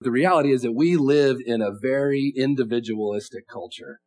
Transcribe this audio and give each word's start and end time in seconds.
The 0.00 0.10
reality 0.10 0.50
is 0.52 0.62
that 0.62 0.72
we 0.72 0.96
live 0.96 1.36
in 1.44 1.60
a 1.60 1.72
very 1.78 2.32
individualistic 2.34 3.46
culture. 3.46 4.00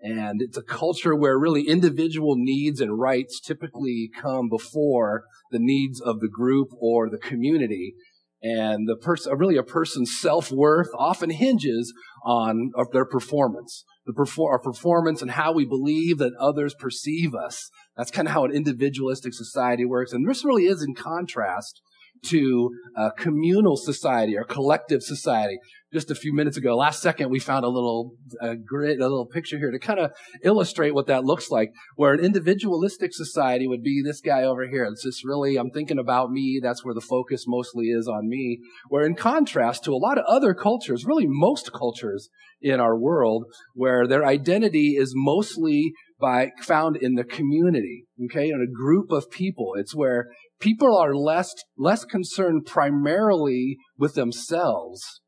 And 0.00 0.42
it's 0.42 0.56
a 0.56 0.62
culture 0.62 1.14
where 1.14 1.38
really 1.38 1.68
individual 1.68 2.34
needs 2.36 2.80
and 2.80 2.98
rights 2.98 3.40
typically 3.40 4.10
come 4.20 4.48
before 4.48 5.24
the 5.50 5.58
needs 5.60 6.00
of 6.00 6.20
the 6.20 6.28
group 6.28 6.68
or 6.80 7.08
the 7.08 7.18
community. 7.18 7.94
And 8.42 8.88
the 8.88 8.96
person, 8.96 9.32
uh, 9.32 9.36
really 9.36 9.56
a 9.56 9.62
person's 9.62 10.18
self-worth 10.18 10.88
often 10.98 11.30
hinges 11.30 11.94
on 12.24 12.72
uh, 12.76 12.84
their 12.92 13.06
performance. 13.06 13.84
The 14.04 14.12
perfor- 14.12 14.50
our 14.50 14.58
performance 14.58 15.22
and 15.22 15.30
how 15.30 15.52
we 15.52 15.64
believe 15.64 16.18
that 16.18 16.34
others 16.38 16.74
perceive 16.74 17.34
us. 17.34 17.70
That's 17.96 18.10
kind 18.10 18.28
of 18.28 18.34
how 18.34 18.44
an 18.44 18.52
individualistic 18.52 19.32
society 19.32 19.84
works. 19.84 20.12
And 20.12 20.28
this 20.28 20.44
really 20.44 20.66
is 20.66 20.82
in 20.82 20.94
contrast 20.94 21.80
to 22.28 22.70
a 22.96 23.10
communal 23.12 23.76
society 23.76 24.36
or 24.36 24.44
collective 24.44 25.02
society. 25.02 25.58
Just 25.92 26.10
a 26.10 26.16
few 26.16 26.34
minutes 26.34 26.56
ago, 26.56 26.76
last 26.76 27.00
second, 27.00 27.30
we 27.30 27.38
found 27.38 27.64
a 27.64 27.68
little 27.68 28.12
a 28.40 28.56
grid, 28.56 28.98
a 28.98 29.08
little 29.08 29.26
picture 29.26 29.56
here 29.56 29.70
to 29.70 29.78
kind 29.78 30.00
of 30.00 30.10
illustrate 30.42 30.94
what 30.94 31.06
that 31.06 31.24
looks 31.24 31.50
like. 31.50 31.70
Where 31.94 32.12
an 32.12 32.20
individualistic 32.20 33.14
society 33.14 33.68
would 33.68 33.82
be 33.82 34.02
this 34.04 34.20
guy 34.20 34.42
over 34.42 34.66
here. 34.68 34.84
It's 34.84 35.04
just 35.04 35.24
really, 35.24 35.56
I'm 35.56 35.70
thinking 35.70 35.98
about 35.98 36.30
me. 36.30 36.60
That's 36.62 36.84
where 36.84 36.94
the 36.94 37.00
focus 37.00 37.44
mostly 37.46 37.86
is 37.86 38.08
on 38.08 38.28
me. 38.28 38.58
Where 38.88 39.06
in 39.06 39.14
contrast 39.14 39.84
to 39.84 39.92
a 39.92 39.96
lot 39.96 40.18
of 40.18 40.24
other 40.26 40.54
cultures, 40.54 41.06
really 41.06 41.26
most 41.26 41.72
cultures 41.72 42.28
in 42.60 42.80
our 42.80 42.98
world, 42.98 43.44
where 43.74 44.06
their 44.06 44.26
identity 44.26 44.96
is 44.98 45.12
mostly 45.14 45.92
by 46.18 46.50
found 46.62 46.96
in 46.96 47.14
the 47.14 47.24
community, 47.24 48.06
okay, 48.24 48.48
in 48.48 48.60
a 48.60 48.72
group 48.72 49.10
of 49.10 49.30
people. 49.30 49.74
It's 49.76 49.94
where 49.94 50.30
people 50.60 50.96
are 50.96 51.14
less, 51.14 51.52
less 51.76 52.04
concerned 52.04 52.66
primarily 52.66 53.76
with 53.98 54.14
themselves 54.14 55.20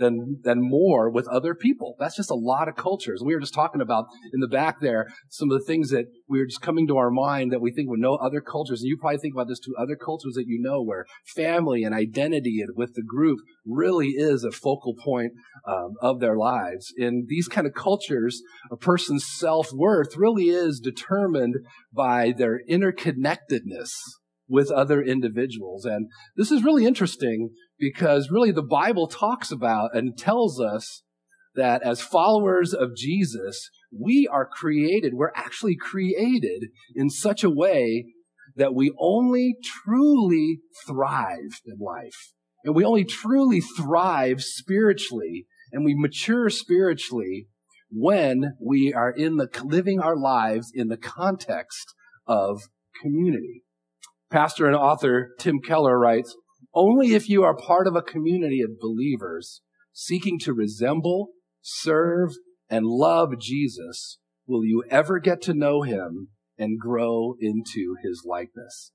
than, 0.00 0.40
than 0.42 0.58
more 0.60 1.08
with 1.08 1.28
other 1.28 1.54
people. 1.54 1.94
That's 2.00 2.16
just 2.16 2.30
a 2.30 2.34
lot 2.34 2.68
of 2.68 2.74
cultures. 2.74 3.22
We 3.24 3.34
were 3.34 3.40
just 3.40 3.54
talking 3.54 3.80
about 3.80 4.06
in 4.32 4.40
the 4.40 4.48
back 4.48 4.80
there 4.80 5.06
some 5.28 5.50
of 5.50 5.58
the 5.58 5.64
things 5.64 5.90
that 5.90 6.06
we 6.28 6.40
were 6.40 6.46
just 6.46 6.62
coming 6.62 6.88
to 6.88 6.96
our 6.96 7.10
mind 7.10 7.52
that 7.52 7.60
we 7.60 7.70
think 7.70 7.88
with 7.88 8.00
no 8.00 8.16
other 8.16 8.40
cultures. 8.40 8.80
And 8.80 8.88
you 8.88 8.96
probably 8.98 9.18
think 9.18 9.34
about 9.34 9.46
this 9.46 9.60
to 9.60 9.74
other 9.78 9.94
cultures 9.94 10.34
that 10.34 10.48
you 10.48 10.58
know 10.60 10.82
where 10.82 11.04
family 11.36 11.84
and 11.84 11.94
identity 11.94 12.60
and 12.60 12.74
with 12.74 12.94
the 12.94 13.02
group 13.02 13.38
really 13.64 14.08
is 14.08 14.42
a 14.42 14.50
focal 14.50 14.94
point 15.04 15.32
um, 15.68 15.92
of 16.00 16.18
their 16.18 16.36
lives. 16.36 16.92
In 16.96 17.26
these 17.28 17.46
kind 17.46 17.66
of 17.66 17.74
cultures, 17.74 18.40
a 18.72 18.76
person's 18.76 19.26
self-worth 19.26 20.16
really 20.16 20.48
is 20.48 20.80
determined 20.80 21.56
by 21.92 22.32
their 22.36 22.60
interconnectedness 22.68 23.90
with 24.50 24.70
other 24.70 25.00
individuals. 25.00 25.84
And 25.84 26.10
this 26.36 26.50
is 26.50 26.64
really 26.64 26.84
interesting 26.84 27.50
because 27.78 28.30
really 28.30 28.50
the 28.50 28.62
Bible 28.62 29.06
talks 29.06 29.52
about 29.52 29.94
and 29.94 30.18
tells 30.18 30.60
us 30.60 31.02
that 31.54 31.82
as 31.82 32.02
followers 32.02 32.74
of 32.74 32.96
Jesus, 32.96 33.70
we 33.96 34.28
are 34.30 34.46
created, 34.46 35.14
we're 35.14 35.32
actually 35.34 35.76
created 35.76 36.64
in 36.94 37.08
such 37.10 37.44
a 37.44 37.50
way 37.50 38.06
that 38.56 38.74
we 38.74 38.92
only 38.98 39.54
truly 39.62 40.58
thrive 40.86 41.60
in 41.64 41.78
life. 41.78 42.32
And 42.64 42.74
we 42.74 42.84
only 42.84 43.04
truly 43.04 43.60
thrive 43.60 44.42
spiritually 44.42 45.46
and 45.72 45.84
we 45.84 45.94
mature 45.94 46.50
spiritually 46.50 47.46
when 47.90 48.54
we 48.60 48.92
are 48.94 49.10
in 49.10 49.36
the 49.36 49.48
living 49.64 50.00
our 50.00 50.16
lives 50.16 50.70
in 50.74 50.88
the 50.88 50.96
context 50.96 51.94
of 52.26 52.60
community. 53.00 53.62
Pastor 54.30 54.66
and 54.66 54.76
author 54.76 55.30
Tim 55.38 55.60
Keller 55.60 55.98
writes, 55.98 56.36
only 56.72 57.14
if 57.14 57.28
you 57.28 57.42
are 57.42 57.56
part 57.56 57.86
of 57.86 57.96
a 57.96 58.02
community 58.02 58.60
of 58.60 58.78
believers 58.80 59.60
seeking 59.92 60.38
to 60.40 60.52
resemble, 60.52 61.30
serve, 61.60 62.30
and 62.68 62.86
love 62.86 63.40
Jesus 63.40 64.18
will 64.46 64.64
you 64.64 64.84
ever 64.88 65.18
get 65.18 65.42
to 65.42 65.54
know 65.54 65.82
him 65.82 66.28
and 66.56 66.78
grow 66.78 67.34
into 67.40 67.96
his 68.02 68.22
likeness. 68.24 68.92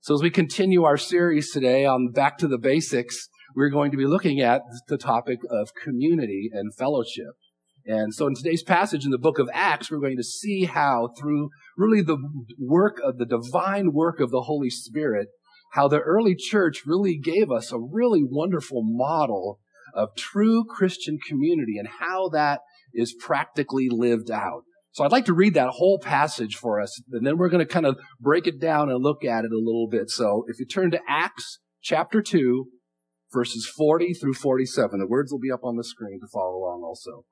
So 0.00 0.14
as 0.14 0.22
we 0.22 0.30
continue 0.30 0.84
our 0.84 0.96
series 0.96 1.50
today 1.50 1.84
on 1.84 2.12
Back 2.12 2.38
to 2.38 2.48
the 2.48 2.58
Basics, 2.58 3.28
we're 3.54 3.70
going 3.70 3.90
to 3.90 3.96
be 3.96 4.06
looking 4.06 4.40
at 4.40 4.62
the 4.86 4.96
topic 4.96 5.40
of 5.50 5.70
community 5.84 6.48
and 6.52 6.74
fellowship. 6.74 7.34
And 7.88 8.14
so 8.14 8.26
in 8.26 8.34
today's 8.34 8.62
passage 8.62 9.06
in 9.06 9.10
the 9.10 9.18
book 9.18 9.38
of 9.38 9.48
Acts, 9.54 9.90
we're 9.90 9.98
going 9.98 10.18
to 10.18 10.22
see 10.22 10.66
how 10.66 11.08
through 11.18 11.48
really 11.74 12.02
the 12.02 12.18
work 12.58 13.00
of 13.02 13.16
the 13.16 13.24
divine 13.24 13.94
work 13.94 14.20
of 14.20 14.30
the 14.30 14.42
Holy 14.42 14.68
Spirit, 14.68 15.28
how 15.72 15.88
the 15.88 16.00
early 16.00 16.36
church 16.36 16.82
really 16.84 17.16
gave 17.16 17.50
us 17.50 17.72
a 17.72 17.78
really 17.78 18.20
wonderful 18.22 18.82
model 18.84 19.58
of 19.94 20.10
true 20.18 20.66
Christian 20.68 21.18
community 21.26 21.78
and 21.78 21.88
how 21.98 22.28
that 22.28 22.60
is 22.92 23.14
practically 23.18 23.88
lived 23.90 24.30
out. 24.30 24.64
So 24.92 25.02
I'd 25.02 25.12
like 25.12 25.24
to 25.24 25.34
read 25.34 25.54
that 25.54 25.70
whole 25.70 25.98
passage 25.98 26.56
for 26.56 26.78
us, 26.78 27.00
and 27.10 27.26
then 27.26 27.38
we're 27.38 27.48
going 27.48 27.66
to 27.66 27.72
kind 27.72 27.86
of 27.86 27.96
break 28.20 28.46
it 28.46 28.60
down 28.60 28.90
and 28.90 29.02
look 29.02 29.24
at 29.24 29.46
it 29.46 29.52
a 29.52 29.58
little 29.58 29.88
bit. 29.90 30.10
So 30.10 30.44
if 30.48 30.60
you 30.60 30.66
turn 30.66 30.90
to 30.90 31.00
Acts 31.08 31.60
chapter 31.82 32.20
2, 32.20 32.66
verses 33.32 33.66
40 33.78 34.12
through 34.12 34.34
47, 34.34 34.98
the 34.98 35.06
words 35.06 35.32
will 35.32 35.38
be 35.38 35.50
up 35.50 35.64
on 35.64 35.76
the 35.76 35.84
screen 35.84 36.20
to 36.20 36.26
follow 36.30 36.58
along 36.58 36.82
also 36.84 37.24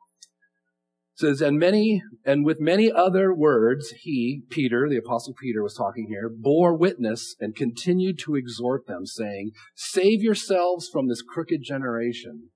says, 1.16 1.40
and 1.40 1.58
many, 1.58 2.02
and 2.24 2.44
with 2.44 2.60
many 2.60 2.92
other 2.92 3.34
words, 3.34 3.92
he, 4.02 4.42
Peter, 4.50 4.86
the 4.88 4.98
apostle 4.98 5.34
Peter 5.40 5.62
was 5.62 5.74
talking 5.74 6.06
here, 6.08 6.30
bore 6.30 6.76
witness 6.76 7.34
and 7.40 7.56
continued 7.56 8.18
to 8.20 8.34
exhort 8.34 8.86
them, 8.86 9.06
saying, 9.06 9.52
save 9.74 10.22
yourselves 10.22 10.88
from 10.92 11.08
this 11.08 11.22
crooked 11.22 11.62
generation. 11.62 12.50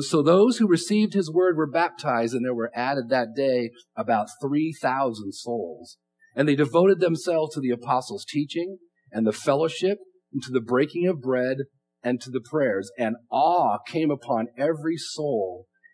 So 0.00 0.22
those 0.22 0.58
who 0.58 0.66
received 0.66 1.14
his 1.14 1.30
word 1.30 1.56
were 1.56 1.70
baptized, 1.70 2.34
and 2.34 2.44
there 2.44 2.54
were 2.54 2.72
added 2.74 3.08
that 3.08 3.28
day 3.34 3.70
about 3.96 4.28
3,000 4.42 5.32
souls. 5.32 5.96
And 6.34 6.48
they 6.48 6.56
devoted 6.56 7.00
themselves 7.00 7.54
to 7.54 7.60
the 7.60 7.70
apostles' 7.70 8.26
teaching 8.26 8.78
and 9.10 9.26
the 9.26 9.32
fellowship 9.32 9.98
and 10.32 10.42
to 10.42 10.50
the 10.50 10.60
breaking 10.60 11.06
of 11.06 11.20
bread 11.20 11.58
and 12.02 12.20
to 12.20 12.30
the 12.30 12.42
prayers. 12.50 12.90
And 12.98 13.16
awe 13.30 13.78
came 13.86 14.10
upon 14.10 14.48
every 14.58 14.96
soul 14.96 15.66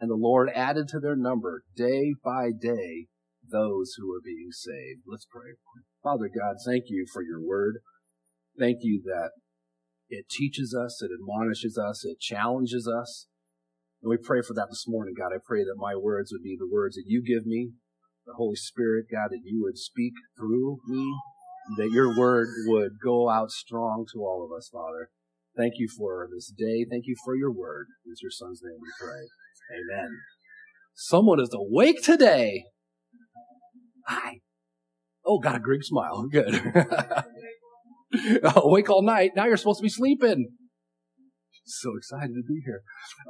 And 0.00 0.10
the 0.10 0.14
Lord 0.14 0.50
added 0.54 0.88
to 0.88 1.00
their 1.00 1.16
number 1.16 1.64
day 1.74 2.14
by 2.22 2.50
day 2.58 3.06
those 3.50 3.94
who 3.96 4.08
were 4.08 4.20
being 4.24 4.50
saved. 4.50 5.02
Let's 5.06 5.26
pray. 5.30 5.52
Father 6.02 6.28
God, 6.28 6.56
thank 6.66 6.84
you 6.88 7.06
for 7.12 7.22
your 7.22 7.40
word. 7.40 7.78
Thank 8.58 8.78
you 8.82 9.02
that 9.04 9.30
it 10.08 10.28
teaches 10.28 10.74
us, 10.74 11.02
it 11.02 11.10
admonishes 11.12 11.78
us, 11.78 12.04
it 12.04 12.20
challenges 12.20 12.88
us. 12.88 13.26
And 14.02 14.10
we 14.10 14.16
pray 14.16 14.40
for 14.46 14.54
that 14.54 14.68
this 14.70 14.84
morning, 14.86 15.14
God. 15.16 15.32
I 15.34 15.38
pray 15.44 15.64
that 15.64 15.76
my 15.76 15.96
words 15.96 16.30
would 16.32 16.42
be 16.42 16.56
the 16.58 16.68
words 16.70 16.96
that 16.96 17.04
you 17.06 17.22
give 17.22 17.46
me, 17.46 17.70
the 18.26 18.34
Holy 18.34 18.54
Spirit, 18.54 19.06
God, 19.10 19.30
that 19.30 19.42
you 19.44 19.62
would 19.62 19.78
speak 19.78 20.12
through 20.38 20.78
me, 20.86 21.12
that 21.78 21.90
your 21.90 22.16
word 22.16 22.48
would 22.66 22.92
go 23.02 23.28
out 23.28 23.50
strong 23.50 24.06
to 24.12 24.20
all 24.20 24.44
of 24.44 24.56
us, 24.56 24.68
Father. 24.72 25.10
Thank 25.56 25.74
you 25.76 25.88
for 25.96 26.28
this 26.32 26.52
day. 26.56 26.84
Thank 26.88 27.06
you 27.06 27.14
for 27.24 27.34
your 27.34 27.50
word. 27.50 27.86
In 28.04 28.12
your 28.20 28.30
son's 28.30 28.60
name 28.62 28.78
we 28.80 28.88
pray. 29.00 29.26
Amen. 29.72 30.10
Someone 30.94 31.40
is 31.40 31.50
awake 31.52 32.02
today. 32.02 32.64
Hi. 34.06 34.40
Oh, 35.24 35.38
got 35.38 35.56
a 35.56 35.60
Greek 35.60 35.82
smile. 35.82 36.26
Good. 36.32 36.54
awake 38.54 38.90
all 38.90 39.02
night. 39.02 39.32
Now 39.34 39.46
you're 39.46 39.56
supposed 39.56 39.80
to 39.80 39.82
be 39.82 39.88
sleeping. 39.88 40.48
So 41.68 41.96
excited 41.96 42.32
to 42.34 42.42
be 42.46 42.62
here. 42.64 42.82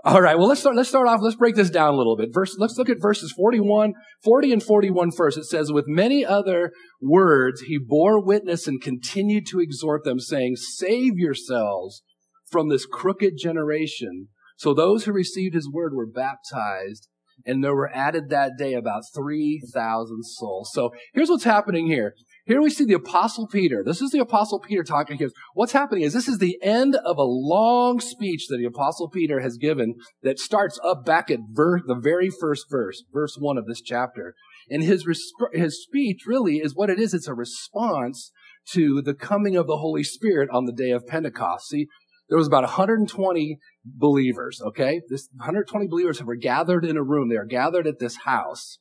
All 0.04 0.20
right. 0.20 0.36
Well, 0.36 0.48
let's 0.48 0.60
start, 0.60 0.76
let's 0.76 0.90
start 0.90 1.08
off. 1.08 1.20
Let's 1.22 1.36
break 1.36 1.54
this 1.54 1.70
down 1.70 1.94
a 1.94 1.96
little 1.96 2.16
bit. 2.16 2.28
Verse, 2.34 2.54
let's 2.58 2.76
look 2.76 2.90
at 2.90 3.00
verses 3.00 3.32
41, 3.32 3.94
40 4.22 4.52
and 4.52 4.62
41 4.62 5.12
first. 5.12 5.38
It 5.38 5.44
says, 5.44 5.72
with 5.72 5.86
many 5.88 6.22
other 6.22 6.72
words, 7.00 7.62
he 7.62 7.78
bore 7.78 8.22
witness 8.22 8.66
and 8.66 8.82
continued 8.82 9.46
to 9.46 9.60
exhort 9.60 10.04
them 10.04 10.20
saying, 10.20 10.56
save 10.56 11.12
yourselves 11.16 12.02
from 12.50 12.68
this 12.68 12.86
crooked 12.86 13.34
generation. 13.38 14.28
So 14.56 14.72
those 14.72 15.04
who 15.04 15.12
received 15.12 15.54
his 15.54 15.70
word 15.70 15.92
were 15.94 16.06
baptized, 16.06 17.08
and 17.44 17.62
there 17.62 17.74
were 17.74 17.90
added 17.94 18.30
that 18.30 18.52
day 18.58 18.74
about 18.74 19.02
3,000 19.14 20.22
souls. 20.24 20.70
So 20.72 20.90
here's 21.12 21.28
what's 21.28 21.44
happening 21.44 21.86
here. 21.86 22.14
Here 22.46 22.62
we 22.62 22.70
see 22.70 22.84
the 22.84 22.94
apostle 22.94 23.48
Peter. 23.48 23.82
This 23.84 24.00
is 24.00 24.12
the 24.12 24.20
apostle 24.20 24.60
Peter 24.60 24.84
talking 24.84 25.18
here. 25.18 25.30
What's 25.54 25.72
happening 25.72 26.04
is 26.04 26.12
this 26.14 26.28
is 26.28 26.38
the 26.38 26.58
end 26.62 26.94
of 26.94 27.18
a 27.18 27.24
long 27.24 28.00
speech 28.00 28.46
that 28.48 28.58
the 28.58 28.64
apostle 28.64 29.10
Peter 29.10 29.40
has 29.40 29.56
given 29.56 29.96
that 30.22 30.38
starts 30.38 30.78
up 30.84 31.04
back 31.04 31.30
at 31.30 31.40
ver- 31.50 31.82
the 31.84 31.96
very 31.96 32.30
first 32.30 32.66
verse, 32.70 33.02
verse 33.12 33.36
one 33.38 33.58
of 33.58 33.66
this 33.66 33.82
chapter. 33.82 34.34
And 34.70 34.82
his, 34.82 35.06
resp- 35.06 35.54
his 35.54 35.82
speech 35.82 36.22
really 36.26 36.56
is 36.56 36.74
what 36.74 36.88
it 36.88 37.00
is. 37.00 37.12
It's 37.12 37.28
a 37.28 37.34
response 37.34 38.30
to 38.72 39.02
the 39.02 39.14
coming 39.14 39.56
of 39.56 39.66
the 39.66 39.78
Holy 39.78 40.04
Spirit 40.04 40.48
on 40.52 40.64
the 40.64 40.72
day 40.72 40.90
of 40.90 41.06
Pentecost. 41.06 41.68
See, 41.68 41.86
there 42.28 42.38
was 42.38 42.46
about 42.46 42.64
120 42.64 43.58
believers, 43.84 44.60
okay? 44.60 45.00
This 45.08 45.28
120 45.36 45.86
believers 45.86 46.22
were 46.22 46.36
gathered 46.36 46.84
in 46.84 46.96
a 46.96 47.02
room. 47.02 47.28
They 47.28 47.36
are 47.36 47.46
gathered 47.46 47.86
at 47.86 47.98
this 47.98 48.16
house. 48.24 48.78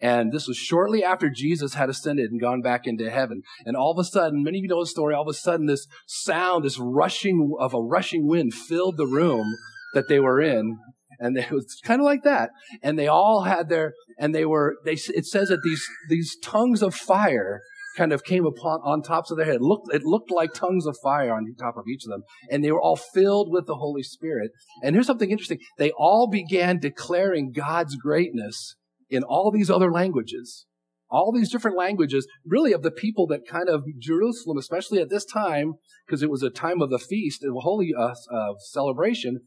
And 0.00 0.32
this 0.32 0.46
was 0.46 0.56
shortly 0.56 1.02
after 1.02 1.28
Jesus 1.28 1.74
had 1.74 1.90
ascended 1.90 2.30
and 2.30 2.40
gone 2.40 2.62
back 2.62 2.82
into 2.86 3.10
heaven. 3.10 3.42
And 3.64 3.76
all 3.76 3.90
of 3.90 3.98
a 3.98 4.04
sudden, 4.04 4.44
many 4.44 4.58
of 4.58 4.62
you 4.62 4.68
know 4.68 4.82
the 4.82 4.86
story, 4.86 5.14
all 5.14 5.22
of 5.22 5.28
a 5.28 5.34
sudden 5.34 5.66
this 5.66 5.86
sound, 6.06 6.64
this 6.64 6.78
rushing 6.78 7.56
of 7.58 7.74
a 7.74 7.80
rushing 7.80 8.28
wind 8.28 8.54
filled 8.54 8.96
the 8.96 9.06
room 9.06 9.46
that 9.94 10.08
they 10.08 10.20
were 10.20 10.40
in. 10.40 10.78
And 11.18 11.36
it 11.36 11.50
was 11.50 11.78
kind 11.84 12.00
of 12.00 12.04
like 12.04 12.22
that. 12.22 12.50
And 12.82 12.98
they 12.98 13.08
all 13.08 13.42
had 13.42 13.68
their, 13.68 13.94
and 14.18 14.34
they 14.34 14.46
were, 14.46 14.76
they, 14.84 14.92
it 14.92 15.26
says 15.26 15.48
that 15.48 15.62
these, 15.64 15.86
these 16.08 16.36
tongues 16.42 16.82
of 16.82 16.94
fire 16.94 17.60
kind 17.96 18.12
of 18.12 18.24
came 18.24 18.46
upon 18.46 18.80
on 18.84 19.02
tops 19.02 19.30
of 19.30 19.36
their 19.36 19.46
head. 19.46 19.56
It 19.56 19.62
looked, 19.62 19.92
it 19.94 20.04
looked 20.04 20.30
like 20.30 20.52
tongues 20.52 20.86
of 20.86 20.96
fire 21.02 21.32
on 21.34 21.54
top 21.58 21.76
of 21.76 21.84
each 21.88 22.04
of 22.04 22.10
them. 22.10 22.22
And 22.50 22.64
they 22.64 22.72
were 22.72 22.80
all 22.80 22.96
filled 22.96 23.50
with 23.50 23.66
the 23.66 23.76
Holy 23.76 24.02
Spirit. 24.02 24.52
And 24.82 24.94
here's 24.94 25.06
something 25.06 25.30
interesting. 25.30 25.58
They 25.78 25.90
all 25.92 26.28
began 26.28 26.78
declaring 26.78 27.52
God's 27.52 27.96
greatness 27.96 28.76
in 29.08 29.22
all 29.22 29.50
these 29.50 29.70
other 29.70 29.90
languages. 29.90 30.66
All 31.12 31.32
these 31.32 31.50
different 31.50 31.76
languages, 31.76 32.28
really 32.46 32.72
of 32.72 32.82
the 32.82 32.92
people 32.92 33.26
that 33.28 33.44
kind 33.44 33.68
of 33.68 33.82
Jerusalem, 33.98 34.58
especially 34.58 35.00
at 35.00 35.10
this 35.10 35.24
time, 35.24 35.72
because 36.06 36.22
it 36.22 36.30
was 36.30 36.44
a 36.44 36.50
time 36.50 36.80
of 36.80 36.90
the 36.90 37.00
feast, 37.00 37.42
a 37.42 37.50
holy 37.52 37.90
uh, 37.98 38.14
uh, 38.32 38.54
celebration, 38.70 39.40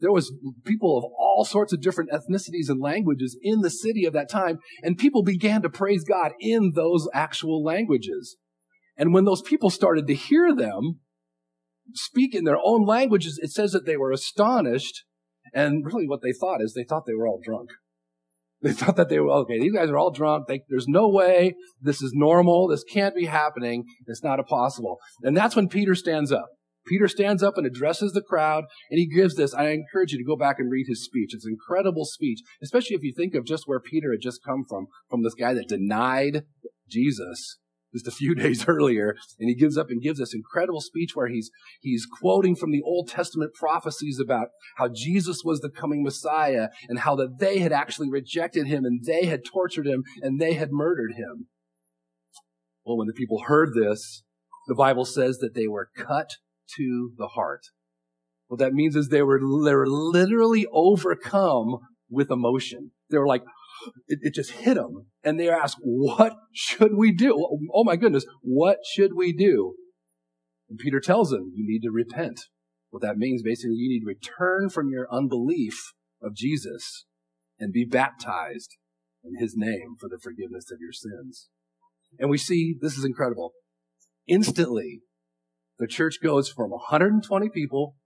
there 0.00 0.12
was 0.12 0.32
people 0.64 0.98
of 0.98 1.04
all 1.18 1.44
sorts 1.44 1.72
of 1.72 1.80
different 1.80 2.10
ethnicities 2.10 2.68
and 2.68 2.80
languages 2.80 3.36
in 3.42 3.60
the 3.60 3.70
city 3.70 4.04
of 4.04 4.12
that 4.12 4.30
time, 4.30 4.58
and 4.82 4.98
people 4.98 5.22
began 5.22 5.62
to 5.62 5.70
praise 5.70 6.04
God 6.04 6.32
in 6.40 6.72
those 6.74 7.08
actual 7.14 7.62
languages. 7.62 8.36
And 8.96 9.12
when 9.12 9.24
those 9.24 9.42
people 9.42 9.70
started 9.70 10.06
to 10.06 10.14
hear 10.14 10.54
them 10.54 11.00
speak 11.94 12.34
in 12.34 12.44
their 12.44 12.58
own 12.62 12.84
languages, 12.84 13.38
it 13.42 13.50
says 13.50 13.72
that 13.72 13.86
they 13.86 13.96
were 13.96 14.10
astonished. 14.10 15.04
And 15.54 15.84
really 15.84 16.08
what 16.08 16.20
they 16.22 16.32
thought 16.32 16.60
is 16.60 16.74
they 16.74 16.84
thought 16.84 17.04
they 17.06 17.14
were 17.14 17.28
all 17.28 17.40
drunk. 17.42 17.70
They 18.62 18.72
thought 18.72 18.96
that 18.96 19.08
they 19.08 19.20
were, 19.20 19.30
okay, 19.30 19.60
these 19.60 19.74
guys 19.74 19.90
are 19.90 19.98
all 19.98 20.10
drunk. 20.10 20.48
They, 20.48 20.62
there's 20.68 20.88
no 20.88 21.08
way 21.08 21.54
this 21.80 22.02
is 22.02 22.12
normal. 22.14 22.68
This 22.68 22.84
can't 22.84 23.14
be 23.14 23.26
happening. 23.26 23.84
It's 24.06 24.24
not 24.24 24.44
possible. 24.48 24.98
And 25.22 25.36
that's 25.36 25.54
when 25.54 25.68
Peter 25.68 25.94
stands 25.94 26.32
up. 26.32 26.48
Peter 26.86 27.08
stands 27.08 27.42
up 27.42 27.56
and 27.56 27.66
addresses 27.66 28.12
the 28.12 28.22
crowd, 28.22 28.64
and 28.90 28.98
he 28.98 29.06
gives 29.06 29.36
this. 29.36 29.54
I 29.54 29.70
encourage 29.70 30.12
you 30.12 30.18
to 30.18 30.24
go 30.24 30.36
back 30.36 30.58
and 30.58 30.70
read 30.70 30.86
his 30.88 31.04
speech. 31.04 31.34
It's 31.34 31.44
an 31.44 31.52
incredible 31.52 32.04
speech, 32.04 32.40
especially 32.62 32.96
if 32.96 33.02
you 33.02 33.12
think 33.16 33.34
of 33.34 33.44
just 33.44 33.64
where 33.66 33.80
Peter 33.80 34.12
had 34.12 34.20
just 34.20 34.44
come 34.44 34.64
from, 34.68 34.86
from 35.10 35.22
this 35.22 35.34
guy 35.34 35.54
that 35.54 35.68
denied 35.68 36.44
Jesus 36.88 37.58
just 37.92 38.06
a 38.06 38.10
few 38.10 38.34
days 38.42 38.66
earlier. 38.68 39.16
And 39.38 39.48
he 39.48 39.54
gives 39.54 39.76
up 39.76 39.90
and 39.90 40.02
gives 40.02 40.18
this 40.18 40.34
incredible 40.34 40.80
speech 40.80 41.10
where 41.14 41.28
he's, 41.28 41.50
he's 41.80 42.06
quoting 42.06 42.54
from 42.54 42.70
the 42.70 42.82
Old 42.82 43.08
Testament 43.08 43.52
prophecies 43.54 44.20
about 44.22 44.48
how 44.76 44.88
Jesus 44.92 45.42
was 45.44 45.60
the 45.60 45.70
coming 45.70 46.02
Messiah 46.02 46.68
and 46.88 47.00
how 47.00 47.16
that 47.16 47.38
they 47.38 47.58
had 47.58 47.72
actually 47.72 48.10
rejected 48.10 48.66
him 48.66 48.84
and 48.84 49.04
they 49.04 49.26
had 49.26 49.44
tortured 49.44 49.86
him 49.86 50.04
and 50.22 50.40
they 50.40 50.54
had 50.54 50.72
murdered 50.72 51.12
him. 51.16 51.46
Well, 52.84 52.96
when 52.96 53.08
the 53.08 53.12
people 53.12 53.44
heard 53.46 53.70
this, 53.74 54.22
the 54.68 54.74
Bible 54.74 55.04
says 55.04 55.38
that 55.38 55.54
they 55.54 55.66
were 55.66 55.90
cut 55.96 56.36
to 56.76 57.12
the 57.16 57.28
heart. 57.28 57.62
What 58.48 58.60
that 58.60 58.74
means 58.74 58.94
is 58.96 59.08
they 59.08 59.22
were, 59.22 59.40
they 59.40 59.74
were 59.74 59.88
literally 59.88 60.66
overcome 60.72 61.78
with 62.08 62.30
emotion. 62.30 62.92
They 63.10 63.18
were 63.18 63.26
like, 63.26 63.42
it, 64.08 64.20
it 64.22 64.34
just 64.34 64.52
hit 64.52 64.74
them. 64.74 65.06
And 65.24 65.38
they 65.38 65.48
asked, 65.48 65.78
what 65.80 66.36
should 66.52 66.96
we 66.96 67.12
do? 67.12 67.34
Oh 67.72 67.84
my 67.84 67.96
goodness, 67.96 68.24
what 68.42 68.78
should 68.94 69.12
we 69.16 69.32
do? 69.32 69.74
And 70.68 70.78
Peter 70.78 71.00
tells 71.00 71.30
them, 71.30 71.52
you 71.54 71.64
need 71.66 71.82
to 71.86 71.90
repent. 71.90 72.40
What 72.90 73.02
that 73.02 73.18
means 73.18 73.42
basically, 73.42 73.76
you 73.76 73.88
need 73.88 74.00
to 74.00 74.06
return 74.06 74.68
from 74.68 74.90
your 74.90 75.06
unbelief 75.12 75.92
of 76.22 76.34
Jesus 76.34 77.04
and 77.58 77.72
be 77.72 77.84
baptized 77.84 78.76
in 79.24 79.40
his 79.40 79.54
name 79.56 79.96
for 79.98 80.08
the 80.08 80.18
forgiveness 80.22 80.70
of 80.70 80.78
your 80.80 80.92
sins. 80.92 81.48
And 82.18 82.30
we 82.30 82.38
see, 82.38 82.76
this 82.80 82.96
is 82.96 83.04
incredible. 83.04 83.52
Instantly, 84.26 85.02
the 85.78 85.86
church 85.86 86.16
goes 86.22 86.48
from 86.48 86.70
120 86.70 87.48
people, 87.50 87.96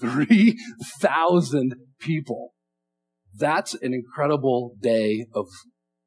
3,000 0.00 1.74
people. 2.00 2.52
That's 3.36 3.74
an 3.74 3.92
incredible 3.94 4.74
day 4.80 5.26
of 5.34 5.46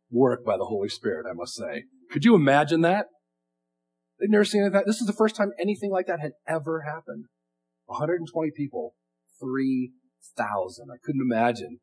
work 0.09 0.45
by 0.45 0.57
the 0.57 0.65
Holy 0.65 0.89
Spirit, 0.89 1.25
I 1.29 1.33
must 1.33 1.55
say. 1.55 1.83
Could 2.11 2.25
you 2.25 2.35
imagine 2.35 2.81
that? 2.81 3.07
They've 4.19 4.29
never 4.29 4.45
seen 4.45 4.63
anything. 4.63 4.83
This 4.85 5.01
is 5.01 5.07
the 5.07 5.13
first 5.13 5.35
time 5.35 5.51
anything 5.59 5.91
like 5.91 6.07
that 6.07 6.19
had 6.19 6.33
ever 6.47 6.81
happened. 6.81 7.25
120 7.85 8.51
people, 8.55 8.95
3,000. 9.39 10.87
I 10.91 10.97
couldn't 11.03 11.21
imagine. 11.21 11.79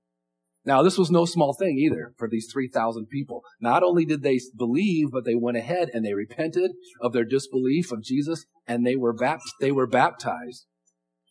Now, 0.69 0.83
this 0.83 0.99
was 0.99 1.11
no 1.11 1.25
small 1.25 1.55
thing 1.55 1.79
either 1.79 2.13
for 2.19 2.29
these 2.29 2.47
3,000 2.53 3.07
people. 3.07 3.43
Not 3.59 3.83
only 3.83 4.05
did 4.05 4.23
they 4.23 4.39
believe, 4.55 5.07
but 5.11 5.25
they 5.25 5.35
went 5.35 5.57
ahead 5.57 5.89
and 5.95 6.05
they 6.05 6.13
repented 6.13 6.73
of 7.01 7.15
their 7.15 7.25
disbelief 7.25 7.91
of 7.91 8.03
Jesus 8.03 8.45
and 8.67 8.85
they 8.85 8.95
were, 8.95 9.15
bapt- 9.15 9.41
they 9.63 9.73
were 9.73 9.87
baptized. 9.87 10.67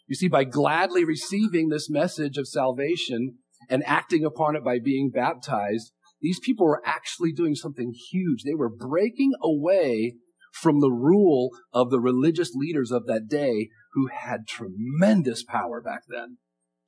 You 0.08 0.16
see, 0.16 0.28
by 0.28 0.44
gladly 0.44 1.06
receiving 1.06 1.70
this 1.70 1.88
message 1.88 2.40
of 2.40 2.48
salvation 2.48 3.36
and 3.70 3.84
acting 3.86 4.26
upon 4.26 4.56
it 4.56 4.64
by 4.64 4.80
being 4.84 5.12
baptized, 5.14 5.92
these 6.20 6.40
people 6.40 6.66
were 6.66 6.82
actually 6.84 7.32
doing 7.32 7.54
something 7.54 7.94
huge. 8.10 8.42
They 8.42 8.56
were 8.56 8.76
breaking 8.76 9.34
away 9.40 10.16
from 10.52 10.80
the 10.80 10.90
rule 10.90 11.52
of 11.72 11.92
the 11.92 12.00
religious 12.00 12.56
leaders 12.56 12.90
of 12.90 13.06
that 13.06 13.28
day 13.28 13.70
who 13.94 14.08
had 14.08 14.48
tremendous 14.48 15.44
power 15.44 15.80
back 15.80 16.02
then. 16.10 16.38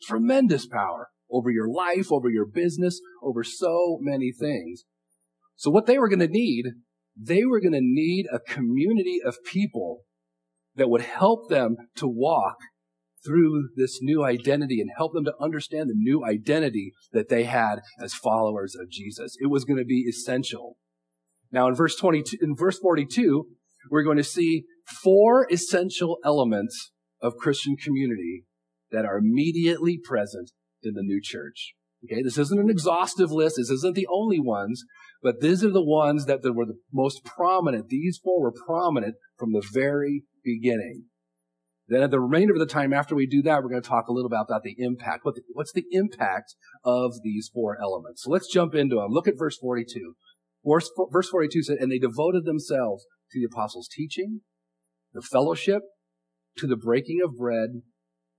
Tremendous 0.02 0.66
power 0.66 1.10
over 1.32 1.50
your 1.50 1.70
life, 1.70 2.12
over 2.12 2.30
your 2.30 2.46
business, 2.46 3.00
over 3.24 3.44
so 3.44 3.98
many 4.02 4.32
things. 4.32 4.84
So 5.56 5.70
what 5.70 5.86
they 5.86 6.00
were 6.00 6.10
going 6.10 6.20
to 6.20 6.28
need, 6.28 6.66
they 7.18 7.44
were 7.46 7.60
going 7.60 7.74
to 7.74 7.80
need 7.82 8.26
a 8.32 8.40
community 8.40 9.20
of 9.26 9.44
people 9.44 10.02
that 10.76 10.90
would 10.90 11.02
help 11.02 11.50
them 11.50 11.76
to 11.98 12.08
walk 12.08 12.58
through 13.26 13.70
this 13.76 14.00
new 14.02 14.24
identity 14.24 14.80
and 14.80 14.90
help 14.96 15.14
them 15.14 15.26
to 15.26 15.34
understand 15.42 15.90
the 15.90 15.96
new 15.96 16.24
identity 16.26 16.94
that 17.12 17.28
they 17.28 17.44
had 17.44 17.80
as 18.02 18.14
followers 18.14 18.76
of 18.80 18.90
Jesus. 18.90 19.36
It 19.40 19.48
was 19.48 19.66
going 19.66 19.80
to 19.80 19.86
be 19.86 20.06
essential. 20.08 20.78
Now 21.52 21.68
in 21.68 21.76
verse 21.76 21.96
22, 21.96 22.38
in 22.42 22.56
verse 22.56 22.80
42, 22.80 23.46
we're 23.92 24.04
going 24.04 24.18
to 24.18 24.24
see 24.24 24.64
four 25.04 25.48
essential 25.52 26.18
elements 26.24 26.92
of 27.22 27.36
Christian 27.38 27.76
community 27.76 28.46
that 28.92 29.06
are 29.06 29.18
immediately 29.18 30.00
present 30.02 30.52
in 30.84 30.94
the 30.94 31.04
new 31.04 31.22
church. 31.22 31.74
Okay, 32.04 32.22
this 32.24 32.38
isn't 32.38 32.60
an 32.60 32.70
exhaustive 32.70 33.32
list. 33.32 33.58
This 33.58 33.70
isn't 33.70 33.96
the 33.96 34.08
only 34.10 34.40
ones, 34.40 34.84
but 35.22 35.42
these 35.42 35.64
are 35.64 35.72
the 35.72 35.84
ones 35.84 36.26
that 36.26 36.42
were 36.44 36.66
the 36.66 36.80
most 36.94 37.26
prominent. 37.26 37.90
These 37.90 38.20
four 38.24 38.42
were 38.42 38.54
prominent 38.54 39.16
from 39.38 39.52
the 39.52 39.66
very 39.74 40.24
beginning. 40.44 41.06
Then 41.90 42.04
at 42.04 42.12
the 42.12 42.20
remainder 42.20 42.54
of 42.54 42.60
the 42.60 42.68
time 42.68 42.94
after 42.94 43.16
we 43.16 43.26
do 43.26 43.42
that, 43.42 43.64
we're 43.64 43.70
going 43.70 43.82
to 43.82 43.90
talk 43.90 44.08
a 44.08 44.14
little 44.14 44.30
bit 44.30 44.38
about 44.48 44.64
the 44.64 44.76
impact. 44.78 45.26
What 45.26 45.36
the, 45.36 45.42
what's 45.54 45.74
the 45.74 45.86
impact 45.92 46.56
of 46.86 47.14
these 47.24 47.50
four 47.52 47.82
elements? 47.82 48.24
So 48.24 48.32
let's 48.32 48.52
jump 48.52 48.76
into 48.76 48.96
them. 48.96 49.08
Look 49.10 49.28
at 49.28 49.38
verse 49.38 49.58
42. 49.58 50.14
Verse, 50.64 50.90
verse 51.12 51.30
42 51.30 51.64
said, 51.64 51.78
and 51.80 51.92
they 51.92 51.98
devoted 51.98 52.46
themselves 52.46 53.06
to 53.32 53.40
the 53.40 53.48
apostles' 53.52 53.90
teaching, 53.92 54.42
the 55.14 55.22
fellowship, 55.22 55.82
to 56.58 56.68
the 56.68 56.78
breaking 56.78 57.22
of 57.24 57.38
bread, 57.38 57.82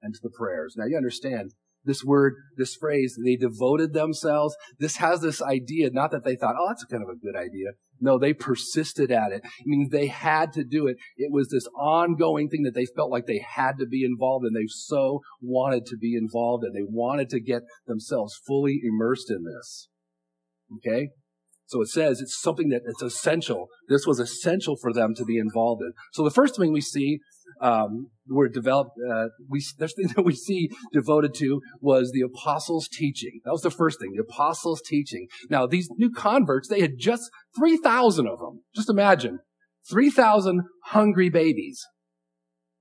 and 0.02 0.14
to 0.14 0.20
the 0.22 0.30
prayers. 0.30 0.74
Now 0.76 0.86
you 0.86 0.96
understand, 0.96 1.52
this 1.84 2.04
word, 2.04 2.34
this 2.56 2.74
phrase, 2.74 3.18
they 3.24 3.36
devoted 3.36 3.92
themselves. 3.92 4.56
This 4.78 4.96
has 4.96 5.20
this 5.20 5.40
idea, 5.40 5.90
not 5.90 6.10
that 6.10 6.24
they 6.24 6.36
thought, 6.36 6.56
oh, 6.58 6.68
that's 6.68 6.84
kind 6.84 7.02
of 7.02 7.08
a 7.08 7.16
good 7.16 7.36
idea. 7.36 7.70
No, 8.00 8.18
they 8.18 8.32
persisted 8.32 9.10
at 9.10 9.32
it. 9.32 9.42
I 9.44 9.62
mean, 9.66 9.88
they 9.90 10.06
had 10.06 10.52
to 10.54 10.64
do 10.64 10.86
it. 10.86 10.96
It 11.16 11.32
was 11.32 11.48
this 11.48 11.66
ongoing 11.78 12.48
thing 12.48 12.62
that 12.62 12.74
they 12.74 12.86
felt 12.96 13.10
like 13.10 13.26
they 13.26 13.44
had 13.54 13.78
to 13.78 13.86
be 13.86 14.04
involved 14.04 14.46
in. 14.46 14.54
They 14.54 14.66
so 14.68 15.20
wanted 15.40 15.84
to 15.86 15.96
be 15.96 16.16
involved 16.16 16.64
and 16.64 16.74
they 16.74 16.86
wanted 16.86 17.28
to 17.30 17.40
get 17.40 17.62
themselves 17.86 18.38
fully 18.46 18.80
immersed 18.82 19.30
in 19.30 19.44
this. 19.44 19.88
Okay? 20.78 21.10
So 21.70 21.82
it 21.82 21.88
says 21.88 22.20
it's 22.20 22.40
something 22.40 22.70
that 22.70 22.82
it's 22.84 23.02
essential. 23.02 23.68
This 23.88 24.04
was 24.04 24.18
essential 24.18 24.76
for 24.76 24.92
them 24.92 25.14
to 25.14 25.24
be 25.24 25.38
involved 25.38 25.82
in. 25.82 25.92
So 26.12 26.24
the 26.24 26.30
first 26.30 26.56
thing 26.56 26.72
we 26.72 26.80
see, 26.80 27.20
um, 27.60 28.10
were 28.28 28.48
developed, 28.48 28.92
uh, 29.08 29.26
we, 29.48 29.64
the 29.78 29.88
thing 29.88 30.08
that 30.16 30.24
we 30.24 30.34
see 30.34 30.70
devoted 30.92 31.34
to 31.34 31.60
was 31.80 32.12
the 32.12 32.22
apostles' 32.22 32.88
teaching. 32.88 33.40
That 33.44 33.52
was 33.52 33.62
the 33.62 33.70
first 33.70 34.00
thing, 34.00 34.12
the 34.14 34.22
apostles' 34.22 34.82
teaching. 34.84 35.28
Now, 35.48 35.66
these 35.66 35.88
new 35.96 36.10
converts, 36.10 36.68
they 36.68 36.80
had 36.80 36.98
just 36.98 37.30
3,000 37.58 38.26
of 38.26 38.38
them. 38.38 38.62
Just 38.74 38.90
imagine. 38.90 39.40
3,000 39.90 40.62
hungry 40.86 41.30
babies. 41.30 41.86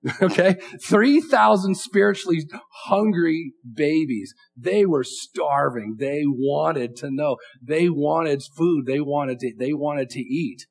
Okay? 0.22 0.56
3,000 0.82 1.76
spiritually 1.76 2.48
hungry 2.86 3.54
babies. 3.76 4.34
They 4.56 4.86
were 4.86 5.04
starving. 5.04 5.98
They 6.00 6.22
wanted 6.26 6.96
to 6.98 7.10
know. 7.12 7.36
They 7.62 7.90
wanted 7.90 8.42
food. 8.56 8.86
They 8.86 9.02
wanted 9.02 9.40
to, 9.40 9.54
they 9.58 9.74
wanted 9.74 10.10
to 10.12 10.22
eat. 10.22 10.68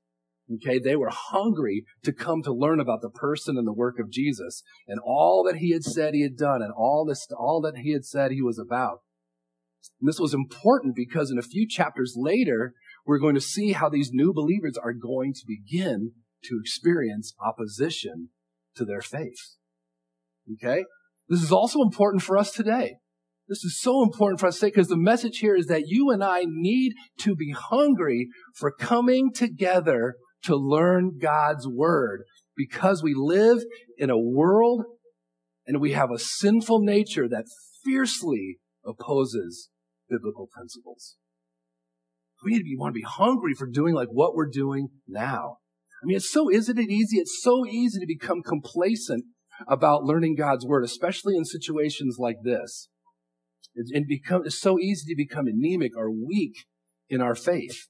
Okay? 0.55 0.79
They 0.79 0.97
were 0.97 1.11
hungry 1.13 1.85
to 2.05 2.13
come 2.13 2.43
to 2.43 2.53
learn 2.53 2.81
about 2.81 3.03
the 3.03 3.11
person 3.11 3.57
and 3.57 3.67
the 3.67 3.73
work 3.73 3.99
of 3.99 4.11
Jesus 4.11 4.63
and 4.87 4.99
all 5.05 5.45
that 5.45 5.57
he 5.57 5.73
had 5.73 5.85
said 5.85 6.15
he 6.15 6.23
had 6.23 6.37
done 6.37 6.63
and 6.63 6.73
all 6.77 7.05
this, 7.05 7.27
all 7.37 7.61
that 7.63 7.79
he 7.79 7.93
had 7.93 8.05
said 8.05 8.31
he 8.31 8.43
was 8.43 8.59
about. 8.59 9.01
And 10.01 10.09
this 10.09 10.21
was 10.21 10.35
important 10.35 10.95
because 10.97 11.31
in 11.31 11.39
a 11.39 11.43
few 11.43 11.67
chapters 11.67 12.15
later, 12.17 12.75
we're 13.07 13.19
going 13.19 13.35
to 13.35 13.41
see 13.41 13.73
how 13.73 13.89
these 13.89 14.11
new 14.13 14.33
believers 14.33 14.77
are 14.77 14.93
going 14.93 15.33
to 15.35 15.47
begin 15.47 16.13
to 16.45 16.59
experience 16.61 17.35
opposition 17.45 18.31
to 18.77 18.85
their 18.85 19.01
faith. 19.01 19.57
Okay? 20.55 20.85
This 21.29 21.43
is 21.43 21.53
also 21.53 21.83
important 21.83 22.23
for 22.23 22.39
us 22.39 22.53
today. 22.53 22.97
This 23.49 23.65
is 23.65 23.81
so 23.81 24.03
important 24.03 24.41
for 24.41 24.47
us 24.47 24.59
today 24.59 24.69
because 24.69 24.89
the 24.89 24.97
message 24.97 25.39
here 25.39 25.57
is 25.57 25.67
that 25.67 25.89
you 25.89 26.11
and 26.11 26.23
I 26.23 26.43
need 26.47 26.93
to 27.21 27.35
be 27.35 27.53
hungry 27.53 28.29
for 28.55 28.71
coming 28.71 29.33
together 29.33 30.17
to 30.45 30.57
learn 30.57 31.19
God's 31.21 31.67
word 31.67 32.23
because 32.57 33.03
we 33.03 33.15
live 33.15 33.59
in 33.97 34.11
a 34.11 34.19
world 34.19 34.85
and 35.67 35.81
we 35.81 35.93
have 35.93 36.11
a 36.11 36.19
sinful 36.19 36.81
nature 36.81 37.29
that 37.29 37.45
fiercely 37.85 38.59
opposes 38.85 39.69
biblical 40.09 40.49
principles. 40.53 41.17
We 42.45 42.53
need 42.53 42.59
to 42.59 42.65
be, 42.65 42.77
want 42.77 42.95
to 42.95 43.01
be 43.01 43.07
hungry 43.07 43.55
for 43.55 43.67
doing 43.67 43.95
like 43.95 44.09
what 44.11 44.35
we're 44.35 44.51
doing 44.51 44.89
now. 45.07 45.59
I 46.03 46.07
mean, 46.07 46.17
it's 46.17 46.31
so, 46.31 46.51
isn't 46.51 46.79
it 46.79 46.91
easy? 46.91 47.19
It's 47.19 47.41
so 47.43 47.67
easy 47.67 47.99
to 47.99 48.07
become 48.07 48.43
complacent 48.43 49.25
about 49.67 50.05
learning 50.05 50.37
God's 50.37 50.65
word, 50.65 50.85
especially 50.85 51.37
in 51.37 51.45
situations 51.45 52.17
like 52.19 52.37
this. 52.45 52.89
It, 53.75 54.07
become, 54.09 54.43
it's 54.45 54.61
so 54.61 54.79
easy 54.79 55.13
to 55.13 55.17
become 55.17 55.47
anemic 55.47 55.97
or 55.97 56.11
weak 56.11 56.67
in 57.09 57.21
our 57.21 57.35
faith. 57.35 57.89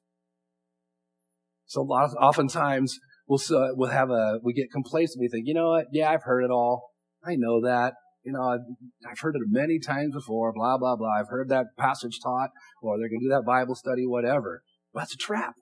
So 1.68 1.82
lot 1.82 2.04
of, 2.04 2.14
oftentimes 2.20 2.98
we'll, 3.28 3.40
uh, 3.50 3.68
we'll 3.74 3.90
have 3.90 4.10
a, 4.10 4.40
we 4.42 4.52
get 4.52 4.72
complacent. 4.72 5.20
We 5.20 5.28
think, 5.28 5.46
you 5.46 5.54
know 5.54 5.68
what? 5.68 5.86
Yeah, 5.92 6.10
I've 6.10 6.24
heard 6.24 6.42
it 6.42 6.50
all. 6.50 6.90
I 7.24 7.36
know 7.36 7.60
that. 7.62 7.94
You 8.24 8.32
know, 8.32 8.42
I've, 8.42 9.08
I've 9.08 9.20
heard 9.20 9.36
it 9.36 9.42
many 9.46 9.78
times 9.78 10.14
before, 10.14 10.52
blah, 10.52 10.76
blah, 10.76 10.96
blah. 10.96 11.20
I've 11.20 11.28
heard 11.28 11.48
that 11.50 11.66
passage 11.78 12.18
taught, 12.22 12.50
or 12.82 12.98
they're 12.98 13.08
going 13.08 13.20
to 13.20 13.26
do 13.26 13.30
that 13.30 13.44
Bible 13.46 13.74
study, 13.74 14.06
whatever. 14.06 14.62
Well, 14.92 15.02
that's 15.02 15.14
a 15.14 15.18
trap. 15.18 15.54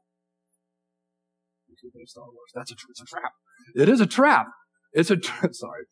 Star 2.06 2.24
Wars. 2.24 2.50
That's 2.54 2.72
a, 2.72 2.74
it's 2.88 3.02
a 3.02 3.04
trap. 3.04 3.32
It 3.74 3.88
is 3.88 4.00
a 4.00 4.06
trap. 4.06 4.46
It's 4.92 5.10
a, 5.10 5.16
tra- 5.16 5.48
sorry, 5.52 5.84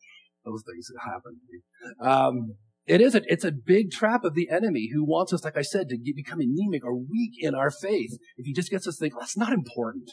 those 0.43 0.63
things 0.65 0.89
happen 1.05 1.39
to 1.39 1.45
me. 1.51 2.09
Um, 2.09 2.55
it 2.87 3.01
is 3.01 3.15
a, 3.15 3.21
it's 3.25 3.43
a 3.43 3.51
big 3.51 3.91
trap 3.91 4.23
of 4.23 4.35
the 4.35 4.49
enemy 4.49 4.89
who 4.93 5.03
wants 5.03 5.33
us, 5.33 5.43
like 5.43 5.57
I 5.57 5.63
said, 5.63 5.89
to 5.89 5.97
get, 5.97 6.15
become 6.15 6.39
anemic 6.39 6.85
or 6.85 6.95
weak 6.95 7.33
in 7.39 7.55
our 7.55 7.71
faith. 7.71 8.11
If 8.37 8.45
he 8.45 8.53
just 8.53 8.69
gets 8.69 8.87
us 8.87 8.97
to 8.97 8.99
think, 9.01 9.13
that's 9.19 9.37
not 9.37 9.53
important. 9.53 10.11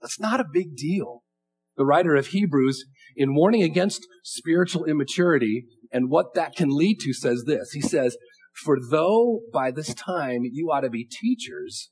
That's 0.00 0.18
not 0.18 0.40
a 0.40 0.46
big 0.50 0.76
deal. 0.76 1.22
The 1.76 1.84
writer 1.84 2.14
of 2.16 2.28
Hebrews, 2.28 2.86
in 3.16 3.34
warning 3.34 3.62
against 3.62 4.06
spiritual 4.24 4.86
immaturity 4.86 5.66
and 5.92 6.08
what 6.08 6.34
that 6.34 6.56
can 6.56 6.68
lead 6.70 7.00
to, 7.00 7.12
says 7.12 7.44
this. 7.46 7.72
He 7.72 7.82
says, 7.82 8.16
For 8.64 8.78
though 8.90 9.40
by 9.52 9.70
this 9.70 9.92
time 9.92 10.40
you 10.44 10.70
ought 10.72 10.80
to 10.80 10.90
be 10.90 11.04
teachers, 11.04 11.90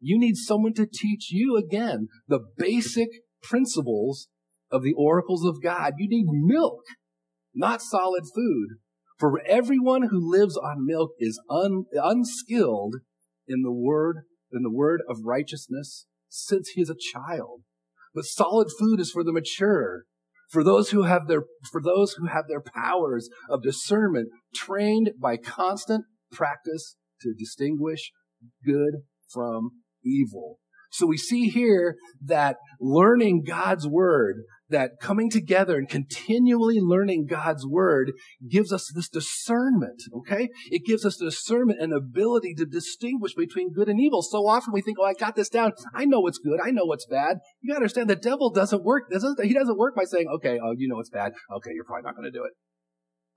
you 0.00 0.16
need 0.16 0.36
someone 0.36 0.74
to 0.74 0.86
teach 0.86 1.32
you 1.32 1.56
again 1.56 2.06
the 2.28 2.40
basic 2.56 3.08
principles 3.42 4.28
of 4.70 4.82
the 4.82 4.94
oracles 4.96 5.44
of 5.44 5.62
God. 5.62 5.94
You 5.98 6.08
need 6.08 6.26
milk, 6.28 6.82
not 7.52 7.82
solid 7.82 8.24
food. 8.32 8.78
For 9.18 9.40
everyone 9.46 10.08
who 10.10 10.30
lives 10.30 10.56
on 10.56 10.86
milk 10.86 11.12
is 11.18 11.40
un, 11.48 11.84
unskilled 11.92 12.96
in 13.48 13.62
the 13.62 13.72
word, 13.72 14.22
in 14.52 14.62
the 14.62 14.70
word 14.70 15.00
of 15.08 15.24
righteousness 15.24 16.06
since 16.28 16.70
he 16.70 16.82
is 16.82 16.90
a 16.90 16.94
child. 16.94 17.62
But 18.14 18.24
solid 18.24 18.68
food 18.78 19.00
is 19.00 19.10
for 19.10 19.24
the 19.24 19.32
mature, 19.32 20.04
for 20.50 20.62
those 20.62 20.90
who 20.90 21.02
have 21.02 21.28
their, 21.28 21.42
for 21.70 21.82
those 21.82 22.12
who 22.14 22.26
have 22.26 22.44
their 22.48 22.62
powers 22.62 23.28
of 23.48 23.62
discernment 23.62 24.28
trained 24.54 25.12
by 25.20 25.36
constant 25.36 26.04
practice 26.32 26.96
to 27.22 27.34
distinguish 27.38 28.12
good 28.64 29.02
from 29.30 29.70
evil. 30.04 30.58
So 30.90 31.06
we 31.06 31.16
see 31.16 31.48
here 31.48 31.96
that 32.24 32.56
learning 32.80 33.44
God's 33.46 33.86
word, 33.86 34.36
that 34.68 34.92
coming 35.00 35.30
together 35.30 35.76
and 35.76 35.88
continually 35.88 36.78
learning 36.80 37.26
God's 37.26 37.66
word 37.66 38.12
gives 38.50 38.72
us 38.72 38.90
this 38.94 39.08
discernment, 39.08 40.02
okay? 40.14 40.48
It 40.70 40.84
gives 40.84 41.04
us 41.04 41.16
discernment 41.16 41.80
and 41.80 41.92
ability 41.92 42.54
to 42.54 42.66
distinguish 42.66 43.34
between 43.34 43.72
good 43.72 43.88
and 43.88 44.00
evil. 44.00 44.22
So 44.22 44.46
often 44.46 44.72
we 44.72 44.82
think, 44.82 44.98
oh, 45.00 45.04
I 45.04 45.14
got 45.14 45.36
this 45.36 45.48
down. 45.48 45.72
I 45.94 46.04
know 46.04 46.20
what's 46.20 46.38
good. 46.38 46.58
I 46.64 46.70
know 46.70 46.84
what's 46.84 47.06
bad. 47.06 47.38
You 47.60 47.68
gotta 47.68 47.78
understand 47.82 48.10
the 48.10 48.16
devil 48.16 48.50
doesn't 48.50 48.82
work. 48.82 49.04
He 49.42 49.54
doesn't 49.54 49.78
work 49.78 49.94
by 49.94 50.04
saying, 50.04 50.26
okay, 50.36 50.58
oh, 50.62 50.74
you 50.76 50.88
know 50.88 50.96
what's 50.96 51.10
bad. 51.10 51.32
Okay, 51.56 51.70
you're 51.72 51.84
probably 51.84 52.02
not 52.02 52.16
gonna 52.16 52.32
do 52.32 52.44
it. 52.44 52.52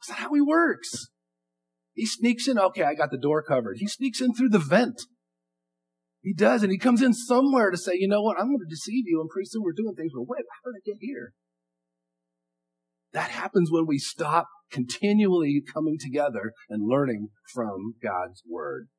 That's 0.02 0.10
not 0.10 0.20
how 0.20 0.34
he 0.34 0.42
works. 0.42 1.10
He 1.94 2.06
sneaks 2.06 2.48
in, 2.48 2.58
okay, 2.58 2.84
I 2.84 2.96
got 2.96 3.12
the 3.12 3.18
door 3.18 3.44
covered. 3.44 3.78
He 3.78 3.88
sneaks 3.88 4.22
in 4.22 4.34
through 4.34 4.50
the 4.50 4.60
vent. 4.60 5.02
He 6.30 6.36
does, 6.36 6.62
and 6.62 6.72
he 6.72 6.78
comes 6.78 7.02
in 7.02 7.12
somewhere 7.12 7.72
to 7.72 7.78
say, 7.78 7.94
you 7.96 8.08
know 8.08 8.22
what, 8.22 8.40
I'm 8.40 8.50
going 8.50 8.60
to 8.60 8.70
deceive 8.70 9.06
you, 9.08 9.20
and 9.20 9.28
pretty 9.32 9.48
soon 9.50 9.64
we're 9.64 9.72
doing 9.72 9.96
things, 9.96 10.12
but 10.14 10.28
wait, 10.28 10.44
how 10.64 10.70
did 10.70 10.78
I 10.78 10.86
get 10.86 10.98
here? 11.02 11.34
That 13.14 13.32
happens 13.32 13.72
when 13.72 13.88
we 13.88 13.98
stop 13.98 14.48
continually 14.70 15.64
coming 15.74 15.98
together 16.00 16.54
and 16.70 16.88
learning 16.88 17.30
from 17.52 17.96
God's 18.00 18.44
Word. 18.48 18.90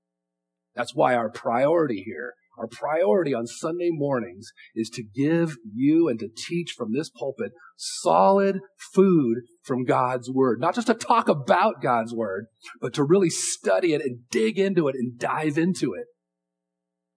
That's 0.74 0.92
why 0.92 1.14
our 1.14 1.30
priority 1.30 2.02
here, 2.04 2.34
our 2.58 2.66
priority 2.66 3.32
on 3.32 3.46
Sunday 3.46 3.90
mornings 3.92 4.48
is 4.74 4.90
to 4.94 5.04
give 5.04 5.56
you 5.72 6.08
and 6.08 6.18
to 6.18 6.28
teach 6.36 6.74
from 6.76 6.92
this 6.92 7.10
pulpit 7.10 7.52
solid 7.76 8.58
food 8.92 9.42
from 9.62 9.84
God's 9.84 10.28
Word. 10.28 10.58
Not 10.60 10.74
just 10.74 10.88
to 10.88 10.94
talk 10.94 11.28
about 11.28 11.80
God's 11.80 12.12
Word, 12.12 12.46
but 12.80 12.92
to 12.94 13.04
really 13.04 13.30
study 13.30 13.94
it 13.94 14.02
and 14.02 14.28
dig 14.32 14.58
into 14.58 14.88
it 14.88 14.96
and 14.96 15.16
dive 15.16 15.56
into 15.56 15.94
it. 15.94 16.06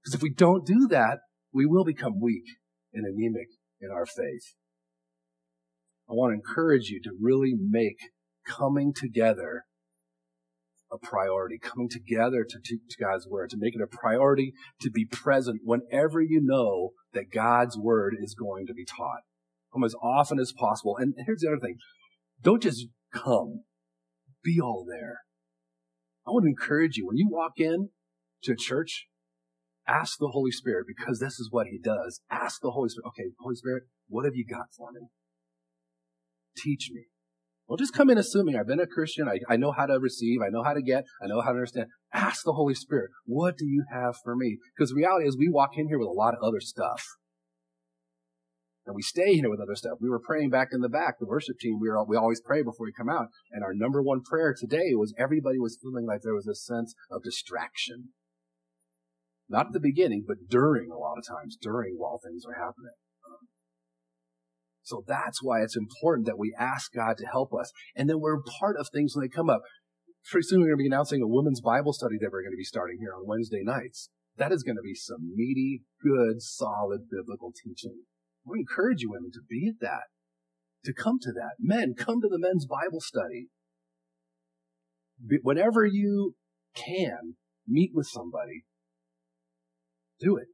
Because 0.04 0.16
if 0.16 0.22
we 0.22 0.32
don't 0.32 0.66
do 0.66 0.88
that, 0.90 1.20
we 1.54 1.66
will 1.66 1.86
become 1.86 2.20
weak 2.20 2.46
and 2.94 3.06
anemic 3.06 3.48
in 3.80 3.90
our 3.92 4.06
faith. 4.06 4.56
I 6.10 6.14
want 6.14 6.32
to 6.32 6.36
encourage 6.36 6.90
you 6.90 7.02
to 7.04 7.12
really 7.20 7.54
make 7.58 8.00
coming 8.46 8.94
together 8.94 9.64
a 10.92 10.98
priority, 10.98 11.58
coming 11.58 11.90
together 11.90 12.46
to 12.48 12.60
teach 12.64 12.98
God's 13.00 13.28
word, 13.28 13.50
to 13.50 13.58
make 13.58 13.76
it 13.76 13.82
a 13.82 13.88
priority 13.88 14.54
to 14.82 14.92
be 14.92 15.06
present 15.06 15.62
whenever 15.64 16.22
you 16.22 16.40
know 16.44 16.92
that 17.14 17.32
God's 17.32 17.78
word 17.78 18.16
is 18.20 18.36
going 18.36 18.68
to 18.68 18.74
be 18.74 18.86
taught. 18.86 19.22
Come 19.74 19.84
as 19.84 19.96
often 20.04 20.40
as 20.40 20.54
possible. 20.54 20.98
And 20.98 21.16
here's 21.26 21.42
the 21.42 21.48
other 21.48 21.60
thing. 21.60 21.78
Don't 22.42 22.62
just 22.62 22.88
come. 23.12 23.64
Be 24.44 24.60
all 24.62 24.86
there. 24.88 25.22
I 26.28 26.32
want 26.32 26.44
to 26.44 26.50
encourage 26.50 26.98
you 26.98 27.08
when 27.08 27.18
you 27.18 27.28
walk 27.30 27.54
in 27.58 27.90
to 28.44 28.56
church, 28.56 29.08
Ask 29.88 30.18
the 30.20 30.30
Holy 30.30 30.52
Spirit 30.52 30.86
because 30.88 31.20
this 31.20 31.40
is 31.40 31.50
what 31.52 31.68
He 31.68 31.78
does. 31.78 32.22
Ask 32.32 32.62
the 32.62 32.72
Holy 32.72 32.90
Spirit, 32.90 33.08
okay, 33.08 33.32
Holy 33.40 33.56
Spirit, 33.56 33.84
what 34.08 34.26
have 34.26 34.36
you 34.36 34.46
got 34.46 34.68
for 34.76 34.92
me? 34.92 35.08
Teach 36.58 36.90
me. 36.94 37.06
Don't 37.68 37.80
just 37.80 37.94
come 37.94 38.10
in 38.10 38.18
assuming 38.18 38.56
I've 38.56 38.68
been 38.68 38.80
a 38.80 38.88
Christian, 38.88 39.28
I, 39.28 39.40
I 39.52 39.58
know 39.58 39.72
how 39.72 39.86
to 39.86 40.00
receive, 40.00 40.42
I 40.42 40.50
know 40.50 40.64
how 40.64 40.74
to 40.74 40.82
get, 40.82 41.06
I 41.22 41.28
know 41.28 41.42
how 41.42 41.52
to 41.52 41.58
understand. 41.58 41.88
Ask 42.14 42.44
the 42.44 42.54
Holy 42.54 42.76
Spirit, 42.76 43.12
what 43.26 43.58
do 43.58 43.66
you 43.66 43.86
have 43.92 44.16
for 44.24 44.36
me? 44.36 44.58
Because 44.76 44.90
the 44.90 44.96
reality 44.96 45.28
is 45.28 45.38
we 45.38 45.50
walk 45.50 45.72
in 45.78 45.88
here 45.88 45.98
with 45.98 46.08
a 46.08 46.12
lot 46.12 46.34
of 46.34 46.44
other 46.44 46.60
stuff. 46.60 47.04
And 48.86 48.96
we 48.96 49.02
stay 49.02 49.36
here 49.36 49.50
with 49.50 49.62
other 49.62 49.76
stuff. 49.76 50.00
We 50.02 50.10
were 50.10 50.20
praying 50.20 50.50
back 50.50 50.70
in 50.74 50.82
the 50.82 50.90
back, 50.90 51.16
the 51.18 51.26
worship 51.26 51.58
team, 51.58 51.80
we, 51.80 51.90
were, 51.90 52.04
we 52.04 52.18
always 52.18 52.42
pray 52.42 52.64
before 52.64 52.86
we 52.86 52.92
come 52.92 53.10
out. 53.10 53.28
And 53.52 53.64
our 53.64 53.74
number 53.74 54.02
one 54.02 54.22
prayer 54.22 54.54
today 54.58 54.94
was 54.94 55.14
everybody 55.18 55.58
was 55.58 55.80
feeling 55.82 56.06
like 56.06 56.22
there 56.22 56.36
was 56.36 56.48
a 56.48 56.56
sense 56.56 56.94
of 57.10 57.24
distraction. 57.24 58.10
Not 59.54 59.68
at 59.68 59.74
the 59.74 59.80
beginning, 59.80 60.26
but 60.28 60.50
during 60.50 60.90
a 60.90 60.98
lot 60.98 61.20
of 61.20 61.28
times, 61.28 61.56
during 61.62 61.94
while 61.96 62.20
things 62.24 62.44
are 62.44 62.60
happening. 62.60 62.98
So 64.82 65.04
that's 65.08 65.44
why 65.44 65.62
it's 65.62 65.78
important 65.78 66.26
that 66.26 66.40
we 66.40 66.56
ask 66.58 66.92
God 66.92 67.18
to 67.18 67.28
help 67.28 67.54
us. 67.54 67.72
And 67.96 68.10
then 68.10 68.20
we're 68.20 68.42
part 68.60 68.78
of 68.78 68.88
things 68.90 69.16
when 69.16 69.24
they 69.24 69.30
come 69.30 69.52
up. 69.52 69.62
Pretty 70.26 70.48
soon 70.48 70.62
we're 70.62 70.70
going 70.70 70.80
to 70.80 70.84
be 70.84 70.88
announcing 70.88 71.22
a 71.22 71.28
women's 71.28 71.62
Bible 71.62 71.94
study 71.94 72.16
that 72.20 72.32
we're 72.32 72.42
going 72.42 72.54
to 72.54 72.58
be 72.58 72.64
starting 72.64 72.98
here 73.00 73.14
on 73.14 73.28
Wednesday 73.28 73.62
nights. 73.62 74.10
that 74.38 74.52
is 74.52 74.64
going 74.64 74.76
to 74.76 74.82
be 74.82 74.96
some 74.96 75.36
meaty, 75.36 75.84
good, 76.02 76.42
solid 76.42 77.02
biblical 77.12 77.54
teaching. 77.64 78.02
We 78.44 78.60
encourage 78.60 79.02
you 79.02 79.12
women 79.12 79.30
to 79.34 79.42
be 79.48 79.70
at 79.70 79.80
that, 79.82 80.10
to 80.86 80.94
come 80.94 81.20
to 81.22 81.32
that. 81.32 81.58
Men, 81.60 81.94
come 81.96 82.22
to 82.22 82.28
the 82.28 82.40
men's 82.40 82.66
Bible 82.66 83.02
study. 83.02 83.50
Whenever 85.44 85.86
you 85.86 86.34
can, 86.76 87.36
meet 87.68 87.92
with 87.94 88.08
somebody. 88.08 88.64
Do 90.20 90.38
it. 90.38 90.48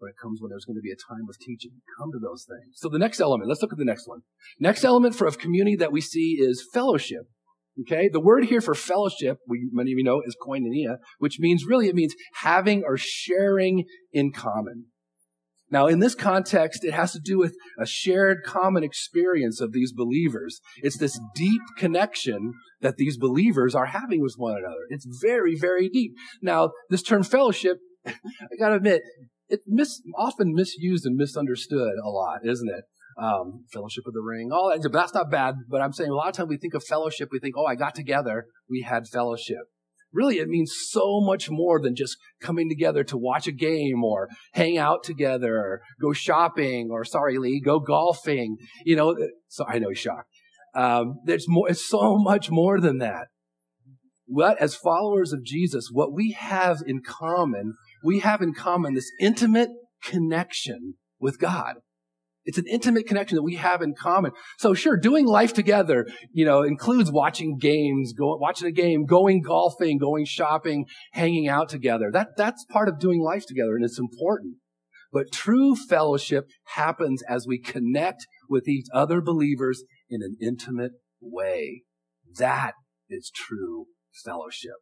But 0.00 0.10
it 0.10 0.16
comes 0.20 0.40
when 0.40 0.50
there's 0.50 0.64
going 0.64 0.76
to 0.76 0.82
be 0.82 0.90
a 0.90 0.96
time 0.96 1.26
of 1.28 1.38
teaching. 1.38 1.80
Come 1.98 2.10
to 2.12 2.18
those 2.18 2.44
things. 2.48 2.74
So 2.74 2.88
the 2.88 2.98
next 2.98 3.20
element, 3.20 3.48
let's 3.48 3.62
look 3.62 3.72
at 3.72 3.78
the 3.78 3.84
next 3.84 4.08
one. 4.08 4.20
Next 4.58 4.84
element 4.84 5.14
for 5.14 5.26
of 5.26 5.38
community 5.38 5.76
that 5.76 5.92
we 5.92 6.00
see 6.00 6.38
is 6.40 6.66
fellowship. 6.74 7.26
Okay, 7.80 8.10
the 8.12 8.20
word 8.20 8.46
here 8.46 8.60
for 8.60 8.74
fellowship, 8.74 9.38
we, 9.48 9.70
many 9.72 9.92
of 9.92 9.98
you 9.98 10.04
know, 10.04 10.20
is 10.26 10.36
koinonia, 10.46 10.96
which 11.18 11.38
means 11.38 11.64
really 11.64 11.88
it 11.88 11.94
means 11.94 12.14
having 12.42 12.82
or 12.84 12.96
sharing 12.98 13.84
in 14.12 14.32
common. 14.32 14.86
Now, 15.70 15.86
in 15.86 16.00
this 16.00 16.14
context, 16.14 16.84
it 16.84 16.92
has 16.92 17.12
to 17.12 17.18
do 17.18 17.38
with 17.38 17.54
a 17.80 17.86
shared 17.86 18.42
common 18.44 18.84
experience 18.84 19.58
of 19.58 19.72
these 19.72 19.90
believers. 19.90 20.60
It's 20.82 20.98
this 20.98 21.18
deep 21.34 21.62
connection 21.78 22.52
that 22.82 22.96
these 22.98 23.16
believers 23.16 23.74
are 23.74 23.86
having 23.86 24.20
with 24.20 24.34
one 24.36 24.58
another. 24.58 24.84
It's 24.90 25.06
very, 25.22 25.54
very 25.58 25.88
deep. 25.88 26.12
Now, 26.42 26.72
this 26.90 27.02
term 27.02 27.22
fellowship, 27.22 27.78
I 28.06 28.56
gotta 28.58 28.76
admit, 28.76 29.02
it's 29.48 29.64
mis- 29.66 30.02
often 30.16 30.54
misused 30.54 31.06
and 31.06 31.16
misunderstood 31.16 31.94
a 32.02 32.08
lot, 32.08 32.40
isn't 32.44 32.68
it? 32.68 32.84
um, 33.20 33.64
Fellowship 33.72 34.04
of 34.06 34.14
the 34.14 34.20
Ring, 34.20 34.50
all 34.52 34.70
that. 34.70 34.80
But 34.82 34.92
that's 34.92 35.14
not 35.14 35.30
bad. 35.30 35.56
But 35.68 35.80
I'm 35.80 35.92
saying 35.92 36.10
a 36.10 36.14
lot 36.14 36.28
of 36.28 36.34
times 36.34 36.48
we 36.48 36.56
think 36.56 36.74
of 36.74 36.84
fellowship, 36.84 37.28
we 37.32 37.40
think, 37.40 37.54
oh, 37.56 37.66
I 37.66 37.74
got 37.74 37.94
together, 37.94 38.46
we 38.68 38.82
had 38.82 39.06
fellowship. 39.08 39.64
Really, 40.12 40.38
it 40.38 40.48
means 40.48 40.74
so 40.90 41.22
much 41.22 41.48
more 41.50 41.80
than 41.80 41.96
just 41.96 42.18
coming 42.42 42.68
together 42.68 43.02
to 43.04 43.16
watch 43.16 43.46
a 43.46 43.52
game 43.52 44.04
or 44.04 44.28
hang 44.52 44.76
out 44.76 45.04
together 45.04 45.56
or 45.56 45.80
go 46.00 46.12
shopping 46.12 46.88
or, 46.90 47.02
sorry, 47.04 47.38
Lee, 47.38 47.62
go 47.64 47.80
golfing. 47.80 48.58
You 48.84 48.96
know, 48.96 49.16
so 49.48 49.64
I 49.66 49.78
know 49.78 49.88
he's 49.88 49.98
shocked. 49.98 50.28
Um, 50.74 51.20
there's 51.24 51.46
more, 51.48 51.70
it's 51.70 51.86
so 51.86 52.18
much 52.18 52.50
more 52.50 52.78
than 52.78 52.98
that. 52.98 53.28
What, 54.26 54.60
as 54.60 54.74
followers 54.74 55.32
of 55.32 55.44
Jesus, 55.44 55.88
what 55.90 56.12
we 56.12 56.32
have 56.32 56.78
in 56.86 57.00
common, 57.02 57.74
we 58.04 58.20
have 58.20 58.42
in 58.42 58.54
common 58.54 58.94
this 58.94 59.10
intimate 59.20 59.70
connection 60.02 60.94
with 61.20 61.38
God. 61.38 61.76
It's 62.44 62.58
an 62.58 62.66
intimate 62.66 63.06
connection 63.06 63.36
that 63.36 63.42
we 63.42 63.54
have 63.54 63.82
in 63.82 63.94
common. 63.94 64.32
So 64.58 64.74
sure, 64.74 64.96
doing 64.96 65.26
life 65.26 65.54
together, 65.54 66.06
you 66.32 66.44
know, 66.44 66.62
includes 66.62 67.12
watching 67.12 67.56
games, 67.56 68.12
go, 68.12 68.36
watching 68.36 68.66
a 68.66 68.72
game, 68.72 69.06
going 69.06 69.42
golfing, 69.42 69.98
going 69.98 70.24
shopping, 70.24 70.86
hanging 71.12 71.46
out 71.46 71.68
together. 71.68 72.10
That, 72.12 72.30
that's 72.36 72.64
part 72.64 72.88
of 72.88 72.98
doing 72.98 73.22
life 73.22 73.46
together 73.46 73.76
and 73.76 73.84
it's 73.84 73.98
important. 73.98 74.56
But 75.12 75.30
true 75.30 75.76
fellowship 75.76 76.46
happens 76.74 77.22
as 77.28 77.46
we 77.46 77.60
connect 77.60 78.26
with 78.48 78.66
each 78.66 78.86
other 78.92 79.20
believers 79.20 79.84
in 80.08 80.22
an 80.22 80.36
intimate 80.40 80.92
way. 81.20 81.82
That 82.38 82.72
is 83.08 83.30
true 83.30 83.86
fellowship. 84.24 84.76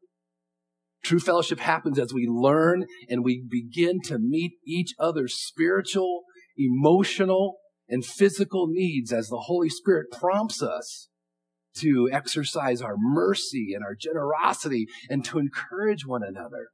True 1.02 1.18
fellowship 1.18 1.60
happens 1.60 1.98
as 1.98 2.12
we 2.12 2.26
learn 2.28 2.84
and 3.08 3.24
we 3.24 3.42
begin 3.48 4.00
to 4.04 4.18
meet 4.18 4.52
each 4.66 4.92
other's 4.98 5.34
spiritual 5.34 6.24
emotional 6.56 7.56
and 7.88 8.04
physical 8.04 8.66
needs 8.68 9.12
as 9.12 9.28
the 9.28 9.44
Holy 9.46 9.68
Spirit 9.68 10.06
prompts 10.12 10.62
us 10.62 11.08
to 11.76 12.08
exercise 12.12 12.82
our 12.82 12.96
mercy 12.98 13.72
and 13.74 13.82
our 13.82 13.94
generosity 13.94 14.86
and 15.08 15.24
to 15.24 15.38
encourage 15.38 16.04
one 16.06 16.22
another. 16.22 16.68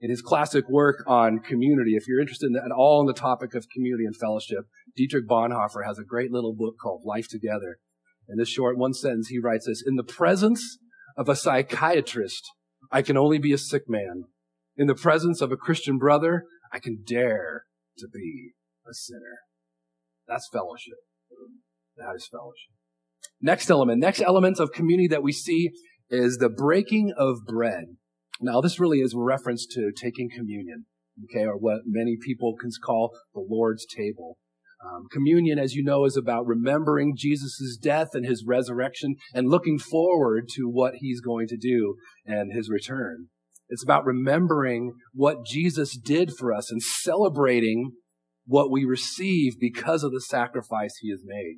In 0.00 0.10
his 0.10 0.22
classic 0.22 0.68
work 0.68 1.02
on 1.06 1.40
community, 1.40 1.96
if 1.96 2.06
you're 2.06 2.20
interested 2.20 2.46
in, 2.46 2.56
at 2.56 2.70
all 2.70 3.00
in 3.00 3.06
the 3.06 3.12
topic 3.12 3.54
of 3.54 3.66
community 3.68 4.04
and 4.04 4.16
fellowship, 4.16 4.66
Dietrich 4.96 5.26
Bonhoeffer 5.28 5.84
has 5.84 5.98
a 5.98 6.04
great 6.04 6.30
little 6.30 6.54
book 6.54 6.76
called 6.80 7.02
Life 7.04 7.28
Together. 7.28 7.78
In 8.28 8.36
this 8.38 8.48
short 8.48 8.78
one 8.78 8.94
sentence, 8.94 9.28
he 9.28 9.40
writes 9.40 9.66
this, 9.66 9.82
in 9.84 9.96
the 9.96 10.04
presence 10.04 10.78
of 11.18 11.28
a 11.28 11.36
psychiatrist, 11.36 12.48
I 12.90 13.02
can 13.02 13.18
only 13.18 13.38
be 13.38 13.52
a 13.52 13.58
sick 13.58 13.82
man. 13.88 14.24
In 14.76 14.86
the 14.86 14.94
presence 14.94 15.40
of 15.42 15.50
a 15.50 15.56
Christian 15.56 15.98
brother, 15.98 16.44
I 16.72 16.78
can 16.78 17.02
dare 17.04 17.64
to 17.98 18.06
be 18.08 18.52
a 18.88 18.94
sinner. 18.94 19.40
That's 20.28 20.48
fellowship. 20.52 20.94
That 21.96 22.14
is 22.14 22.28
fellowship. 22.30 22.72
Next 23.42 23.68
element, 23.68 24.00
next 24.00 24.20
element 24.20 24.60
of 24.60 24.70
community 24.70 25.08
that 25.08 25.22
we 25.22 25.32
see 25.32 25.70
is 26.08 26.38
the 26.38 26.48
breaking 26.48 27.12
of 27.18 27.44
bread. 27.44 27.96
Now, 28.40 28.60
this 28.60 28.78
really 28.78 28.98
is 28.98 29.14
a 29.14 29.18
reference 29.18 29.66
to 29.74 29.90
taking 30.00 30.30
communion, 30.30 30.86
okay, 31.24 31.44
or 31.44 31.58
what 31.58 31.80
many 31.84 32.16
people 32.24 32.54
can 32.60 32.70
call 32.84 33.10
the 33.34 33.44
Lord's 33.48 33.84
table. 33.84 34.38
Um, 34.84 35.06
communion, 35.10 35.58
as 35.58 35.74
you 35.74 35.82
know, 35.82 36.04
is 36.04 36.16
about 36.16 36.46
remembering 36.46 37.14
Jesus' 37.16 37.76
death 37.80 38.10
and 38.12 38.24
his 38.24 38.44
resurrection 38.46 39.16
and 39.34 39.48
looking 39.48 39.78
forward 39.78 40.48
to 40.54 40.68
what 40.68 40.94
he's 40.96 41.20
going 41.20 41.48
to 41.48 41.56
do 41.56 41.96
and 42.24 42.52
his 42.52 42.70
return. 42.70 43.26
It's 43.68 43.82
about 43.82 44.06
remembering 44.06 44.94
what 45.12 45.44
Jesus 45.44 45.96
did 45.96 46.32
for 46.38 46.54
us 46.54 46.70
and 46.70 46.82
celebrating 46.82 47.92
what 48.46 48.70
we 48.70 48.84
receive 48.84 49.58
because 49.58 50.02
of 50.04 50.12
the 50.12 50.22
sacrifice 50.22 50.96
he 51.00 51.10
has 51.10 51.22
made. 51.24 51.56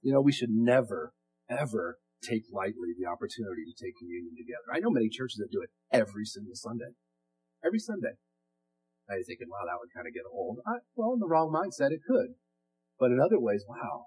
You 0.00 0.12
know, 0.14 0.22
we 0.22 0.32
should 0.32 0.50
never, 0.50 1.12
ever 1.50 1.98
take 2.22 2.44
lightly 2.52 2.94
the 2.98 3.06
opportunity 3.06 3.64
to 3.66 3.84
take 3.84 3.98
communion 3.98 4.34
together. 4.36 4.72
I 4.72 4.80
know 4.80 4.90
many 4.90 5.08
churches 5.08 5.36
that 5.38 5.52
do 5.52 5.62
it 5.62 5.70
every 5.92 6.24
single 6.24 6.54
Sunday. 6.54 6.94
Every 7.64 7.78
Sunday. 7.78 8.16
Now 9.10 9.16
you're 9.16 9.24
thinking, 9.24 9.48
wow, 9.50 9.66
that 9.66 9.78
would 9.80 9.90
kind 9.92 10.06
of 10.06 10.14
get 10.14 10.22
old. 10.30 10.58
I, 10.64 10.78
well, 10.94 11.14
in 11.14 11.18
the 11.18 11.26
wrong 11.26 11.50
mindset, 11.50 11.90
it 11.90 12.00
could. 12.06 12.38
But 13.00 13.10
in 13.10 13.18
other 13.18 13.40
ways, 13.40 13.64
wow. 13.68 14.06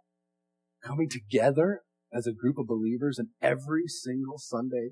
Coming 0.81 1.09
together 1.09 1.81
as 2.13 2.25
a 2.25 2.31
group 2.31 2.57
of 2.57 2.67
believers 2.67 3.19
and 3.19 3.27
every 3.41 3.87
single 3.87 4.37
Sunday 4.37 4.91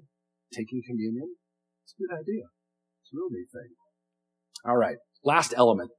taking 0.54 0.82
communion, 0.86 1.36
it's 1.86 1.96
a 1.98 2.02
good 2.02 2.14
idea. 2.14 2.44
It's 3.02 3.14
a 3.14 3.16
real 3.16 3.30
neat 3.32 3.48
thing. 3.54 3.74
All 4.66 4.76
right. 4.76 4.98
Last 5.24 5.54
element. 5.56 5.92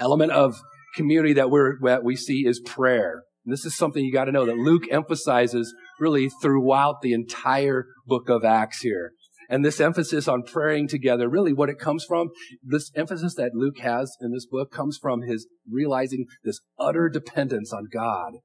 Element 0.00 0.32
of 0.32 0.56
community 0.94 1.34
that 1.34 1.50
we're, 1.50 1.74
that 1.82 2.04
we 2.04 2.16
see 2.16 2.46
is 2.46 2.58
prayer. 2.60 3.22
And 3.44 3.52
this 3.52 3.66
is 3.66 3.76
something 3.76 4.02
you 4.02 4.14
got 4.14 4.24
to 4.24 4.32
know 4.32 4.46
that 4.46 4.56
Luke 4.56 4.84
emphasizes 4.90 5.74
really 6.00 6.30
throughout 6.40 7.02
the 7.02 7.12
entire 7.12 7.86
book 8.06 8.30
of 8.30 8.44
Acts 8.44 8.80
here. 8.80 9.12
And 9.48 9.64
this 9.64 9.80
emphasis 9.80 10.26
on 10.26 10.42
praying 10.42 10.88
together, 10.88 11.28
really 11.28 11.52
what 11.52 11.68
it 11.68 11.78
comes 11.78 12.04
from, 12.04 12.30
this 12.62 12.90
emphasis 12.96 13.34
that 13.34 13.54
Luke 13.54 13.78
has 13.78 14.16
in 14.20 14.32
this 14.32 14.46
book 14.46 14.72
comes 14.72 14.98
from 15.00 15.22
his 15.22 15.46
realizing 15.70 16.26
this 16.42 16.60
utter 16.78 17.08
dependence 17.08 17.72
on 17.72 17.86
God, 17.92 18.38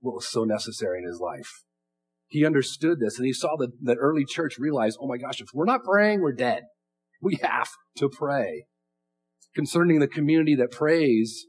what 0.00 0.14
was 0.14 0.28
so 0.28 0.44
necessary 0.44 0.98
in 0.98 1.08
his 1.08 1.20
life. 1.20 1.50
He 2.28 2.44
understood 2.44 2.98
this 2.98 3.18
and 3.18 3.26
he 3.26 3.32
saw 3.32 3.56
that 3.58 3.70
the 3.80 3.94
early 3.94 4.24
church 4.24 4.58
realize, 4.58 4.96
oh 5.00 5.06
my 5.06 5.16
gosh, 5.16 5.40
if 5.40 5.48
we're 5.54 5.64
not 5.64 5.84
praying, 5.84 6.22
we're 6.22 6.32
dead. 6.32 6.64
We 7.22 7.38
have 7.42 7.68
to 7.98 8.08
pray. 8.08 8.64
Concerning 9.54 10.00
the 10.00 10.08
community 10.08 10.54
that 10.56 10.70
prays, 10.70 11.46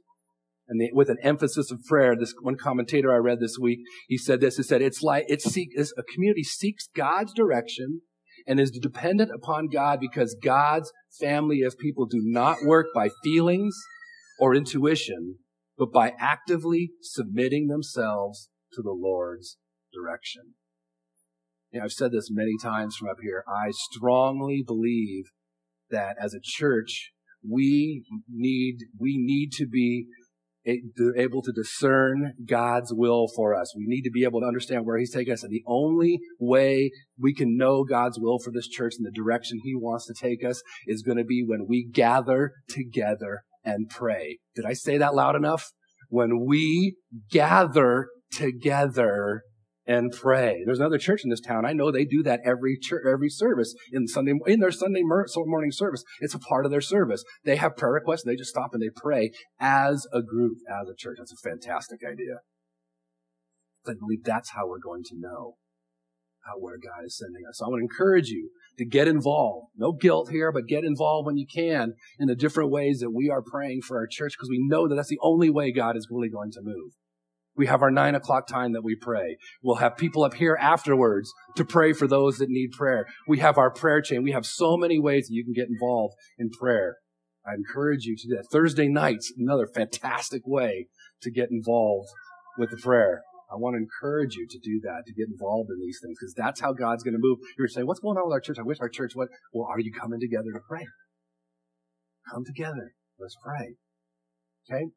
and 0.68 0.80
the, 0.80 0.90
with 0.94 1.10
an 1.10 1.18
emphasis 1.24 1.72
of 1.72 1.84
prayer, 1.86 2.16
this 2.16 2.34
one 2.42 2.58
commentator 2.58 3.12
I 3.12 3.18
read 3.18 3.40
this 3.40 3.58
week, 3.60 3.80
he 4.08 4.18
said 4.18 4.40
this, 4.40 4.58
he 4.58 4.64
said, 4.64 4.82
it's 4.82 5.02
like, 5.02 5.26
it's, 5.28 5.46
seek, 5.46 5.70
a 5.78 6.04
community 6.14 6.44
seeks 6.44 6.88
God's 6.96 7.34
direction 7.34 8.02
and 8.48 8.60
is 8.60 8.72
dependent 8.72 9.30
upon 9.34 9.68
God 9.68 10.00
because 10.00 10.36
God's 10.42 10.92
family 11.20 11.62
of 11.62 11.78
people 11.78 12.06
do 12.06 12.22
not 12.24 12.64
work 12.64 12.88
by 12.96 13.10
feelings 13.24 13.76
or 14.40 14.56
intuition, 14.56 15.36
but 15.78 15.92
by 15.92 16.14
actively 16.18 16.92
submitting 17.02 17.68
themselves 17.68 18.50
to 18.74 18.82
the 18.82 18.96
Lord's 18.98 19.58
direction. 19.94 20.54
You 21.72 21.80
know, 21.80 21.86
I've 21.86 21.92
said 21.92 22.12
this 22.12 22.30
many 22.32 22.56
times 22.62 22.96
from 22.96 23.10
up 23.10 23.18
here. 23.22 23.44
I 23.48 23.72
strongly 23.92 24.64
believe 24.66 25.26
that 25.90 26.16
as 26.22 26.34
a 26.34 26.40
church, 26.42 27.12
we 27.48 28.06
need, 28.30 28.78
we 28.98 29.18
need 29.18 29.52
to 29.54 29.68
be 29.68 30.08
able 30.68 31.42
to 31.42 31.52
discern 31.52 32.34
God's 32.46 32.94
will 32.94 33.28
for 33.36 33.56
us. 33.56 33.74
We 33.76 33.86
need 33.88 34.04
to 34.04 34.12
be 34.12 34.24
able 34.24 34.42
to 34.42 34.48
understand 34.48 34.86
where 34.86 34.98
He's 34.98 35.14
taking 35.14 35.34
us. 35.34 35.44
And 35.44 35.52
the 35.52 35.64
only 35.66 36.20
way 36.40 36.92
we 37.20 37.34
can 37.34 37.58
know 37.58 37.84
God's 37.84 38.20
will 38.20 38.40
for 38.40 38.52
this 38.52 38.68
church 38.68 38.94
and 38.98 39.06
the 39.06 39.12
direction 39.12 39.60
He 39.64 39.76
wants 39.76 40.06
to 40.08 40.14
take 40.14 40.44
us 40.44 40.62
is 40.86 41.04
going 41.04 41.18
to 41.18 41.24
be 41.24 41.44
when 41.46 41.66
we 41.68 41.88
gather 41.92 42.54
together 42.70 43.44
and 43.64 43.90
pray. 43.90 44.40
Did 44.56 44.66
I 44.66 44.74
say 44.74 44.98
that 44.98 45.16
loud 45.16 45.36
enough? 45.36 45.72
When 46.10 46.46
we 46.46 46.96
gather 47.32 48.08
together 48.32 49.42
and 49.88 50.12
pray. 50.12 50.62
There's 50.66 50.80
another 50.80 50.98
church 50.98 51.22
in 51.24 51.30
this 51.30 51.40
town. 51.40 51.66
I 51.66 51.74
know 51.74 51.92
they 51.92 52.06
do 52.06 52.22
that 52.24 52.42
every 52.46 52.78
church, 52.78 53.04
every 53.10 53.30
service 53.30 53.74
in 53.92 54.08
Sunday, 54.08 54.34
in 54.46 54.60
their 54.60 54.72
Sunday 54.72 55.02
morning 55.02 55.72
service. 55.72 56.04
It's 56.20 56.34
a 56.36 56.40
part 56.40 56.66
of 56.66 56.72
their 56.72 56.82
service. 56.82 57.24
They 57.46 57.56
have 57.56 57.78
prayer 57.78 57.94
requests 57.94 58.26
and 58.26 58.32
they 58.32 58.38
just 58.38 58.50
stop 58.50 58.72
and 58.74 58.82
they 58.84 58.90
pray 58.94 59.32
as 59.60 60.06
a 60.14 60.22
group, 60.22 60.58
as 60.70 60.90
a 60.90 60.96
church. 60.96 61.18
That's 61.20 61.32
a 61.32 61.50
fantastic 61.50 62.02
idea. 62.06 62.40
I 63.88 63.94
believe 63.98 64.26
that's 64.26 64.52
how 64.52 64.68
we're 64.68 64.80
going 64.80 65.04
to 65.06 65.16
know 65.18 65.56
out 66.48 66.62
where 66.62 66.78
God 66.78 67.06
is 67.06 67.18
sending 67.18 67.44
us. 67.48 67.58
So 67.58 67.66
I 67.66 67.70
want 67.70 67.82
to 67.82 67.84
encourage 67.84 68.28
you 68.28 68.50
to 68.78 68.86
get 68.86 69.08
involved. 69.08 69.68
No 69.76 69.94
guilt 69.94 70.30
here, 70.30 70.52
but 70.52 70.68
get 70.68 70.84
involved 70.84 71.26
when 71.26 71.38
you 71.38 71.46
can 71.54 71.94
in 72.20 72.28
the 72.28 72.36
different 72.36 72.72
ways 72.72 73.00
that 73.00 73.12
we 73.12 73.30
are 73.30 73.42
praying 73.42 73.82
for 73.82 73.98
our 73.98 74.08
church 74.10 74.34
because 74.38 74.50
we 74.50 74.66
know 74.68 74.88
that 74.88 74.96
that's 74.96 75.10
the 75.10 75.20
only 75.22 75.50
way 75.50 75.72
God 75.72 75.96
is 75.96 76.08
really 76.12 76.30
going 76.30 76.52
to 76.52 76.62
move. 76.62 76.92
We 77.58 77.66
have 77.66 77.82
our 77.82 77.92
nine 77.92 78.16
o'clock 78.16 78.48
time 78.48 78.74
that 78.74 78.84
we 78.84 78.96
pray. 78.96 79.38
We'll 79.64 79.78
have 79.78 79.98
people 79.98 80.24
up 80.24 80.36
here 80.36 80.58
afterwards 80.60 81.34
to 81.56 81.66
pray 81.66 81.92
for 81.92 82.08
those 82.08 82.38
that 82.38 82.50
need 82.50 82.72
prayer. 82.72 83.08
We 83.28 83.40
have 83.40 83.58
our 83.58 83.72
prayer 83.72 84.02
chain. 84.02 84.24
We 84.24 84.32
have 84.32 84.46
so 84.46 84.78
many 84.78 85.00
ways 85.00 85.28
that 85.28 85.34
you 85.34 85.44
can 85.44 85.54
get 85.54 85.68
involved 85.68 86.16
in 86.38 86.50
prayer. 86.50 86.98
I 87.46 87.56
encourage 87.56 88.04
you 88.04 88.16
to 88.16 88.28
do 88.28 88.36
that. 88.36 88.48
Thursday 88.52 88.88
nights, 88.88 89.34
another 89.38 89.68
fantastic 89.68 90.44
way 90.46 90.88
to 91.22 91.32
get 91.32 91.50
involved 91.50 92.10
with 92.58 92.70
the 92.70 92.78
prayer. 92.78 93.24
I 93.50 93.56
want 93.56 93.76
to 93.76 93.78
encourage 93.78 94.36
you 94.36 94.46
to 94.50 94.60
do 94.60 94.82
that, 94.84 95.04
to 95.06 95.14
get 95.14 95.30
involved 95.32 95.70
in 95.70 95.80
these 95.80 96.00
things, 96.04 96.18
because 96.20 96.34
that's 96.34 96.60
how 96.60 96.74
God's 96.74 97.04
going 97.04 97.14
to 97.14 97.20
move. 97.22 97.40
You're 97.58 97.70
saying, 97.70 97.88
what's 97.88 98.02
going 98.02 98.18
on 98.18 98.26
with 98.26 98.34
our 98.34 98.42
church? 98.42 98.60
I 98.60 98.64
wish 98.64 98.80
our 98.82 98.90
church 98.90 99.14
would. 99.16 99.30
Well, 99.54 99.70
are 99.72 99.80
you 99.80 99.94
coming 99.94 100.20
together 100.20 100.52
to 100.54 100.60
pray? 100.68 100.86
Come 102.30 102.44
together. 102.44 102.92
Let's 103.18 103.38
pray. 103.42 103.76
Okay? 104.70 104.88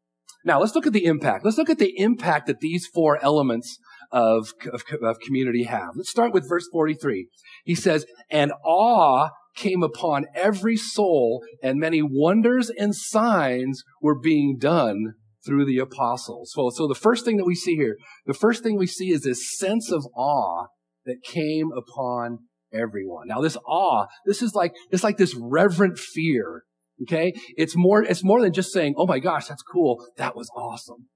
Now, 0.45 0.61
let's 0.61 0.75
look 0.75 0.87
at 0.87 0.93
the 0.93 1.05
impact. 1.05 1.45
Let's 1.45 1.59
look 1.59 1.71
at 1.71 1.79
the 1.79 1.99
impact 1.99 2.47
that 2.47 2.61
these 2.61 2.87
four 2.87 3.23
elements 3.23 3.79
of, 4.11 4.53
of, 4.73 4.83
of 5.03 5.21
community 5.21 5.65
have. 5.65 5.91
Let's 5.97 6.11
start 6.11 6.33
with 6.33 6.49
verse 6.49 6.67
43. 6.73 7.29
He 7.65 7.75
says, 7.75 8.07
and 8.31 8.53
awe 8.65 9.31
came 9.57 9.83
upon 9.83 10.27
every 10.35 10.77
soul 10.77 11.43
and 11.63 11.79
many 11.79 12.03
wonders 12.03 12.71
and 12.71 12.95
signs 12.95 13.83
were 14.01 14.19
being 14.19 14.57
done 14.59 15.15
through 15.45 15.65
the 15.65 15.79
apostles. 15.79 16.53
So, 16.55 16.71
so 16.71 16.87
the 16.87 16.95
first 16.95 17.25
thing 17.25 17.37
that 17.39 17.47
we 17.47 17.55
see 17.55 17.75
here, 17.77 17.97
the 18.27 18.35
first 18.35 18.63
thing 18.63 18.77
we 18.77 18.87
see 18.87 19.11
is 19.11 19.23
this 19.23 19.57
sense 19.59 19.91
of 19.91 20.07
awe 20.17 20.67
that 21.07 21.23
came 21.23 21.71
upon 21.77 22.39
everyone. 22.73 23.29
Now 23.29 23.41
this 23.41 23.57
awe, 23.67 24.07
this 24.27 24.43
is 24.43 24.55
like, 24.55 24.75
it's 24.91 25.05
like 25.05 25.17
this 25.17 25.35
reverent 25.35 25.99
fear. 25.99 26.65
Okay. 27.03 27.33
It's 27.57 27.75
more, 27.77 28.03
it's 28.03 28.25
more 28.25 28.41
than 28.41 28.53
just 28.53 28.73
saying, 28.73 28.95
Oh 28.97 29.07
my 29.07 29.19
gosh, 29.19 29.47
that's 29.47 29.63
cool. 29.63 30.05
That 30.17 30.37
was 30.37 30.51
awesome. 30.57 31.07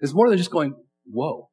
It's 0.00 0.14
more 0.14 0.28
than 0.28 0.38
just 0.38 0.50
going, 0.50 0.74
whoa. 1.06 1.48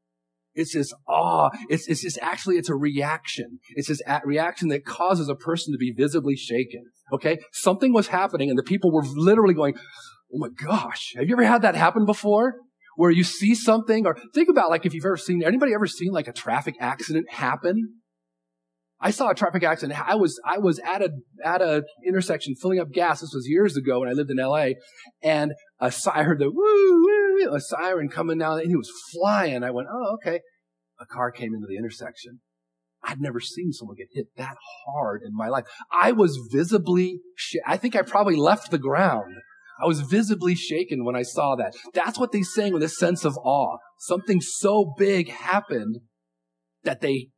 It's 0.54 0.74
this 0.74 0.94
awe. 1.08 1.50
It's, 1.70 1.88
it's 1.88 2.02
just 2.02 2.20
actually, 2.22 2.58
it's 2.58 2.70
a 2.70 2.76
reaction. 2.76 3.60
It's 3.76 3.88
this 3.88 4.02
reaction 4.26 4.68
that 4.68 4.86
causes 4.86 5.30
a 5.30 5.36
person 5.36 5.74
to 5.74 5.78
be 5.78 5.94
visibly 5.96 6.36
shaken. 6.36 6.84
Okay. 7.14 7.40
Something 7.54 7.94
was 7.94 8.08
happening 8.08 8.50
and 8.50 8.60
the 8.60 8.64
people 8.64 8.92
were 8.92 9.04
literally 9.04 9.54
going, 9.54 9.76
Oh 10.34 10.38
my 10.38 10.50
gosh. 10.50 11.14
Have 11.16 11.28
you 11.28 11.36
ever 11.36 11.44
had 11.44 11.62
that 11.62 11.76
happen 11.76 12.06
before? 12.06 12.56
Where 12.98 13.12
you 13.12 13.24
see 13.24 13.56
something 13.56 14.06
or 14.06 14.18
think 14.34 14.50
about 14.50 14.70
like 14.70 14.86
if 14.86 14.94
you've 14.94 15.06
ever 15.06 15.18
seen, 15.18 15.44
anybody 15.44 15.74
ever 15.74 15.88
seen 15.88 16.12
like 16.12 16.28
a 16.28 16.34
traffic 16.34 16.76
accident 16.80 17.32
happen? 17.32 18.01
I 19.02 19.12
saw 19.12 19.30
a 19.30 19.36
traffic 19.36 19.64
accident. 19.64 20.00
I 20.00 20.16
was, 20.16 20.40
I 20.46 20.60
was 20.60 20.80
at 20.80 21.02
a, 21.02 21.10
at 21.44 21.62
a 21.62 21.84
intersection 22.06 22.56
filling 22.56 22.80
up 22.80 22.92
gas. 22.92 23.22
This 23.22 23.34
was 23.34 23.48
years 23.48 23.76
ago 23.76 24.00
when 24.00 24.10
I 24.10 24.14
lived 24.14 24.30
in 24.30 24.38
LA 24.38 24.70
and 25.24 25.54
a, 25.80 25.92
I 26.14 26.24
heard 26.24 26.40
the 26.40 26.52
woo, 26.52 26.56
woo, 26.56 27.54
a 27.54 27.60
siren 27.60 28.10
coming 28.10 28.38
down 28.38 28.60
and 28.60 28.70
he 28.70 28.76
was 28.76 28.92
flying. 29.12 29.64
I 29.64 29.72
went, 29.72 29.88
oh, 29.92 30.14
okay. 30.16 30.42
A 31.00 31.06
car 31.06 31.32
came 31.32 31.54
into 31.54 31.66
the 31.68 31.78
intersection. 31.78 32.42
I'd 33.04 33.20
never 33.20 33.40
seen 33.40 33.72
someone 33.72 33.98
get 33.98 34.10
hit 34.12 34.28
that 34.38 34.58
hard 34.86 35.22
in 35.26 35.36
my 35.36 35.48
life. 35.48 35.66
I 35.92 36.12
was 36.12 36.38
visibly, 36.52 37.20
sh- 37.36 37.56
I 37.66 37.78
think 37.78 37.96
I 37.96 38.04
probably 38.04 38.36
left 38.36 38.70
the 38.70 38.78
ground. 38.78 39.34
I 39.82 39.88
was 39.88 40.02
visibly 40.02 40.54
shaken 40.54 41.04
when 41.04 41.16
I 41.16 41.24
saw 41.24 41.56
that. 41.56 41.74
That's 41.94 42.20
what 42.20 42.32
they 42.32 42.44
saying 42.44 42.74
with 42.74 42.84
a 42.84 42.90
sense 42.90 43.26
of 43.26 43.36
awe. 43.38 43.78
Something 43.98 44.40
so 44.40 44.94
big 44.96 45.30
happened 45.30 46.02
that 46.84 47.02
they, 47.02 47.30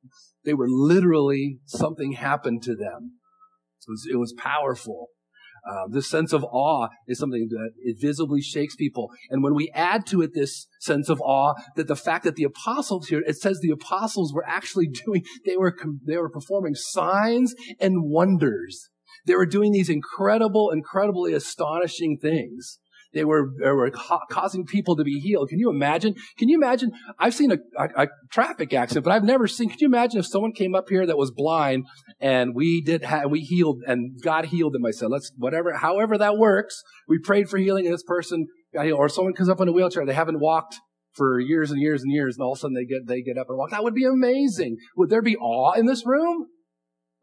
they 0.46 0.54
were 0.54 0.68
literally, 0.68 1.60
something 1.66 2.14
happened 2.14 2.64
to 2.64 2.76
them. 2.76 3.20
It 3.88 3.92
was, 3.92 4.08
it 4.12 4.18
was 4.18 4.34
powerful. 4.34 5.10
Uh, 5.70 5.88
this 5.90 6.10
sense 6.10 6.34
of 6.34 6.44
awe 6.44 6.90
is 7.08 7.18
something 7.18 7.48
that 7.50 7.72
it 7.80 7.96
visibly 8.00 8.42
shakes 8.42 8.76
people. 8.76 9.10
And 9.30 9.42
when 9.42 9.56
we 9.56 9.72
add 9.74 10.06
to 10.08 10.22
it 10.22 10.32
this 10.34 10.68
sense 10.82 11.08
of 11.08 11.22
awe, 11.22 11.54
that 11.78 11.88
the 11.88 11.96
fact 11.96 12.26
that 12.26 12.36
the 12.36 12.44
apostles 12.44 13.08
here, 13.08 13.24
it 13.26 13.38
says 13.38 13.60
the 13.60 13.70
apostles 13.72 14.34
were 14.34 14.46
actually 14.46 14.88
doing, 15.06 15.24
they 15.46 15.56
were, 15.56 15.76
they 16.06 16.18
were 16.18 16.30
performing 16.30 16.76
signs 16.76 17.56
and 17.80 18.04
wonders. 18.04 18.90
They 19.26 19.36
were 19.36 19.46
doing 19.46 19.72
these 19.72 19.90
incredible, 19.90 20.70
incredibly 20.70 21.32
astonishing 21.34 22.18
things. 22.22 22.80
They 23.14 23.24
were, 23.24 23.52
they 23.60 23.70
were 23.70 23.92
ca- 23.92 24.26
causing 24.30 24.66
people 24.66 24.96
to 24.96 25.04
be 25.04 25.20
healed. 25.20 25.50
Can 25.50 25.60
you 25.60 25.70
imagine? 25.70 26.16
Can 26.38 26.50
you 26.50 26.58
imagine? 26.58 26.92
I've 27.20 27.36
seen 27.36 27.52
a, 27.52 27.58
a, 27.78 28.04
a, 28.04 28.08
traffic 28.32 28.74
accident, 28.74 29.06
but 29.06 29.12
I've 29.12 29.24
never 29.24 29.48
seen. 29.48 29.70
Can 29.70 29.78
you 29.80 29.88
imagine 29.88 30.20
if 30.20 30.26
someone 30.26 30.52
came 30.52 30.74
up 30.74 30.90
here 30.90 31.06
that 31.06 31.18
was 31.18 31.32
blind 31.32 31.86
and 32.20 32.56
we 32.56 32.82
did, 32.82 33.04
ha- 33.04 33.26
we 33.28 33.42
healed 33.42 33.82
and 33.86 34.20
God 34.22 34.46
healed 34.46 34.74
them? 34.74 34.86
I 34.86 34.92
said, 34.92 35.10
let's, 35.10 35.32
whatever, 35.38 35.74
however 35.78 36.18
that 36.18 36.38
works. 36.38 36.82
We 37.08 37.20
prayed 37.20 37.50
for 37.50 37.58
healing 37.58 37.86
and 37.86 37.94
this 37.94 38.04
person 38.04 38.48
got 38.74 38.86
healed. 38.86 39.00
Or 39.00 39.10
someone 39.10 39.34
comes 39.34 39.50
up 39.50 39.62
in 39.62 39.68
a 39.68 39.72
wheelchair. 39.72 40.06
They 40.06 40.14
haven't 40.14 40.40
walked 40.40 40.76
for 41.14 41.40
years 41.40 41.70
and 41.70 41.80
years 41.80 42.02
and 42.02 42.12
years 42.12 42.36
and 42.36 42.44
all 42.44 42.54
of 42.54 42.58
a 42.58 42.62
sudden 42.62 42.76
they 42.76 42.86
get, 42.86 43.06
they 43.06 43.22
get 43.22 43.38
up 43.38 43.48
and 43.50 43.58
walk. 43.58 43.70
That 43.70 43.84
would 43.84 43.94
be 43.94 44.06
amazing. 44.06 44.78
Would 44.98 45.10
there 45.10 45.22
be 45.22 45.38
awe 45.38 45.74
in 45.74 45.86
this 45.86 46.04
room? 46.06 46.48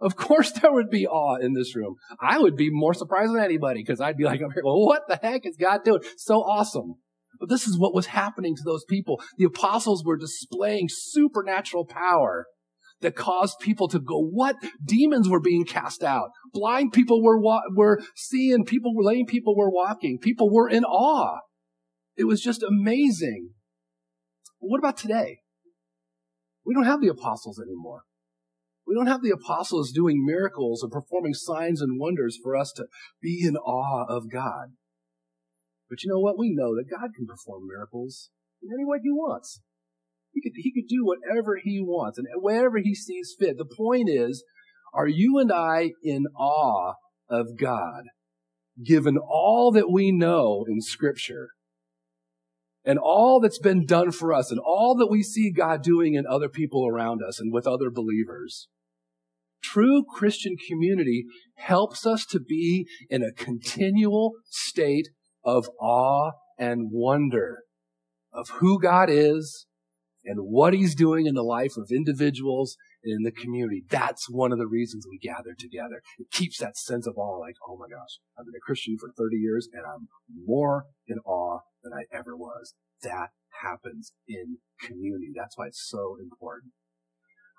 Of 0.01 0.17
course 0.17 0.53
there 0.53 0.73
would 0.73 0.91
be 0.91 1.07
awe 1.07 1.37
in 1.37 1.53
this 1.55 1.77
room. 1.77 1.97
I 2.21 2.39
would 2.39 2.57
be 2.57 2.69
more 2.71 2.95
surprised 2.95 3.33
than 3.35 3.43
anybody 3.43 3.83
because 3.83 4.01
I'd 4.01 4.17
be 4.17 4.25
like, 4.25 4.41
well, 4.65 4.87
what 4.87 5.03
the 5.09 5.19
heck 5.23 5.45
is 5.45 5.57
God 5.57 5.85
doing? 5.85 6.01
So 6.17 6.37
awesome. 6.37 6.95
But 7.39 7.49
this 7.49 7.67
is 7.67 7.79
what 7.79 7.95
was 7.95 8.07
happening 8.07 8.55
to 8.57 8.63
those 8.65 8.85
people. 8.89 9.23
The 9.39 9.45
apostles 9.45 10.05
were 10.05 10.17
displaying 10.17 10.89
supernatural 10.91 11.87
power 11.87 12.47
that 13.01 13.17
caused 13.17 13.59
people 13.61 13.89
to 13.89 13.99
go, 13.99 14.21
what? 14.21 14.57
Demons 14.85 15.29
were 15.29 15.41
being 15.41 15.65
cast 15.65 16.03
out. 16.03 16.31
Blind 16.53 16.93
people 16.93 17.23
were, 17.23 17.41
wa- 17.41 17.63
were 17.75 18.01
seeing, 18.15 18.65
people, 18.65 18.93
lame 18.97 19.27
people 19.27 19.57
were 19.57 19.71
walking. 19.71 20.19
People 20.21 20.53
were 20.53 20.69
in 20.69 20.85
awe. 20.85 21.39
It 22.17 22.25
was 22.25 22.43
just 22.43 22.63
amazing. 22.63 23.51
What 24.59 24.79
about 24.79 24.99
today? 24.99 25.39
We 26.67 26.75
don't 26.75 26.85
have 26.85 27.01
the 27.01 27.09
apostles 27.09 27.59
anymore. 27.59 28.03
We 28.91 28.97
don't 28.97 29.07
have 29.07 29.23
the 29.23 29.31
apostles 29.31 29.93
doing 29.93 30.27
miracles 30.27 30.83
and 30.83 30.91
performing 30.91 31.33
signs 31.33 31.81
and 31.81 32.01
wonders 32.01 32.37
for 32.43 32.57
us 32.57 32.73
to 32.73 32.87
be 33.23 33.41
in 33.47 33.57
awe 33.57 34.05
of 34.09 34.29
God. 34.29 34.73
But 35.89 36.03
you 36.03 36.11
know 36.11 36.19
what? 36.19 36.37
We 36.37 36.53
know 36.53 36.75
that 36.75 36.91
God 36.91 37.11
can 37.15 37.25
perform 37.25 37.69
miracles 37.69 38.31
in 38.61 38.69
any 38.75 38.85
way 38.85 38.99
He 39.01 39.13
wants. 39.13 39.61
He 40.33 40.43
could, 40.43 40.55
he 40.57 40.73
could 40.73 40.89
do 40.89 41.05
whatever 41.05 41.61
He 41.63 41.81
wants 41.81 42.19
and 42.19 42.27
wherever 42.35 42.79
He 42.79 42.97
sees 42.97 43.33
fit. 43.39 43.59
The 43.59 43.65
point 43.65 44.09
is, 44.09 44.43
are 44.93 45.07
you 45.07 45.39
and 45.39 45.53
I 45.53 45.93
in 46.03 46.25
awe 46.37 46.95
of 47.29 47.57
God, 47.57 48.07
given 48.85 49.19
all 49.19 49.71
that 49.71 49.93
we 49.93 50.11
know 50.11 50.65
in 50.69 50.81
Scripture? 50.81 51.51
and 52.83 52.99
all 52.99 53.41
that's 53.41 53.59
been 53.59 53.85
done 53.85 54.11
for 54.11 54.33
us 54.33 54.51
and 54.51 54.59
all 54.59 54.97
that 54.97 55.11
we 55.11 55.23
see 55.23 55.53
God 55.53 55.83
doing 55.83 56.15
in 56.15 56.27
other 56.27 56.49
people 56.49 56.89
around 56.89 57.21
us 57.23 57.39
and 57.39 57.53
with 57.53 57.67
other 57.67 57.91
believers. 57.91 58.69
True 59.63 60.05
Christian 60.05 60.57
community 60.69 61.25
helps 61.57 62.07
us 62.07 62.25
to 62.27 62.41
be 62.41 62.87
in 63.09 63.23
a 63.23 63.33
continual 63.33 64.33
state 64.49 65.09
of 65.45 65.69
awe 65.81 66.33
and 66.59 66.91
wonder 66.91 67.65
of 68.33 68.49
who 68.61 68.81
God 68.81 69.09
is 69.11 69.67
and 70.25 70.39
what 70.41 70.75
he's 70.75 70.95
doing 70.95 71.27
in 71.27 71.35
the 71.35 71.43
life 71.43 71.77
of 71.77 71.91
individuals 71.91 72.77
and 73.03 73.13
in 73.13 73.23
the 73.23 73.33
community. 73.33 73.85
That's 73.89 74.29
one 74.29 74.53
of 74.53 74.59
the 74.59 74.67
reasons 74.67 75.07
we 75.09 75.19
gather 75.19 75.55
together. 75.59 76.03
It 76.19 76.31
keeps 76.31 76.59
that 76.59 76.77
sense 76.77 77.07
of 77.07 77.17
awe 77.17 77.39
like, 77.39 77.57
oh 77.67 77.77
my 77.77 77.87
gosh, 77.89 78.19
I've 78.39 78.45
been 78.45 78.55
a 78.55 78.65
Christian 78.65 78.97
for 78.99 79.11
30 79.17 79.37
years 79.37 79.69
and 79.73 79.83
I'm 79.87 80.09
more 80.47 80.85
in 81.07 81.19
awe 81.21 81.61
than 81.83 81.93
I 81.93 82.05
ever 82.15 82.37
was. 82.37 82.75
That 83.03 83.31
happens 83.63 84.13
in 84.29 84.59
community. 84.81 85.33
That's 85.35 85.57
why 85.57 85.69
it's 85.69 85.85
so 85.89 86.17
important. 86.21 86.73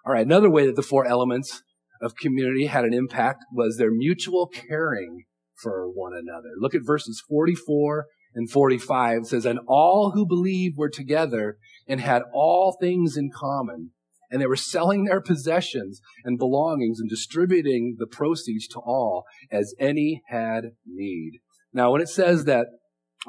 All 0.06 0.14
right. 0.14 0.26
Another 0.26 0.50
way 0.50 0.66
that 0.66 0.76
the 0.76 0.84
four 0.84 1.06
elements 1.06 1.64
of 2.02 2.16
community 2.16 2.66
had 2.66 2.86
an 2.86 2.94
impact 2.94 3.44
was 3.54 3.78
their 3.78 3.92
mutual 3.92 4.48
caring 4.48 5.26
for 5.62 5.90
one 5.90 6.14
another. 6.14 6.50
Look 6.58 6.74
at 6.74 6.82
verses 6.86 7.24
44 7.30 8.08
and 8.34 8.50
45 8.50 9.18
it 9.18 9.26
says, 9.28 9.46
and 9.46 9.60
all 9.68 10.12
who 10.12 10.26
believed 10.26 10.78
were 10.78 10.90
together 10.90 11.58
and 11.88 12.00
had 12.00 12.24
all 12.34 12.78
things 12.80 13.18
in 13.18 13.30
common. 13.34 13.92
And 14.30 14.42
they 14.42 14.48
were 14.48 14.56
selling 14.56 15.04
their 15.04 15.20
possessions 15.20 16.00
and 16.24 16.40
belongings 16.40 17.02
and 17.02 17.10
distributing 17.10 17.98
the 18.00 18.08
proceeds 18.08 18.66
to 18.70 18.80
all 18.80 19.26
as 19.52 19.76
any 19.78 20.22
had 20.28 20.72
need. 20.86 21.40
Now, 21.74 21.92
when 21.92 22.02
it 22.02 22.08
says 22.08 22.46
that 22.46 22.68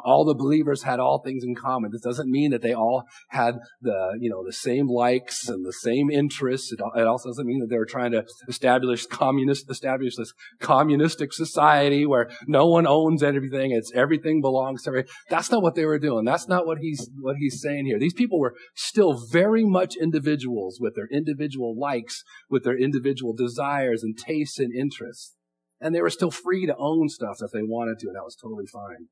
all 0.05 0.25
the 0.25 0.35
believers 0.35 0.83
had 0.83 1.01
all 1.01 1.21
things 1.23 1.45
in 1.45 1.55
common. 1.55 1.91
This 1.91 2.01
doesn't 2.01 2.31
mean 2.31 2.51
that 2.53 2.63
they 2.63 2.73
all 2.73 3.05
had 3.29 3.59
the, 3.81 4.17
you 4.19 4.31
know, 4.31 4.45
the 4.45 4.53
same 4.53 4.89
likes 4.89 5.49
and 5.49 5.67
the 5.67 5.73
same 5.73 6.11
interests. 6.11 6.73
It, 6.73 6.81
also 6.81 7.29
doesn't 7.29 7.47
mean 7.47 7.61
that 7.61 7.69
they 7.69 7.77
were 7.77 7.87
trying 7.87 8.13
to 8.13 8.25
establish 8.49 9.07
communist, 9.07 9.71
establish 9.71 10.17
this 10.17 10.33
communistic 10.61 11.33
society 11.33 12.07
where 12.07 12.31
no 12.47 12.67
one 12.67 12.87
owns 12.87 13.23
everything. 13.23 13.73
It's 13.73 13.93
everything 13.95 14.41
belongs 14.41 14.83
to 14.85 14.91
everybody. 14.91 15.13
That's 15.29 15.51
not 15.51 15.63
what 15.63 15.75
they 15.75 15.85
were 15.85 15.99
doing. 15.99 16.25
That's 16.25 16.49
not 16.49 16.67
what 16.67 16.79
he's, 16.79 17.11
what 17.21 17.37
he's 17.37 17.61
saying 17.61 17.85
here. 17.85 17.99
These 17.99 18.15
people 18.15 18.41
were 18.41 18.55
still 18.75 19.13
very 19.31 19.65
much 19.65 19.95
individuals 19.97 20.79
with 20.81 20.95
their 20.95 21.09
individual 21.13 21.79
likes, 21.79 22.25
with 22.49 22.65
their 22.65 22.79
individual 22.79 23.35
desires 23.35 24.03
and 24.03 24.17
tastes 24.17 24.59
and 24.59 24.75
interests. 24.75 25.37
And 25.81 25.95
they 25.95 26.01
were 26.01 26.11
still 26.11 26.31
free 26.31 26.65
to 26.65 26.77
own 26.79 27.09
stuff 27.09 27.39
if 27.41 27.51
they 27.51 27.63
wanted 27.63 27.99
to, 27.99 28.07
and 28.07 28.17
that 28.17 28.25
was 28.25 28.37
totally 28.41 28.67
fine. 28.73 29.09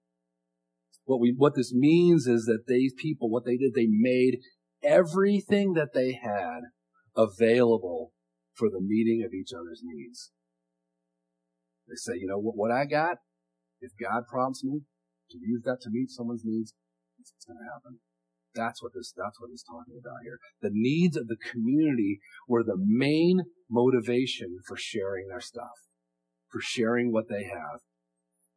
What 1.10 1.18
we, 1.18 1.34
what 1.36 1.56
this 1.56 1.74
means 1.74 2.28
is 2.28 2.44
that 2.44 2.68
these 2.68 2.94
people, 2.96 3.30
what 3.30 3.44
they 3.44 3.56
did, 3.56 3.74
they 3.74 3.88
made 3.90 4.38
everything 4.80 5.72
that 5.72 5.88
they 5.92 6.12
had 6.12 6.60
available 7.16 8.12
for 8.54 8.70
the 8.70 8.80
meeting 8.80 9.24
of 9.26 9.34
each 9.34 9.50
other's 9.52 9.82
needs. 9.82 10.30
They 11.88 11.96
say, 11.96 12.12
you 12.16 12.28
know 12.28 12.38
what, 12.38 12.54
what 12.54 12.70
I 12.70 12.84
got, 12.84 13.16
if 13.80 13.90
God 14.00 14.22
prompts 14.30 14.62
me 14.62 14.82
to 15.32 15.38
use 15.42 15.62
that 15.64 15.78
to 15.82 15.90
meet 15.90 16.10
someone's 16.10 16.44
needs, 16.44 16.74
it's 17.18 17.44
going 17.44 17.58
to 17.58 17.72
happen. 17.74 17.98
That's 18.54 18.80
what 18.80 18.92
this, 18.94 19.12
that's 19.16 19.40
what 19.40 19.50
he's 19.50 19.64
talking 19.64 19.98
about 19.98 20.22
here. 20.22 20.38
The 20.62 20.70
needs 20.72 21.16
of 21.16 21.26
the 21.26 21.38
community 21.50 22.20
were 22.46 22.62
the 22.62 22.78
main 22.78 23.40
motivation 23.68 24.58
for 24.64 24.76
sharing 24.76 25.26
their 25.26 25.40
stuff, 25.40 25.90
for 26.50 26.60
sharing 26.60 27.10
what 27.10 27.28
they 27.28 27.42
have. 27.50 27.80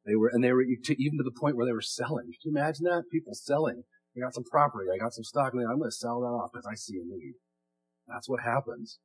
They 0.05 0.15
were, 0.15 0.29
and 0.31 0.43
they 0.43 0.51
were 0.51 0.63
to, 0.63 1.01
even 1.01 1.17
to 1.17 1.23
the 1.23 1.39
point 1.39 1.55
where 1.55 1.65
they 1.65 1.73
were 1.73 1.81
selling. 1.81 2.25
Can 2.25 2.51
you 2.51 2.57
imagine 2.57 2.85
that? 2.85 3.03
People 3.11 3.33
selling. 3.33 3.83
I 4.15 4.19
got 4.19 4.35
some 4.35 4.43
property. 4.43 4.89
I 4.93 4.97
got 4.97 5.13
some 5.13 5.23
stock. 5.23 5.53
I'm 5.53 5.79
going 5.79 5.89
to 5.89 5.91
sell 5.91 6.21
that 6.21 6.27
off 6.27 6.51
because 6.53 6.67
I 6.69 6.75
see 6.75 6.97
a 6.97 7.05
need. 7.05 7.33
That's 8.07 8.29
what 8.29 8.41
happens. 8.41 8.99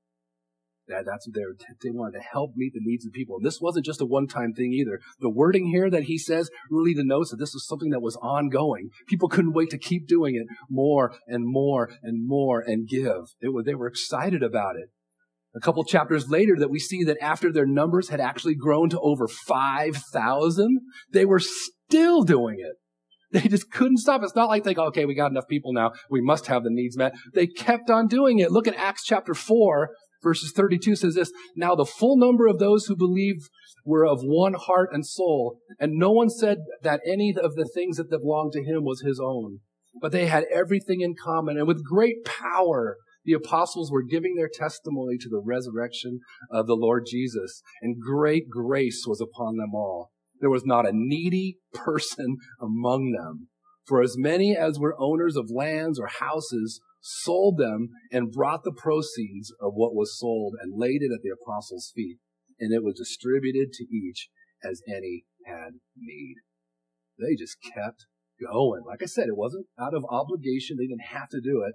That, 0.88 1.04
that's 1.06 1.28
what 1.28 1.34
they 1.34 1.42
they 1.82 1.90
wanted 1.90 2.18
to 2.18 2.24
help 2.24 2.52
meet 2.56 2.72
the 2.72 2.80
needs 2.82 3.04
of 3.06 3.12
people. 3.12 3.36
And 3.36 3.44
this 3.44 3.60
wasn't 3.60 3.84
just 3.84 4.00
a 4.00 4.06
one-time 4.06 4.54
thing 4.54 4.72
either. 4.72 5.00
The 5.20 5.28
wording 5.28 5.66
here 5.66 5.90
that 5.90 6.04
he 6.04 6.16
says 6.16 6.50
really 6.70 6.94
denotes 6.94 7.30
that 7.30 7.36
this 7.36 7.52
was 7.52 7.66
something 7.66 7.90
that 7.90 8.00
was 8.00 8.16
ongoing. 8.16 8.88
People 9.06 9.28
couldn't 9.28 9.52
wait 9.52 9.68
to 9.70 9.78
keep 9.78 10.08
doing 10.08 10.34
it 10.34 10.46
more 10.70 11.14
and 11.26 11.44
more 11.46 11.90
and 12.02 12.26
more 12.26 12.60
and 12.60 12.88
give. 12.88 13.34
It 13.40 13.50
they 13.66 13.74
were 13.74 13.86
excited 13.86 14.42
about 14.42 14.76
it 14.76 14.88
a 15.58 15.60
couple 15.60 15.82
chapters 15.84 16.28
later 16.28 16.54
that 16.58 16.70
we 16.70 16.78
see 16.78 17.02
that 17.04 17.18
after 17.20 17.52
their 17.52 17.66
numbers 17.66 18.10
had 18.10 18.20
actually 18.20 18.54
grown 18.54 18.88
to 18.90 19.00
over 19.00 19.26
5,000, 19.26 20.80
they 21.10 21.24
were 21.24 21.40
still 21.40 22.22
doing 22.22 22.58
it. 22.60 22.76
They 23.32 23.48
just 23.48 23.70
couldn't 23.72 23.98
stop. 23.98 24.22
It's 24.22 24.36
not 24.36 24.48
like 24.48 24.62
they 24.62 24.72
go, 24.72 24.86
okay, 24.86 25.04
we 25.04 25.16
got 25.16 25.32
enough 25.32 25.48
people 25.50 25.72
now. 25.72 25.90
We 26.08 26.20
must 26.20 26.46
have 26.46 26.62
the 26.62 26.70
needs 26.70 26.96
met. 26.96 27.12
They 27.34 27.48
kept 27.48 27.90
on 27.90 28.06
doing 28.06 28.38
it. 28.38 28.52
Look 28.52 28.68
at 28.68 28.76
Acts 28.76 29.04
chapter 29.04 29.34
4, 29.34 29.90
verses 30.22 30.52
32 30.54 30.94
says 30.94 31.16
this. 31.16 31.32
Now 31.56 31.74
the 31.74 31.84
full 31.84 32.16
number 32.16 32.46
of 32.46 32.60
those 32.60 32.86
who 32.86 32.96
believed 32.96 33.42
were 33.84 34.06
of 34.06 34.20
one 34.22 34.54
heart 34.54 34.90
and 34.92 35.04
soul, 35.04 35.58
and 35.80 35.94
no 35.94 36.12
one 36.12 36.30
said 36.30 36.58
that 36.82 37.00
any 37.04 37.34
of 37.36 37.56
the 37.56 37.68
things 37.74 37.96
that 37.96 38.10
belonged 38.10 38.52
to 38.52 38.62
him 38.62 38.84
was 38.84 39.00
his 39.00 39.18
own. 39.20 39.58
But 40.00 40.12
they 40.12 40.26
had 40.26 40.44
everything 40.52 41.00
in 41.00 41.14
common, 41.20 41.58
and 41.58 41.66
with 41.66 41.84
great 41.84 42.24
power, 42.24 42.96
the 43.24 43.32
apostles 43.32 43.90
were 43.90 44.02
giving 44.02 44.34
their 44.36 44.50
testimony 44.52 45.16
to 45.18 45.28
the 45.28 45.42
resurrection 45.44 46.20
of 46.50 46.66
the 46.66 46.76
Lord 46.76 47.04
Jesus, 47.06 47.62
and 47.82 48.00
great 48.00 48.48
grace 48.48 49.04
was 49.06 49.20
upon 49.20 49.56
them 49.56 49.74
all. 49.74 50.10
There 50.40 50.50
was 50.50 50.64
not 50.64 50.88
a 50.88 50.92
needy 50.92 51.58
person 51.74 52.36
among 52.60 53.12
them. 53.12 53.48
For 53.86 54.02
as 54.02 54.16
many 54.16 54.56
as 54.56 54.78
were 54.78 54.94
owners 54.98 55.36
of 55.36 55.50
lands 55.50 55.98
or 55.98 56.08
houses 56.20 56.80
sold 57.00 57.58
them 57.58 57.88
and 58.12 58.32
brought 58.32 58.64
the 58.64 58.72
proceeds 58.72 59.52
of 59.60 59.72
what 59.74 59.94
was 59.94 60.18
sold 60.18 60.54
and 60.60 60.78
laid 60.78 61.02
it 61.02 61.12
at 61.12 61.22
the 61.22 61.30
apostles' 61.30 61.92
feet, 61.94 62.18
and 62.60 62.72
it 62.72 62.84
was 62.84 62.98
distributed 62.98 63.72
to 63.72 63.84
each 63.84 64.28
as 64.62 64.82
any 64.88 65.24
had 65.46 65.80
need. 65.96 66.36
They 67.18 67.34
just 67.34 67.56
kept 67.62 68.06
going. 68.40 68.82
Like 68.86 69.02
I 69.02 69.06
said, 69.06 69.26
it 69.28 69.36
wasn't 69.36 69.66
out 69.78 69.94
of 69.94 70.04
obligation. 70.10 70.76
They 70.76 70.86
didn't 70.86 71.12
have 71.12 71.28
to 71.30 71.40
do 71.40 71.62
it. 71.66 71.74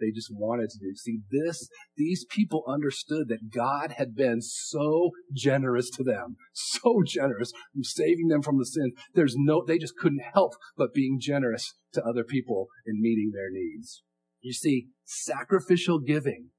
They 0.00 0.10
just 0.14 0.30
wanted 0.32 0.70
to 0.70 0.78
do. 0.78 0.94
See, 0.96 1.20
this, 1.30 1.68
these 1.96 2.24
people 2.28 2.64
understood 2.66 3.28
that 3.28 3.50
God 3.50 3.94
had 3.96 4.14
been 4.14 4.40
so 4.40 5.10
generous 5.32 5.90
to 5.90 6.02
them, 6.02 6.36
so 6.52 7.02
generous 7.06 7.52
saving 7.82 8.28
them 8.28 8.42
from 8.42 8.58
the 8.58 8.66
sin. 8.66 8.92
There's 9.14 9.34
no, 9.36 9.64
they 9.64 9.78
just 9.78 9.96
couldn't 9.96 10.22
help 10.32 10.54
but 10.76 10.94
being 10.94 11.18
generous 11.20 11.74
to 11.92 12.02
other 12.02 12.24
people 12.24 12.68
in 12.86 13.00
meeting 13.00 13.32
their 13.32 13.50
needs. 13.50 14.02
You 14.40 14.52
see, 14.52 14.88
sacrificial 15.04 16.00
giving, 16.00 16.50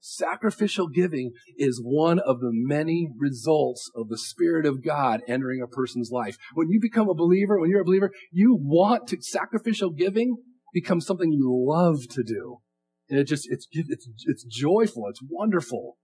sacrificial 0.00 0.88
giving 0.88 1.32
is 1.56 1.80
one 1.82 2.18
of 2.20 2.40
the 2.40 2.50
many 2.52 3.08
results 3.18 3.90
of 3.96 4.08
the 4.08 4.18
Spirit 4.18 4.66
of 4.66 4.84
God 4.84 5.22
entering 5.26 5.60
a 5.60 5.66
person's 5.66 6.10
life. 6.12 6.36
When 6.54 6.68
you 6.68 6.78
become 6.80 7.08
a 7.08 7.14
believer, 7.14 7.58
when 7.58 7.70
you're 7.70 7.80
a 7.80 7.84
believer, 7.84 8.12
you 8.30 8.56
want 8.60 9.08
to, 9.08 9.18
sacrificial 9.20 9.90
giving 9.90 10.36
becomes 10.72 11.06
something 11.06 11.32
you 11.32 11.50
love 11.50 12.06
to 12.10 12.22
do. 12.22 12.58
And 13.08 13.18
it 13.18 13.24
just, 13.24 13.46
it's, 13.50 13.66
it's, 13.72 14.08
it's 14.24 14.44
joyful. 14.44 15.06
It's 15.08 15.22
wonderful. 15.22 15.96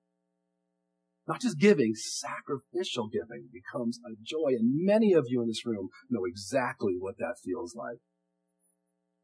Not 1.27 1.41
just 1.41 1.59
giving, 1.59 1.95
sacrificial 1.95 3.09
giving 3.09 3.49
becomes 3.53 3.99
a 4.05 4.15
joy. 4.23 4.57
And 4.59 4.85
many 4.85 5.13
of 5.13 5.27
you 5.29 5.41
in 5.41 5.49
this 5.49 5.67
room 5.67 5.89
know 6.11 6.25
exactly 6.25 6.95
what 6.99 7.19
that 7.19 7.37
feels 7.45 7.75
like. 7.75 7.99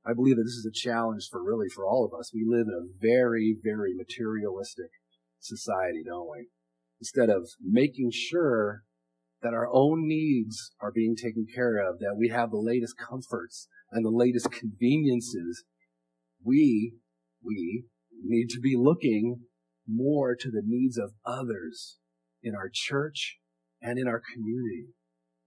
I 0.06 0.14
believe 0.14 0.36
that 0.36 0.44
this 0.44 0.52
is 0.52 0.66
a 0.66 0.72
challenge 0.72 1.28
for 1.30 1.42
really 1.42 1.68
for 1.68 1.84
all 1.84 2.04
of 2.04 2.18
us. 2.18 2.32
We 2.32 2.44
live 2.46 2.66
in 2.68 2.74
a 2.74 2.98
very, 3.00 3.56
very 3.62 3.94
materialistic 3.94 4.90
society, 5.40 6.02
don't 6.06 6.30
we? 6.30 6.48
Instead 7.00 7.30
of 7.30 7.48
making 7.62 8.10
sure 8.12 8.84
that 9.42 9.54
our 9.54 9.68
own 9.70 10.06
needs 10.06 10.72
are 10.80 10.92
being 10.92 11.14
taken 11.14 11.46
care 11.52 11.78
of, 11.78 11.98
that 11.98 12.16
we 12.16 12.28
have 12.28 12.50
the 12.50 12.58
latest 12.58 12.96
comforts 12.96 13.68
and 13.92 14.04
the 14.04 14.10
latest 14.10 14.50
conveniences, 14.50 15.64
we 16.44 16.94
we 17.42 17.84
need 18.24 18.48
to 18.50 18.60
be 18.60 18.74
looking 18.76 19.40
more 19.86 20.36
to 20.38 20.50
the 20.50 20.62
needs 20.64 20.98
of 20.98 21.12
others 21.24 21.98
in 22.42 22.54
our 22.54 22.70
church 22.72 23.38
and 23.80 23.98
in 23.98 24.06
our 24.06 24.20
community. 24.34 24.88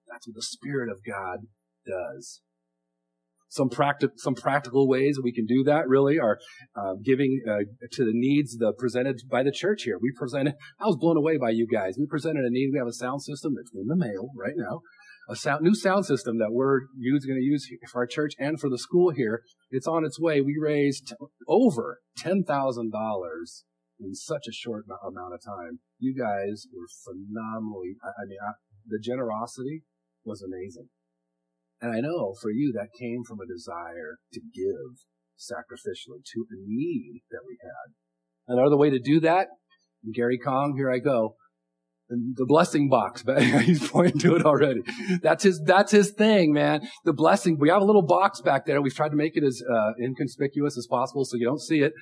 That's 0.09 0.27
what 0.27 0.35
the 0.35 0.41
Spirit 0.41 0.89
of 0.89 0.99
God 1.05 1.47
does. 1.85 2.41
Some, 3.51 3.69
practi- 3.69 4.17
some 4.17 4.33
practical 4.33 4.87
ways 4.87 5.19
we 5.21 5.33
can 5.33 5.45
do 5.45 5.63
that 5.65 5.87
really 5.87 6.17
are 6.17 6.39
uh, 6.75 6.93
giving 7.03 7.41
uh, 7.47 7.67
to 7.91 8.05
the 8.05 8.13
needs 8.13 8.57
the 8.57 8.73
presented 8.77 9.21
by 9.29 9.43
the 9.43 9.51
church 9.51 9.83
here. 9.83 9.97
We 10.01 10.11
presented, 10.17 10.55
I 10.79 10.85
was 10.85 10.95
blown 10.95 11.17
away 11.17 11.37
by 11.37 11.49
you 11.49 11.67
guys. 11.67 11.97
We 11.99 12.05
presented 12.05 12.45
a 12.45 12.49
need. 12.49 12.69
We 12.71 12.79
have 12.79 12.87
a 12.87 12.93
sound 12.93 13.23
system 13.23 13.53
that's 13.55 13.71
in 13.75 13.87
the 13.87 13.95
mail 13.95 14.29
right 14.37 14.55
now 14.55 14.79
a 15.29 15.35
sound, 15.35 15.61
new 15.61 15.75
sound 15.75 16.05
system 16.05 16.37
that 16.39 16.51
we're 16.51 16.81
going 16.81 17.39
to 17.39 17.43
use 17.43 17.69
for 17.91 18.01
our 18.01 18.07
church 18.07 18.33
and 18.37 18.59
for 18.59 18.69
the 18.69 18.77
school 18.77 19.11
here. 19.11 19.43
It's 19.69 19.87
on 19.87 20.03
its 20.05 20.19
way. 20.19 20.41
We 20.41 20.57
raised 20.59 21.13
over 21.47 21.99
$10,000 22.19 22.43
in 23.99 24.15
such 24.15 24.47
a 24.47 24.51
short 24.51 24.85
amount 25.07 25.33
of 25.33 25.41
time. 25.43 25.79
You 25.99 26.15
guys 26.17 26.65
were 26.73 26.87
phenomenally, 27.05 27.95
I, 28.03 28.25
mean, 28.27 28.37
I, 28.45 28.51
the 28.87 28.99
generosity 28.99 29.83
was 30.25 30.41
amazing. 30.41 30.89
And 31.81 31.91
I 31.95 31.99
know 31.99 32.35
for 32.39 32.51
you 32.51 32.71
that 32.75 32.97
came 32.99 33.23
from 33.23 33.39
a 33.39 33.47
desire 33.47 34.17
to 34.33 34.39
give 34.39 35.05
sacrificially 35.37 36.23
to 36.33 36.45
a 36.51 36.55
need 36.57 37.21
that 37.31 37.41
we 37.47 37.57
had. 37.61 37.93
Another 38.47 38.77
way 38.77 38.89
to 38.91 38.99
do 38.99 39.19
that, 39.21 39.47
Gary 40.13 40.37
Kong, 40.37 40.75
here 40.77 40.91
I 40.91 40.99
go 40.99 41.35
the 42.11 42.45
blessing 42.45 42.89
box. 42.89 43.23
But 43.31 43.41
he's 43.43 43.87
pointing 43.87 44.19
to 44.21 44.35
it 44.35 44.45
already. 44.45 44.81
That's 45.21 45.43
his, 45.43 45.61
that's 45.65 45.91
his 45.91 46.11
thing, 46.11 46.53
man. 46.53 46.81
The 47.05 47.13
blessing. 47.13 47.57
We 47.59 47.69
have 47.69 47.81
a 47.81 47.85
little 47.85 48.05
box 48.05 48.41
back 48.41 48.65
there. 48.65 48.81
We've 48.81 48.93
tried 48.93 49.09
to 49.09 49.15
make 49.15 49.37
it 49.37 49.43
as 49.43 49.61
uh, 49.61 49.91
inconspicuous 50.01 50.77
as 50.77 50.87
possible 50.87 51.23
so 51.23 51.37
you 51.37 51.45
don't 51.45 51.61
see 51.61 51.79
it. 51.79 51.93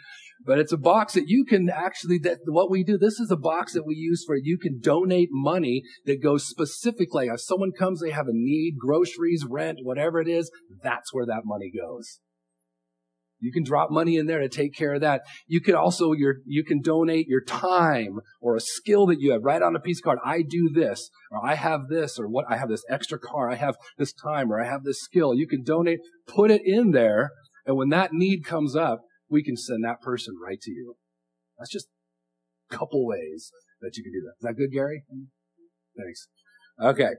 But 0.45 0.57
it's 0.57 0.71
a 0.71 0.77
box 0.77 1.13
that 1.13 1.27
you 1.27 1.43
can 1.43 1.69
actually, 1.69 2.17
that 2.19 2.39
what 2.45 2.71
we 2.71 2.83
do, 2.83 2.97
this 2.97 3.19
is 3.19 3.29
a 3.29 3.37
box 3.37 3.73
that 3.73 3.85
we 3.85 3.95
use 3.95 4.23
for 4.25 4.37
you 4.37 4.57
can 4.57 4.79
donate 4.79 5.29
money 5.31 5.83
that 6.05 6.23
goes 6.23 6.47
specifically. 6.47 7.27
If 7.27 7.41
someone 7.41 7.71
comes, 7.77 7.99
they 7.99 8.11
have 8.11 8.27
a 8.27 8.33
need, 8.33 8.75
groceries, 8.79 9.45
rent, 9.47 9.79
whatever 9.83 10.21
it 10.21 10.29
is, 10.29 10.49
that's 10.81 11.13
where 11.13 11.25
that 11.25 11.41
money 11.43 11.71
goes. 11.77 12.19
You 13.39 13.51
can 13.51 13.63
drop 13.63 13.89
money 13.89 14.17
in 14.17 14.27
there 14.27 14.39
to 14.39 14.49
take 14.49 14.75
care 14.75 14.93
of 14.93 15.01
that. 15.01 15.21
You 15.47 15.61
can 15.61 15.75
also 15.75 16.13
your 16.13 16.35
you 16.45 16.63
can 16.63 16.81
donate 16.81 17.27
your 17.27 17.43
time 17.43 18.19
or 18.41 18.55
a 18.55 18.61
skill 18.61 19.05
that 19.07 19.19
you 19.19 19.31
have. 19.31 19.43
Write 19.43 19.61
on 19.61 19.75
a 19.75 19.79
piece 19.79 19.99
of 19.99 20.03
card, 20.03 20.19
I 20.25 20.41
do 20.41 20.69
this, 20.73 21.09
or 21.31 21.45
I 21.45 21.55
have 21.55 21.87
this, 21.89 22.19
or 22.19 22.27
what 22.27 22.45
I 22.49 22.57
have 22.57 22.69
this 22.69 22.83
extra 22.89 23.17
car, 23.17 23.49
I 23.49 23.55
have 23.55 23.75
this 23.97 24.13
time, 24.13 24.51
or 24.51 24.61
I 24.61 24.65
have 24.65 24.83
this 24.83 25.01
skill. 25.01 25.33
You 25.33 25.47
can 25.47 25.63
donate, 25.63 25.99
put 26.27 26.51
it 26.51 26.61
in 26.65 26.91
there, 26.91 27.31
and 27.65 27.77
when 27.77 27.89
that 27.89 28.13
need 28.13 28.43
comes 28.43 28.75
up, 28.75 29.01
we 29.29 29.43
can 29.43 29.55
send 29.55 29.83
that 29.83 30.01
person 30.01 30.35
right 30.45 30.59
to 30.61 30.71
you. 30.71 30.95
That's 31.57 31.71
just 31.71 31.87
a 32.71 32.75
couple 32.75 33.05
ways 33.05 33.51
that 33.81 33.95
you 33.95 34.03
can 34.03 34.11
do 34.11 34.21
that. 34.21 34.33
Is 34.39 34.43
that 34.43 34.57
good, 34.57 34.71
Gary? 34.71 35.03
Mm-hmm. 35.13 36.03
Thanks. 36.03 36.27
Okay. 36.81 37.15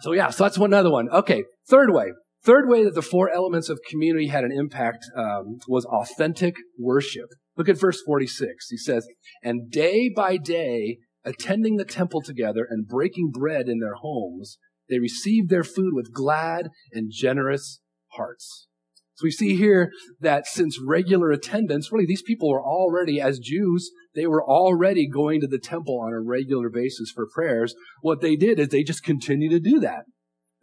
So 0.00 0.12
yeah, 0.12 0.30
so 0.30 0.44
that's 0.44 0.58
one 0.58 0.74
other 0.74 0.90
one. 0.90 1.08
Okay. 1.08 1.44
Third 1.68 1.92
way. 1.92 2.12
Third 2.46 2.68
way 2.68 2.84
that 2.84 2.94
the 2.94 3.02
four 3.02 3.28
elements 3.28 3.68
of 3.68 3.80
community 3.90 4.28
had 4.28 4.44
an 4.44 4.52
impact 4.52 5.04
um, 5.16 5.58
was 5.66 5.84
authentic 5.84 6.54
worship. 6.78 7.28
Look 7.56 7.68
at 7.68 7.80
verse 7.80 8.00
46. 8.06 8.68
He 8.70 8.76
says, 8.76 9.08
And 9.42 9.68
day 9.68 10.08
by 10.14 10.36
day, 10.36 10.98
attending 11.24 11.74
the 11.74 11.84
temple 11.84 12.22
together 12.22 12.64
and 12.70 12.86
breaking 12.86 13.32
bread 13.32 13.68
in 13.68 13.80
their 13.80 13.96
homes, 13.96 14.58
they 14.88 15.00
received 15.00 15.50
their 15.50 15.64
food 15.64 15.90
with 15.92 16.14
glad 16.14 16.68
and 16.92 17.10
generous 17.12 17.80
hearts. 18.12 18.68
So 19.16 19.24
we 19.24 19.32
see 19.32 19.56
here 19.56 19.90
that 20.20 20.46
since 20.46 20.78
regular 20.80 21.32
attendance, 21.32 21.90
really 21.90 22.06
these 22.06 22.22
people 22.22 22.48
were 22.48 22.62
already, 22.62 23.20
as 23.20 23.40
Jews, 23.40 23.90
they 24.14 24.28
were 24.28 24.44
already 24.44 25.08
going 25.08 25.40
to 25.40 25.48
the 25.48 25.58
temple 25.58 26.00
on 26.00 26.12
a 26.12 26.20
regular 26.20 26.70
basis 26.70 27.10
for 27.12 27.26
prayers. 27.26 27.74
What 28.02 28.20
they 28.20 28.36
did 28.36 28.60
is 28.60 28.68
they 28.68 28.84
just 28.84 29.02
continued 29.02 29.50
to 29.50 29.58
do 29.58 29.80
that. 29.80 30.04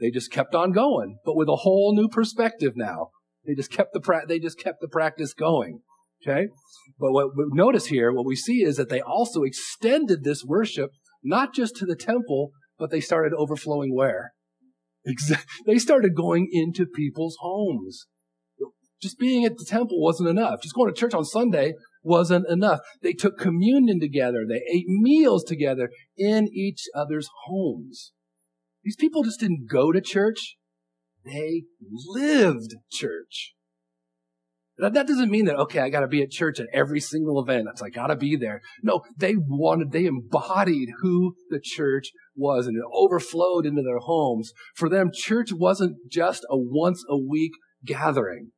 They 0.03 0.11
just 0.11 0.33
kept 0.33 0.53
on 0.53 0.73
going, 0.73 1.19
but 1.23 1.37
with 1.37 1.47
a 1.47 1.61
whole 1.61 1.95
new 1.95 2.09
perspective 2.09 2.73
now. 2.75 3.11
They 3.45 3.55
just 3.55 3.71
kept 3.71 3.93
the 3.93 4.01
pra- 4.01 4.27
they 4.27 4.37
just 4.37 4.59
kept 4.59 4.81
the 4.81 4.89
practice 4.89 5.33
going. 5.33 5.79
Okay? 6.21 6.49
But 6.99 7.13
what 7.13 7.31
notice 7.37 7.85
here, 7.85 8.11
what 8.11 8.25
we 8.25 8.35
see 8.35 8.63
is 8.63 8.75
that 8.75 8.89
they 8.89 8.99
also 8.99 9.43
extended 9.43 10.25
this 10.25 10.43
worship 10.43 10.89
not 11.23 11.53
just 11.53 11.77
to 11.77 11.85
the 11.85 11.95
temple, 11.95 12.51
but 12.77 12.91
they 12.91 12.99
started 12.99 13.31
overflowing 13.33 13.95
where? 13.95 14.33
They 15.65 15.77
started 15.77 16.15
going 16.17 16.49
into 16.51 16.85
people's 16.85 17.37
homes. 17.39 18.07
Just 19.01 19.17
being 19.17 19.45
at 19.45 19.57
the 19.57 19.65
temple 19.65 20.01
wasn't 20.01 20.27
enough. 20.27 20.61
Just 20.61 20.75
going 20.75 20.93
to 20.93 20.99
church 20.99 21.13
on 21.13 21.23
Sunday 21.23 21.75
wasn't 22.03 22.49
enough. 22.49 22.81
They 23.01 23.13
took 23.13 23.37
communion 23.37 24.01
together. 24.01 24.43
They 24.45 24.63
ate 24.69 24.85
meals 24.87 25.45
together 25.45 25.91
in 26.17 26.49
each 26.53 26.87
other's 26.93 27.29
homes. 27.45 28.11
These 28.83 28.95
people 28.97 29.23
just 29.23 29.39
didn't 29.39 29.67
go 29.69 29.91
to 29.91 30.01
church. 30.01 30.57
They 31.25 31.63
lived 31.81 32.75
church. 32.91 33.53
That, 34.77 34.93
that 34.93 35.07
doesn't 35.07 35.29
mean 35.29 35.45
that, 35.45 35.55
okay, 35.55 35.79
I 35.79 35.89
gotta 35.89 36.07
be 36.07 36.23
at 36.23 36.31
church 36.31 36.59
at 36.59 36.67
every 36.73 36.99
single 36.99 37.41
event. 37.41 37.65
That's, 37.65 37.81
I 37.81 37.89
gotta 37.89 38.15
be 38.15 38.35
there. 38.35 38.61
No, 38.81 39.01
they 39.17 39.35
wanted, 39.37 39.91
they 39.91 40.05
embodied 40.05 40.89
who 41.01 41.35
the 41.49 41.61
church 41.63 42.09
was 42.35 42.65
and 42.65 42.75
it 42.75 42.83
overflowed 42.91 43.65
into 43.65 43.83
their 43.83 43.99
homes. 43.99 44.51
For 44.75 44.89
them, 44.89 45.11
church 45.13 45.53
wasn't 45.53 45.97
just 46.09 46.43
a 46.49 46.57
once 46.57 47.03
a 47.07 47.17
week 47.17 47.51
gathering. 47.85 48.51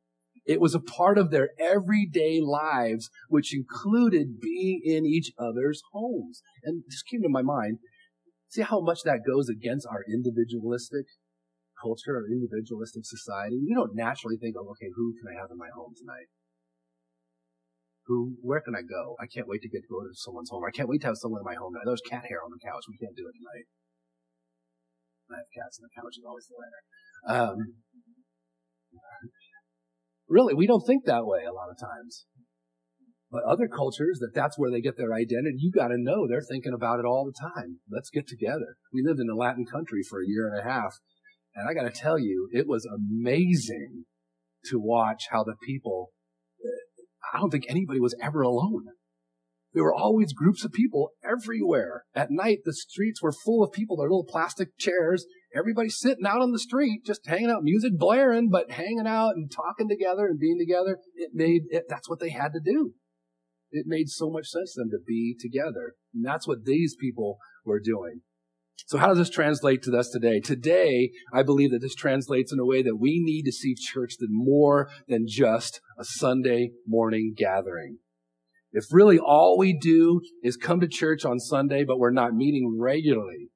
It 0.46 0.60
was 0.60 0.74
a 0.74 0.80
part 0.80 1.18
of 1.18 1.30
their 1.30 1.50
everyday 1.60 2.40
lives, 2.40 3.10
which 3.28 3.54
included 3.54 4.40
being 4.40 4.80
in 4.84 5.04
each 5.04 5.32
other's 5.38 5.82
homes. 5.92 6.40
And 6.62 6.84
this 6.88 7.02
came 7.02 7.22
to 7.22 7.28
my 7.28 7.42
mind. 7.42 7.78
See 8.48 8.62
how 8.62 8.80
much 8.80 9.02
that 9.04 9.26
goes 9.26 9.48
against 9.48 9.86
our 9.86 10.02
individualistic 10.06 11.06
culture, 11.82 12.16
our 12.16 12.26
individualistic 12.30 13.04
society? 13.04 13.58
You 13.58 13.74
don't 13.74 13.94
naturally 13.94 14.36
think, 14.36 14.56
oh, 14.58 14.70
okay, 14.74 14.90
who 14.94 15.14
can 15.18 15.34
I 15.34 15.40
have 15.40 15.50
in 15.50 15.58
my 15.58 15.68
home 15.74 15.92
tonight? 15.96 16.30
Who, 18.06 18.38
where 18.40 18.62
can 18.62 18.78
I 18.78 18.86
go? 18.86 19.18
I 19.18 19.26
can't 19.26 19.50
wait 19.50 19.62
to 19.66 19.68
get 19.68 19.82
to 19.82 19.90
go 19.90 20.06
to 20.06 20.14
someone's 20.14 20.50
home. 20.50 20.62
I 20.62 20.70
can't 20.70 20.88
wait 20.88 21.02
to 21.02 21.10
have 21.10 21.18
someone 21.18 21.42
in 21.42 21.48
my 21.50 21.58
home 21.58 21.74
tonight. 21.74 21.90
There's 21.90 22.06
cat 22.06 22.22
hair 22.30 22.38
on 22.38 22.54
the 22.54 22.62
couch. 22.62 22.86
We 22.86 22.96
can't 23.02 23.18
do 23.18 23.26
it 23.26 23.34
tonight. 23.34 23.66
I 25.26 25.42
have 25.42 25.50
cats 25.50 25.82
on 25.82 25.90
the 25.90 25.94
couch. 25.98 26.14
It's 26.14 26.22
always 26.22 26.46
the 26.46 26.54
winner. 26.54 26.82
Um, 27.26 27.58
Really, 30.28 30.54
we 30.54 30.66
don't 30.66 30.82
think 30.84 31.04
that 31.06 31.24
way 31.24 31.46
a 31.46 31.54
lot 31.54 31.70
of 31.70 31.78
times. 31.78 32.26
But 33.30 33.42
other 33.42 33.66
cultures, 33.66 34.18
that 34.20 34.34
that's 34.34 34.56
where 34.58 34.70
they 34.70 34.80
get 34.80 34.96
their 34.96 35.12
identity, 35.12 35.56
you 35.58 35.72
got 35.72 35.88
to 35.88 35.98
know 35.98 36.26
they're 36.26 36.40
thinking 36.40 36.72
about 36.72 37.00
it 37.00 37.04
all 37.04 37.24
the 37.24 37.32
time. 37.32 37.80
Let's 37.90 38.10
get 38.10 38.28
together. 38.28 38.76
We 38.92 39.02
lived 39.02 39.20
in 39.20 39.28
a 39.28 39.36
Latin 39.36 39.64
country 39.66 40.02
for 40.08 40.20
a 40.20 40.26
year 40.26 40.48
and 40.48 40.58
a 40.58 40.62
half, 40.62 40.94
and 41.54 41.68
I 41.68 41.74
got 41.74 41.92
to 41.92 42.00
tell 42.00 42.18
you, 42.18 42.48
it 42.52 42.68
was 42.68 42.86
amazing 42.86 44.04
to 44.66 44.78
watch 44.78 45.24
how 45.30 45.42
the 45.42 45.56
people. 45.66 46.12
Uh, 46.64 47.02
I 47.34 47.40
don't 47.40 47.50
think 47.50 47.64
anybody 47.68 47.98
was 47.98 48.14
ever 48.22 48.42
alone. 48.42 48.84
There 49.74 49.84
were 49.84 49.94
always 49.94 50.32
groups 50.32 50.64
of 50.64 50.72
people 50.72 51.10
everywhere. 51.22 52.04
At 52.14 52.30
night, 52.30 52.60
the 52.64 52.72
streets 52.72 53.20
were 53.20 53.32
full 53.32 53.62
of 53.62 53.72
people, 53.72 53.96
their 53.96 54.08
little 54.08 54.24
plastic 54.24 54.68
chairs. 54.78 55.26
Everybody 55.54 55.90
sitting 55.90 56.24
out 56.24 56.40
on 56.40 56.52
the 56.52 56.58
street, 56.58 57.04
just 57.04 57.26
hanging 57.26 57.50
out, 57.50 57.62
music 57.62 57.92
blaring, 57.98 58.48
but 58.48 58.70
hanging 58.70 59.06
out 59.06 59.34
and 59.34 59.50
talking 59.50 59.88
together 59.88 60.26
and 60.26 60.38
being 60.38 60.58
together. 60.58 60.98
It 61.14 61.32
made 61.34 61.64
it, 61.68 61.84
that's 61.90 62.08
what 62.08 62.20
they 62.20 62.30
had 62.30 62.52
to 62.54 62.60
do. 62.64 62.94
It 63.70 63.86
made 63.86 64.08
so 64.08 64.30
much 64.30 64.48
sense 64.48 64.74
to 64.74 64.80
them 64.80 64.90
to 64.90 64.98
be 65.06 65.36
together. 65.38 65.94
And 66.14 66.24
that's 66.24 66.46
what 66.46 66.64
these 66.64 66.96
people 66.98 67.38
were 67.64 67.80
doing. 67.80 68.20
So 68.86 68.98
how 68.98 69.08
does 69.08 69.18
this 69.18 69.30
translate 69.30 69.82
to 69.82 69.96
us 69.96 70.10
today? 70.10 70.38
Today, 70.38 71.10
I 71.32 71.42
believe 71.42 71.72
that 71.72 71.80
this 71.80 71.94
translates 71.94 72.52
in 72.52 72.60
a 72.60 72.66
way 72.66 72.82
that 72.82 72.96
we 72.96 73.20
need 73.20 73.42
to 73.44 73.52
see 73.52 73.74
church 73.74 74.14
than 74.18 74.28
more 74.30 74.88
than 75.08 75.26
just 75.26 75.80
a 75.98 76.04
Sunday 76.04 76.70
morning 76.86 77.34
gathering. 77.36 77.98
If 78.72 78.84
really 78.92 79.18
all 79.18 79.56
we 79.58 79.76
do 79.76 80.20
is 80.42 80.56
come 80.56 80.80
to 80.80 80.88
church 80.88 81.24
on 81.24 81.40
Sunday, 81.40 81.82
but 81.84 81.98
we're 81.98 82.10
not 82.10 82.34
meeting 82.34 82.76
regularly 82.78 83.48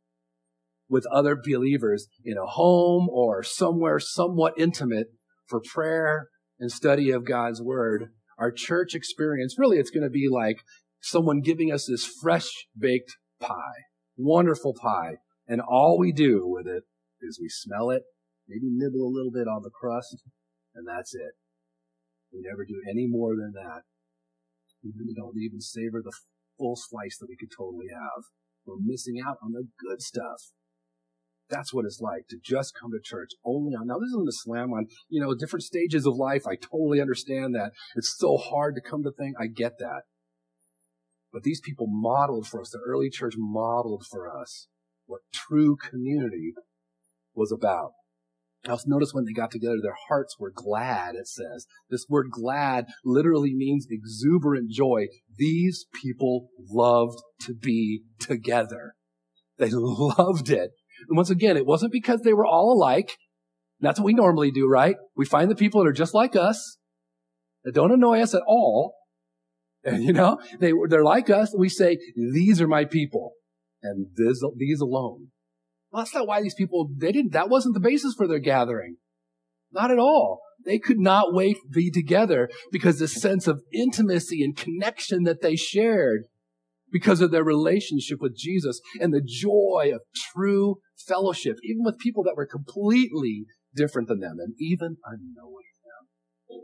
with 0.88 1.06
other 1.12 1.36
believers 1.36 2.08
in 2.24 2.36
a 2.36 2.46
home 2.46 3.08
or 3.08 3.42
somewhere 3.42 4.00
somewhat 4.00 4.54
intimate 4.56 5.08
for 5.46 5.60
prayer 5.60 6.28
and 6.58 6.72
study 6.72 7.10
of 7.10 7.24
God's 7.24 7.62
word, 7.62 8.10
our 8.40 8.50
church 8.50 8.94
experience, 8.94 9.56
really 9.58 9.76
it's 9.76 9.90
going 9.90 10.02
to 10.02 10.10
be 10.10 10.26
like 10.30 10.56
someone 11.00 11.42
giving 11.42 11.70
us 11.70 11.86
this 11.86 12.10
fresh 12.20 12.48
baked 12.76 13.12
pie, 13.38 13.84
wonderful 14.16 14.74
pie. 14.74 15.16
And 15.46 15.60
all 15.60 15.98
we 15.98 16.12
do 16.12 16.42
with 16.46 16.66
it 16.66 16.84
is 17.20 17.38
we 17.40 17.48
smell 17.48 17.90
it, 17.90 18.02
maybe 18.48 18.70
nibble 18.70 19.06
a 19.06 19.12
little 19.14 19.30
bit 19.30 19.46
on 19.46 19.62
the 19.62 19.70
crust, 19.70 20.22
and 20.74 20.86
that's 20.88 21.14
it. 21.14 21.32
We 22.32 22.40
never 22.42 22.64
do 22.64 22.80
any 22.88 23.06
more 23.06 23.36
than 23.36 23.52
that. 23.54 23.82
We 24.82 25.14
don't 25.14 25.36
even 25.36 25.60
savor 25.60 26.00
the 26.02 26.16
full 26.56 26.76
slice 26.76 27.18
that 27.18 27.28
we 27.28 27.36
could 27.36 27.50
totally 27.56 27.88
have. 27.92 28.24
We're 28.64 28.76
missing 28.80 29.20
out 29.20 29.36
on 29.42 29.52
the 29.52 29.66
good 29.78 30.00
stuff. 30.00 30.52
That's 31.50 31.74
what 31.74 31.84
it's 31.84 32.00
like 32.00 32.28
to 32.28 32.36
just 32.42 32.74
come 32.80 32.92
to 32.92 33.00
church 33.02 33.30
only 33.44 33.74
on. 33.74 33.88
Now, 33.88 33.98
this 33.98 34.08
isn't 34.08 34.28
a 34.28 34.32
slam 34.32 34.72
on, 34.72 34.86
you 35.08 35.20
know, 35.20 35.34
different 35.34 35.64
stages 35.64 36.06
of 36.06 36.16
life. 36.16 36.46
I 36.46 36.54
totally 36.56 37.00
understand 37.00 37.54
that. 37.54 37.72
It's 37.96 38.14
so 38.16 38.36
hard 38.36 38.74
to 38.76 38.80
come 38.80 39.02
to 39.02 39.10
think. 39.10 39.34
I 39.40 39.46
get 39.46 39.78
that. 39.78 40.02
But 41.32 41.42
these 41.42 41.60
people 41.60 41.86
modeled 41.88 42.46
for 42.46 42.60
us, 42.60 42.70
the 42.70 42.80
early 42.84 43.10
church 43.10 43.34
modeled 43.36 44.04
for 44.10 44.28
us 44.28 44.68
what 45.06 45.20
true 45.32 45.76
community 45.76 46.54
was 47.34 47.52
about. 47.52 47.92
Also, 48.68 48.84
notice 48.88 49.14
when 49.14 49.24
they 49.24 49.32
got 49.32 49.50
together, 49.50 49.78
their 49.82 49.96
hearts 50.08 50.36
were 50.38 50.52
glad, 50.54 51.14
it 51.14 51.26
says. 51.26 51.66
This 51.88 52.06
word 52.08 52.26
glad 52.30 52.86
literally 53.04 53.54
means 53.54 53.86
exuberant 53.90 54.70
joy. 54.70 55.06
These 55.36 55.86
people 56.02 56.48
loved 56.70 57.22
to 57.42 57.54
be 57.54 58.02
together. 58.18 58.94
They 59.56 59.70
loved 59.72 60.50
it. 60.50 60.72
And 61.08 61.16
once 61.16 61.30
again, 61.30 61.56
it 61.56 61.66
wasn't 61.66 61.92
because 61.92 62.20
they 62.22 62.32
were 62.32 62.46
all 62.46 62.72
alike. 62.72 63.16
That's 63.80 63.98
what 63.98 64.06
we 64.06 64.14
normally 64.14 64.50
do, 64.50 64.68
right? 64.68 64.96
We 65.16 65.24
find 65.24 65.50
the 65.50 65.56
people 65.56 65.82
that 65.82 65.88
are 65.88 65.92
just 65.92 66.14
like 66.14 66.36
us, 66.36 66.78
that 67.64 67.74
don't 67.74 67.92
annoy 67.92 68.20
us 68.20 68.34
at 68.34 68.42
all. 68.46 68.94
And 69.82 70.04
you 70.04 70.12
know, 70.12 70.38
they, 70.58 70.72
they're 70.88 71.04
like 71.04 71.30
us. 71.30 71.54
We 71.56 71.68
say, 71.68 71.98
these 72.14 72.60
are 72.60 72.68
my 72.68 72.84
people. 72.84 73.32
And 73.82 74.08
this, 74.14 74.42
these 74.56 74.80
alone. 74.80 75.28
Well, 75.90 76.02
that's 76.02 76.14
not 76.14 76.26
why 76.26 76.42
these 76.42 76.54
people, 76.54 76.90
they 76.94 77.12
didn't, 77.12 77.32
that 77.32 77.48
wasn't 77.48 77.74
the 77.74 77.80
basis 77.80 78.14
for 78.14 78.28
their 78.28 78.38
gathering. 78.38 78.96
Not 79.72 79.90
at 79.90 79.98
all. 79.98 80.40
They 80.64 80.78
could 80.78 80.98
not 80.98 81.32
wait 81.32 81.56
to 81.56 81.68
be 81.72 81.90
together 81.90 82.50
because 82.70 82.98
the 82.98 83.08
sense 83.08 83.46
of 83.46 83.62
intimacy 83.72 84.42
and 84.44 84.56
connection 84.56 85.22
that 85.22 85.40
they 85.40 85.56
shared 85.56 86.24
because 86.92 87.20
of 87.20 87.30
their 87.30 87.44
relationship 87.44 88.18
with 88.20 88.36
Jesus 88.36 88.80
and 89.00 89.12
the 89.12 89.22
joy 89.24 89.90
of 89.94 90.02
true 90.32 90.76
fellowship, 91.06 91.56
even 91.62 91.84
with 91.84 91.98
people 91.98 92.22
that 92.24 92.36
were 92.36 92.46
completely 92.46 93.46
different 93.74 94.08
than 94.08 94.20
them 94.20 94.36
and 94.38 94.54
even 94.58 94.96
unknowing 95.04 95.70
them. 95.84 96.60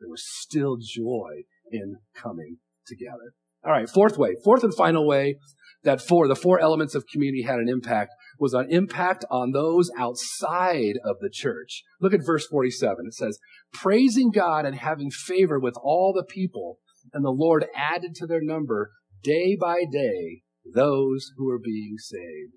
There 0.00 0.08
was 0.08 0.24
still 0.26 0.76
joy 0.80 1.42
in 1.70 1.96
coming 2.14 2.58
together. 2.86 3.34
All 3.64 3.72
right, 3.72 3.88
fourth 3.88 4.16
way, 4.16 4.36
fourth 4.44 4.62
and 4.62 4.74
final 4.74 5.06
way 5.06 5.36
that 5.82 6.00
four, 6.00 6.28
the 6.28 6.36
four 6.36 6.60
elements 6.60 6.94
of 6.94 7.06
community 7.06 7.42
had 7.42 7.58
an 7.58 7.68
impact 7.68 8.12
was 8.38 8.54
an 8.54 8.68
impact 8.70 9.24
on 9.30 9.52
those 9.52 9.90
outside 9.98 10.94
of 11.04 11.16
the 11.20 11.30
church. 11.30 11.82
Look 12.00 12.14
at 12.14 12.24
verse 12.24 12.46
47. 12.46 13.06
It 13.06 13.14
says, 13.14 13.38
praising 13.72 14.30
God 14.30 14.64
and 14.64 14.76
having 14.76 15.10
favor 15.10 15.58
with 15.58 15.74
all 15.82 16.12
the 16.12 16.24
people, 16.24 16.78
and 17.12 17.24
the 17.24 17.30
Lord 17.30 17.66
added 17.74 18.14
to 18.16 18.26
their 18.26 18.42
number 18.42 18.92
day 19.22 19.56
by 19.60 19.84
day 19.90 20.42
those 20.74 21.32
who 21.36 21.46
were 21.46 21.58
being 21.58 21.96
saved. 21.98 22.52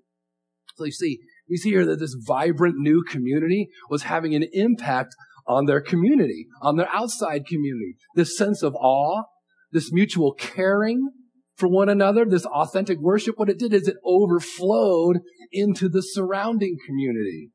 So 0.76 0.84
you 0.84 0.92
see, 0.92 1.18
you 1.46 1.56
see 1.58 1.70
here 1.70 1.86
that 1.86 1.98
this 2.00 2.16
vibrant 2.26 2.76
new 2.76 3.02
community 3.02 3.68
was 3.90 4.04
having 4.04 4.34
an 4.34 4.46
impact 4.52 5.14
on 5.46 5.66
their 5.66 5.80
community, 5.80 6.46
on 6.60 6.76
their 6.76 6.88
outside 6.92 7.46
community. 7.46 7.96
This 8.14 8.36
sense 8.36 8.62
of 8.62 8.74
awe, 8.74 9.24
this 9.70 9.92
mutual 9.92 10.34
caring, 10.34 11.10
for 11.56 11.68
one 11.68 11.88
another, 11.88 12.24
this 12.24 12.46
authentic 12.46 12.98
worship, 12.98 13.38
what 13.38 13.48
it 13.48 13.58
did 13.58 13.72
is 13.72 13.86
it 13.86 13.96
overflowed 14.04 15.18
into 15.52 15.88
the 15.88 16.02
surrounding 16.02 16.76
community. 16.86 17.50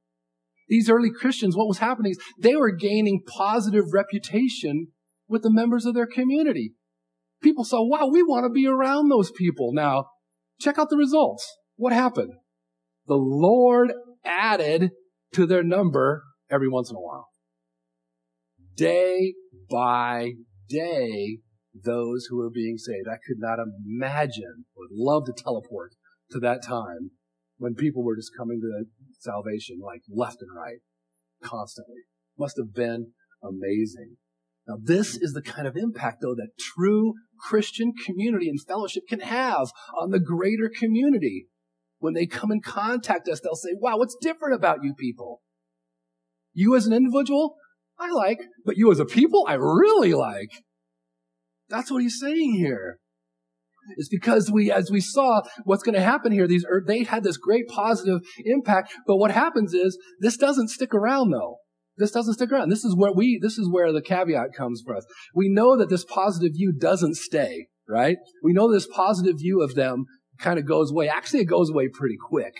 These 0.69 0.89
early 0.89 1.09
Christians, 1.11 1.55
what 1.55 1.67
was 1.67 1.79
happening 1.79 2.11
is 2.11 2.19
they 2.39 2.55
were 2.55 2.71
gaining 2.71 3.23
positive 3.37 3.85
reputation 3.93 4.87
with 5.27 5.41
the 5.41 5.51
members 5.51 5.85
of 5.85 5.93
their 5.93 6.07
community. 6.07 6.73
People 7.41 7.63
saw, 7.63 7.85
wow, 7.85 8.07
we 8.07 8.23
want 8.23 8.45
to 8.45 8.49
be 8.49 8.67
around 8.67 9.09
those 9.09 9.31
people. 9.31 9.71
Now, 9.73 10.05
check 10.59 10.77
out 10.77 10.89
the 10.89 10.97
results. 10.97 11.45
What 11.75 11.93
happened? 11.93 12.33
The 13.05 13.15
Lord 13.15 13.93
added 14.25 14.91
to 15.33 15.45
their 15.45 15.63
number 15.63 16.23
every 16.49 16.67
once 16.67 16.89
in 16.89 16.95
a 16.95 16.99
while. 16.99 17.29
Day 18.75 19.33
by 19.69 20.33
day, 20.67 21.39
those 21.73 22.27
who 22.29 22.37
were 22.37 22.49
being 22.49 22.77
saved. 22.77 23.07
I 23.07 23.17
could 23.27 23.37
not 23.39 23.59
imagine, 23.59 24.65
would 24.75 24.89
love 24.91 25.25
to 25.25 25.33
teleport 25.33 25.93
to 26.31 26.39
that 26.39 26.63
time 26.63 27.11
when 27.57 27.75
people 27.75 28.03
were 28.03 28.15
just 28.15 28.31
coming 28.37 28.59
to 28.61 28.85
salvation 29.19 29.77
like 29.83 30.01
left 30.09 30.41
and 30.41 30.55
right 30.55 30.79
constantly. 31.43 32.01
Must 32.37 32.57
have 32.57 32.73
been 32.73 33.13
amazing. 33.43 34.17
Now, 34.67 34.75
this 34.81 35.15
is 35.15 35.33
the 35.33 35.41
kind 35.41 35.67
of 35.67 35.77
impact, 35.77 36.17
though, 36.21 36.35
that 36.35 36.49
true 36.59 37.13
Christian 37.39 37.93
community 38.05 38.49
and 38.49 38.59
fellowship 38.67 39.03
can 39.07 39.21
have 39.21 39.71
on 39.99 40.11
the 40.11 40.19
greater 40.19 40.69
community. 40.69 41.47
When 41.99 42.13
they 42.13 42.25
come 42.25 42.51
and 42.51 42.63
contact 42.63 43.27
us, 43.29 43.39
they'll 43.39 43.55
say, 43.55 43.71
wow, 43.79 43.97
what's 43.97 44.17
different 44.21 44.55
about 44.55 44.83
you 44.83 44.93
people? 44.93 45.41
You 46.53 46.75
as 46.75 46.85
an 46.85 46.93
individual, 46.93 47.55
I 47.97 48.11
like, 48.11 48.39
but 48.65 48.77
you 48.77 48.91
as 48.91 48.99
a 48.99 49.05
people, 49.05 49.45
I 49.47 49.53
really 49.53 50.13
like. 50.13 50.51
That's 51.69 51.89
what 51.89 52.01
he's 52.01 52.19
saying 52.19 52.55
here. 52.55 52.99
It's 53.95 54.09
because 54.09 54.51
we, 54.51 54.69
as 54.71 54.91
we 54.91 54.99
saw, 54.99 55.41
what's 55.63 55.83
going 55.83 55.95
to 55.95 56.01
happen 56.01 56.31
here, 56.31 56.45
these, 56.45 56.65
er, 56.65 56.83
they 56.85 57.03
had 57.03 57.23
this 57.23 57.37
great 57.37 57.67
positive 57.67 58.19
impact, 58.43 58.93
but 59.07 59.15
what 59.15 59.31
happens 59.31 59.73
is, 59.73 59.97
this 60.19 60.35
doesn't 60.35 60.69
stick 60.69 60.93
around 60.93 61.31
though. 61.31 61.57
This 61.97 62.11
doesn't 62.11 62.35
stick 62.35 62.51
around. 62.51 62.69
This 62.69 62.85
is 62.85 62.95
where 62.95 63.11
we, 63.11 63.39
this 63.41 63.57
is 63.57 63.69
where 63.69 63.91
the 63.91 64.01
caveat 64.01 64.53
comes 64.55 64.83
for 64.85 64.95
us. 64.95 65.05
We 65.33 65.49
know 65.49 65.75
that 65.77 65.89
this 65.89 66.05
positive 66.05 66.53
view 66.53 66.71
doesn't 66.71 67.15
stay, 67.15 67.67
right? 67.89 68.17
We 68.43 68.53
know 68.53 68.71
this 68.71 68.87
positive 68.87 69.37
view 69.39 69.61
of 69.61 69.75
them 69.75 70.05
kind 70.39 70.59
of 70.59 70.67
goes 70.67 70.91
away. 70.91 71.09
Actually, 71.09 71.41
it 71.41 71.45
goes 71.45 71.69
away 71.69 71.87
pretty 71.91 72.17
quick. 72.29 72.53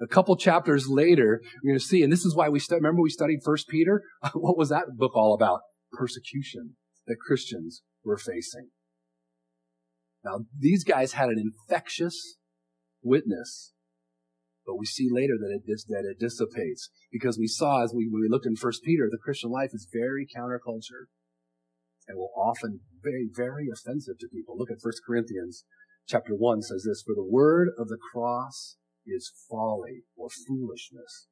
A 0.00 0.06
couple 0.06 0.36
chapters 0.36 0.88
later, 0.88 1.40
you're 1.62 1.72
going 1.72 1.78
to 1.78 1.84
see, 1.84 2.02
and 2.02 2.12
this 2.12 2.26
is 2.26 2.36
why 2.36 2.50
we 2.50 2.60
remember 2.70 3.00
we 3.00 3.08
studied 3.08 3.40
First 3.42 3.66
Peter. 3.68 4.02
what 4.34 4.58
was 4.58 4.68
that 4.68 4.84
book 4.96 5.16
all 5.16 5.32
about? 5.32 5.60
Persecution 5.92 6.76
that 7.06 7.16
Christians 7.26 7.82
were 8.04 8.18
facing. 8.18 8.68
Now, 10.22 10.40
these 10.58 10.84
guys 10.84 11.12
had 11.12 11.28
an 11.28 11.38
infectious 11.38 12.36
witness 13.02 13.72
but 14.66 14.78
we 14.78 14.86
see 14.86 15.08
later 15.10 15.34
that 15.38 15.54
it, 15.54 15.62
dis- 15.66 15.84
that 15.84 16.04
it 16.04 16.18
dissipates 16.18 16.90
because 17.12 17.38
we 17.38 17.46
saw 17.46 17.84
as 17.84 17.94
we, 17.94 18.08
we 18.12 18.28
looked 18.28 18.46
in 18.46 18.56
First 18.56 18.82
Peter, 18.82 19.08
the 19.10 19.18
Christian 19.22 19.50
life 19.50 19.70
is 19.72 19.88
very 19.92 20.26
counterculture 20.26 21.06
and 22.08 22.18
will 22.18 22.32
often 22.36 22.80
very, 23.02 23.28
very 23.32 23.68
offensive 23.72 24.18
to 24.18 24.28
people. 24.28 24.56
Look 24.58 24.70
at 24.70 24.82
First 24.82 25.02
Corinthians 25.06 25.64
chapter 26.08 26.34
1 26.34 26.62
says 26.62 26.84
this, 26.86 27.02
for 27.06 27.14
the 27.14 27.28
word 27.28 27.68
of 27.78 27.88
the 27.88 27.98
cross 28.12 28.76
is 29.06 29.32
folly 29.48 30.02
or 30.16 30.28
foolishness 30.28 31.28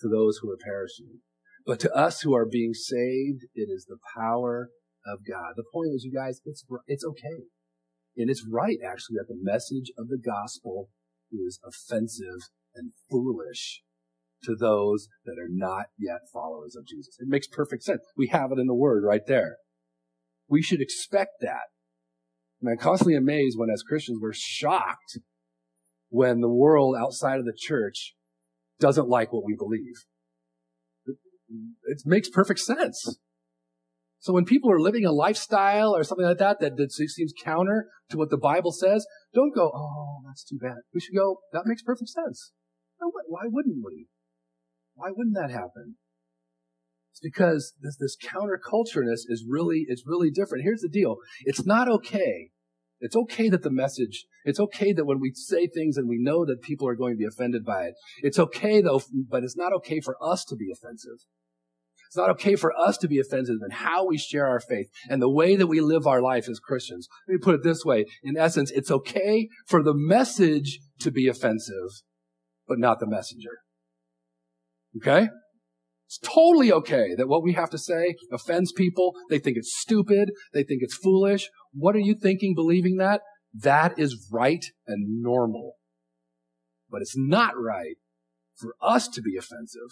to 0.00 0.08
those 0.08 0.38
who 0.38 0.50
are 0.50 0.58
perishing. 0.62 1.20
But 1.66 1.80
to 1.80 1.94
us 1.94 2.20
who 2.20 2.34
are 2.34 2.46
being 2.46 2.74
saved, 2.74 3.42
it 3.54 3.68
is 3.68 3.86
the 3.86 3.98
power 4.16 4.70
of 5.06 5.20
God. 5.26 5.54
The 5.56 5.64
point 5.72 5.90
is, 5.94 6.04
you 6.04 6.12
guys, 6.12 6.40
it's, 6.44 6.64
it's 6.86 7.04
okay. 7.04 7.44
And 8.16 8.30
it's 8.30 8.46
right, 8.50 8.78
actually, 8.84 9.16
that 9.16 9.28
the 9.28 9.38
message 9.40 9.90
of 9.98 10.08
the 10.08 10.18
gospel 10.18 10.90
is 11.32 11.58
offensive 11.66 12.48
and 12.76 12.92
foolish 13.10 13.82
to 14.44 14.54
those 14.54 15.08
that 15.24 15.38
are 15.38 15.48
not 15.50 15.86
yet 15.98 16.20
followers 16.32 16.76
of 16.76 16.86
Jesus. 16.86 17.16
It 17.18 17.28
makes 17.28 17.46
perfect 17.46 17.82
sense. 17.82 18.02
We 18.16 18.28
have 18.28 18.52
it 18.52 18.58
in 18.58 18.66
the 18.66 18.74
word 18.74 19.02
right 19.04 19.26
there. 19.26 19.56
We 20.48 20.62
should 20.62 20.80
expect 20.80 21.32
that. 21.40 21.68
And 22.60 22.70
I'm 22.70 22.78
constantly 22.78 23.16
amazed 23.16 23.58
when 23.58 23.70
as 23.70 23.82
Christians 23.82 24.18
we're 24.20 24.32
shocked 24.32 25.18
when 26.08 26.40
the 26.40 26.48
world 26.48 26.96
outside 26.98 27.38
of 27.38 27.44
the 27.44 27.56
church 27.56 28.14
doesn't 28.78 29.08
like 29.08 29.32
what 29.32 29.44
we 29.44 29.54
believe. 29.56 30.04
It, 31.84 32.02
makes 32.04 32.28
perfect 32.28 32.60
sense. 32.60 33.18
So 34.18 34.32
when 34.32 34.44
people 34.44 34.70
are 34.70 34.80
living 34.80 35.04
a 35.04 35.12
lifestyle 35.12 35.94
or 35.94 36.02
something 36.02 36.26
like 36.26 36.38
that, 36.38 36.60
that 36.60 36.76
that 36.76 36.92
seems 36.92 37.32
counter 37.42 37.88
to 38.10 38.16
what 38.16 38.30
the 38.30 38.38
Bible 38.38 38.72
says, 38.72 39.06
don't 39.34 39.54
go, 39.54 39.70
oh, 39.74 40.22
that's 40.26 40.44
too 40.44 40.58
bad. 40.60 40.78
We 40.92 41.00
should 41.00 41.14
go, 41.14 41.38
that 41.52 41.66
makes 41.66 41.82
perfect 41.82 42.10
sense. 42.10 42.52
Why 43.00 43.42
wouldn't 43.44 43.84
we? 43.84 44.06
Why 44.94 45.08
wouldn't 45.10 45.36
that 45.36 45.50
happen? 45.50 45.96
It's 47.12 47.20
because 47.20 47.74
this, 47.80 47.96
this 47.96 48.16
countercultureness 48.16 49.20
is 49.28 49.44
really, 49.48 49.86
it's 49.88 50.04
really 50.06 50.30
different. 50.30 50.64
Here's 50.64 50.82
the 50.82 50.88
deal. 50.88 51.16
It's 51.44 51.64
not 51.64 51.88
okay. 51.88 52.50
It's 53.00 53.16
okay 53.16 53.48
that 53.50 53.62
the 53.62 53.70
message, 53.70 54.26
it's 54.44 54.60
okay 54.60 54.92
that 54.92 55.04
when 55.04 55.20
we 55.20 55.32
say 55.34 55.66
things 55.66 55.96
and 55.96 56.08
we 56.08 56.18
know 56.18 56.46
that 56.46 56.62
people 56.62 56.88
are 56.88 56.94
going 56.94 57.14
to 57.14 57.18
be 57.18 57.26
offended 57.26 57.64
by 57.64 57.84
it, 57.84 57.94
it's 58.22 58.38
okay 58.38 58.80
though, 58.80 59.02
but 59.28 59.44
it's 59.44 59.56
not 59.56 59.72
okay 59.74 60.00
for 60.00 60.16
us 60.22 60.44
to 60.46 60.56
be 60.56 60.70
offensive. 60.72 61.18
It's 62.06 62.16
not 62.16 62.30
okay 62.30 62.56
for 62.56 62.72
us 62.78 62.96
to 62.98 63.08
be 63.08 63.18
offensive 63.18 63.56
in 63.62 63.70
how 63.70 64.06
we 64.06 64.16
share 64.16 64.46
our 64.46 64.60
faith 64.60 64.88
and 65.08 65.20
the 65.20 65.30
way 65.30 65.56
that 65.56 65.66
we 65.66 65.80
live 65.80 66.06
our 66.06 66.22
life 66.22 66.48
as 66.48 66.60
Christians. 66.60 67.08
Let 67.28 67.34
me 67.34 67.38
put 67.38 67.54
it 67.56 67.62
this 67.62 67.84
way. 67.84 68.06
In 68.22 68.36
essence, 68.36 68.70
it's 68.70 68.90
okay 68.90 69.48
for 69.66 69.82
the 69.82 69.94
message 69.94 70.80
to 71.00 71.10
be 71.10 71.28
offensive, 71.28 72.02
but 72.66 72.78
not 72.78 73.00
the 73.00 73.06
messenger. 73.06 73.58
Okay? 74.96 75.28
It's 76.06 76.18
totally 76.18 76.72
okay 76.72 77.14
that 77.16 77.28
what 77.28 77.42
we 77.42 77.54
have 77.54 77.70
to 77.70 77.78
say 77.78 78.14
offends 78.32 78.72
people. 78.72 79.14
They 79.28 79.38
think 79.38 79.56
it's 79.56 79.76
stupid. 79.76 80.30
They 80.52 80.62
think 80.62 80.82
it's 80.82 80.96
foolish. 80.96 81.48
What 81.72 81.96
are 81.96 82.00
you 82.00 82.14
thinking 82.14 82.54
believing 82.54 82.96
that? 82.98 83.22
That 83.52 83.98
is 83.98 84.28
right 84.32 84.64
and 84.86 85.20
normal. 85.20 85.74
But 86.88 87.02
it's 87.02 87.16
not 87.16 87.54
right 87.56 87.96
for 88.54 88.74
us 88.80 89.08
to 89.08 89.20
be 89.20 89.36
offensive 89.36 89.90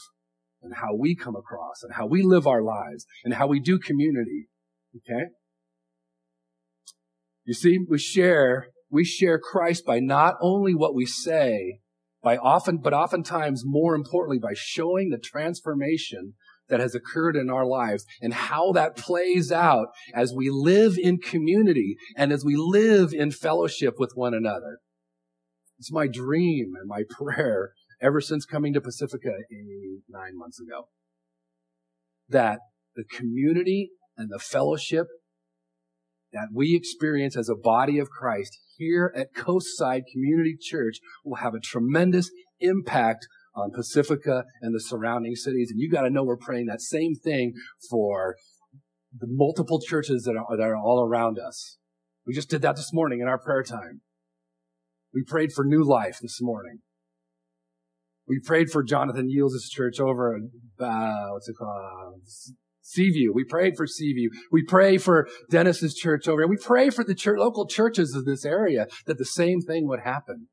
and 0.62 0.75
how 0.77 0.95
we 0.95 1.16
come 1.16 1.35
across 1.35 1.83
and 1.83 1.95
how 1.95 2.07
we 2.07 2.22
live 2.22 2.47
our 2.47 2.62
lives 2.62 3.05
and 3.25 3.35
how 3.35 3.49
we 3.49 3.61
do 3.61 3.79
community. 3.79 4.47
Okay? 4.97 5.25
You 7.45 7.55
see, 7.55 7.79
we 7.89 7.99
share, 7.99 8.68
we 8.89 9.05
share 9.05 9.39
Christ 9.39 9.85
by 9.85 9.99
not 9.99 10.37
only 10.41 10.75
what 10.75 10.95
we 10.95 11.07
say, 11.07 11.81
by 12.25 12.39
often, 12.39 12.79
but 12.79 12.95
oftentimes 12.95 13.62
more 13.64 13.95
importantly, 13.95 14.39
by 14.39 14.55
showing 14.55 15.11
the 15.11 15.18
transformation 15.18 16.35
that 16.68 16.81
has 16.81 16.95
occurred 16.95 17.37
in 17.37 17.51
our 17.51 17.66
lives 17.66 18.07
and 18.22 18.33
how 18.33 18.72
that 18.72 18.97
plays 18.97 19.53
out 19.53 19.89
as 20.14 20.33
we 20.35 20.49
live 20.51 20.97
in 20.99 21.18
community 21.18 21.97
and 22.16 22.33
as 22.33 22.43
we 22.43 22.57
live 22.57 23.12
in 23.12 23.31
fellowship 23.31 23.95
with 23.99 24.12
one 24.14 24.33
another. 24.33 24.79
It's 25.79 25.93
my 25.93 26.07
dream 26.07 26.72
and 26.81 26.89
my 26.89 27.03
prayer 27.11 27.72
ever 28.01 28.20
since 28.20 28.47
coming 28.47 28.72
to 28.72 28.81
Pacifica 28.81 29.33
nine 30.09 30.37
months 30.39 30.59
ago 30.59 30.89
that 32.29 32.61
the 32.97 33.05
community 33.05 33.91
and 34.16 34.31
the 34.31 34.39
fellowship 34.39 35.07
that 36.35 36.49
we 36.53 36.76
experience 36.76 37.37
as 37.37 37.49
a 37.49 37.55
body 37.55 37.99
of 37.99 38.11
Christ 38.11 38.59
here 38.76 39.12
at 39.16 39.35
Coastside 39.35 40.03
Community 40.12 40.57
Church 40.61 40.99
will 41.24 41.37
have 41.37 41.55
a 41.55 41.61
tremendous 41.61 42.30
impact 42.61 43.26
on 43.55 43.70
Pacifica 43.70 44.45
and 44.61 44.74
the 44.74 44.80
surrounding 44.80 45.37
cities. 45.37 45.70
And 45.70 45.80
you 45.80 45.89
got 45.91 46.03
to 46.03 46.11
know 46.11 46.24
we're 46.24 46.37
praying 46.37 46.66
that 46.66 46.80
same 46.80 47.14
thing 47.14 47.55
for 47.89 48.35
the 49.16 49.28
multiple 49.30 49.80
churches 49.80 50.24
that 50.24 50.37
are, 50.37 50.57
that 50.57 50.64
are 50.64 50.76
all 50.76 51.01
around 51.01 51.39
us. 51.39 51.78
We 52.26 52.35
just 52.35 52.51
did 52.51 52.62
that 52.62 52.76
this 52.76 52.93
morning 52.93 53.20
in 53.20 53.28
our 53.28 53.39
prayer 53.39 53.62
time. 53.62 54.01
We 55.14 55.22
prayed 55.22 55.53
for 55.53 55.64
new 55.64 55.85
life 55.85 56.18
this 56.20 56.39
morning. 56.41 56.80
We 58.26 58.41
prayed 58.45 58.70
for 58.70 58.82
Jonathan 58.82 59.28
Yields' 59.28 59.68
church 59.68 60.01
over, 60.01 60.41
uh, 60.80 61.26
what's 61.30 61.49
it 61.49 61.55
called? 61.57 62.22
Seaview. 62.85 63.32
We 63.32 63.45
prayed 63.45 63.76
for 63.78 63.87
Seaview. 63.87 64.28
We 64.53 64.62
pray 64.62 64.99
for 64.99 65.26
Dennis's 65.51 65.95
church 65.95 66.28
over 66.28 66.43
here. 66.43 66.49
We 66.49 66.59
pray 66.59 66.91
for 66.91 67.03
the 67.03 67.14
church, 67.14 67.39
local 67.39 67.66
churches 67.66 68.14
of 68.14 68.26
this 68.26 68.45
area 68.45 68.87
that 69.07 69.16
the 69.16 69.24
same 69.24 69.62
thing 69.62 69.89
would 69.89 70.01
happen. 70.01 70.49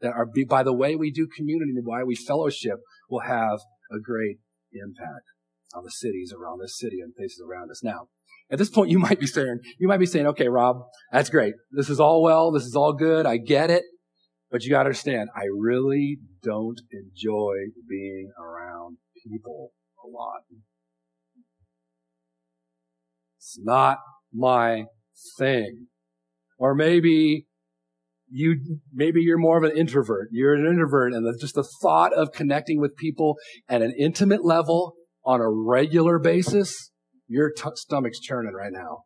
That 0.00 0.12
our, 0.12 0.26
by 0.48 0.62
the 0.62 0.72
way 0.72 0.94
we 0.94 1.10
do 1.10 1.26
community 1.26 1.72
and 1.76 1.84
why 1.84 2.04
we 2.04 2.14
fellowship 2.14 2.78
will 3.10 3.22
have 3.26 3.60
a 3.90 3.98
great 3.98 4.38
impact 4.72 5.26
on 5.74 5.82
the 5.82 5.90
cities 5.90 6.32
around 6.32 6.60
this 6.60 6.78
city 6.78 7.00
and 7.00 7.14
places 7.14 7.42
around 7.44 7.70
us. 7.70 7.82
Now, 7.82 8.06
at 8.50 8.58
this 8.58 8.70
point, 8.70 8.90
you 8.90 8.98
might 9.00 9.18
be 9.18 9.26
saying, 9.26 9.58
you 9.80 9.88
might 9.88 9.98
be 9.98 10.06
saying, 10.06 10.26
okay, 10.28 10.48
Rob, 10.48 10.76
that's 11.10 11.30
great. 11.30 11.54
This 11.72 11.90
is 11.90 11.98
all 11.98 12.22
well. 12.22 12.52
This 12.52 12.64
is 12.64 12.76
all 12.76 12.92
good. 12.92 13.26
I 13.26 13.36
get 13.38 13.70
it. 13.70 13.82
But 14.48 14.62
you 14.62 14.70
gotta 14.70 14.86
understand, 14.86 15.30
I 15.34 15.46
really 15.58 16.18
don't 16.40 16.80
enjoy 16.92 17.54
being 17.88 18.30
around 18.38 18.98
people 19.26 19.72
a 20.04 20.06
lot. 20.06 20.42
Not 23.62 23.98
my 24.32 24.84
thing. 25.38 25.86
Or 26.58 26.74
maybe 26.74 27.46
you, 28.28 28.78
maybe 28.92 29.20
you're 29.20 29.38
more 29.38 29.58
of 29.58 29.64
an 29.64 29.76
introvert. 29.76 30.28
You're 30.32 30.54
an 30.54 30.66
introvert 30.66 31.12
and 31.12 31.26
the, 31.26 31.36
just 31.38 31.54
the 31.54 31.68
thought 31.82 32.12
of 32.12 32.32
connecting 32.32 32.80
with 32.80 32.96
people 32.96 33.36
at 33.68 33.82
an 33.82 33.94
intimate 33.98 34.44
level 34.44 34.94
on 35.24 35.40
a 35.40 35.50
regular 35.50 36.18
basis, 36.18 36.90
your 37.26 37.50
t- 37.50 37.70
stomach's 37.74 38.20
churning 38.20 38.54
right 38.54 38.72
now. 38.72 39.04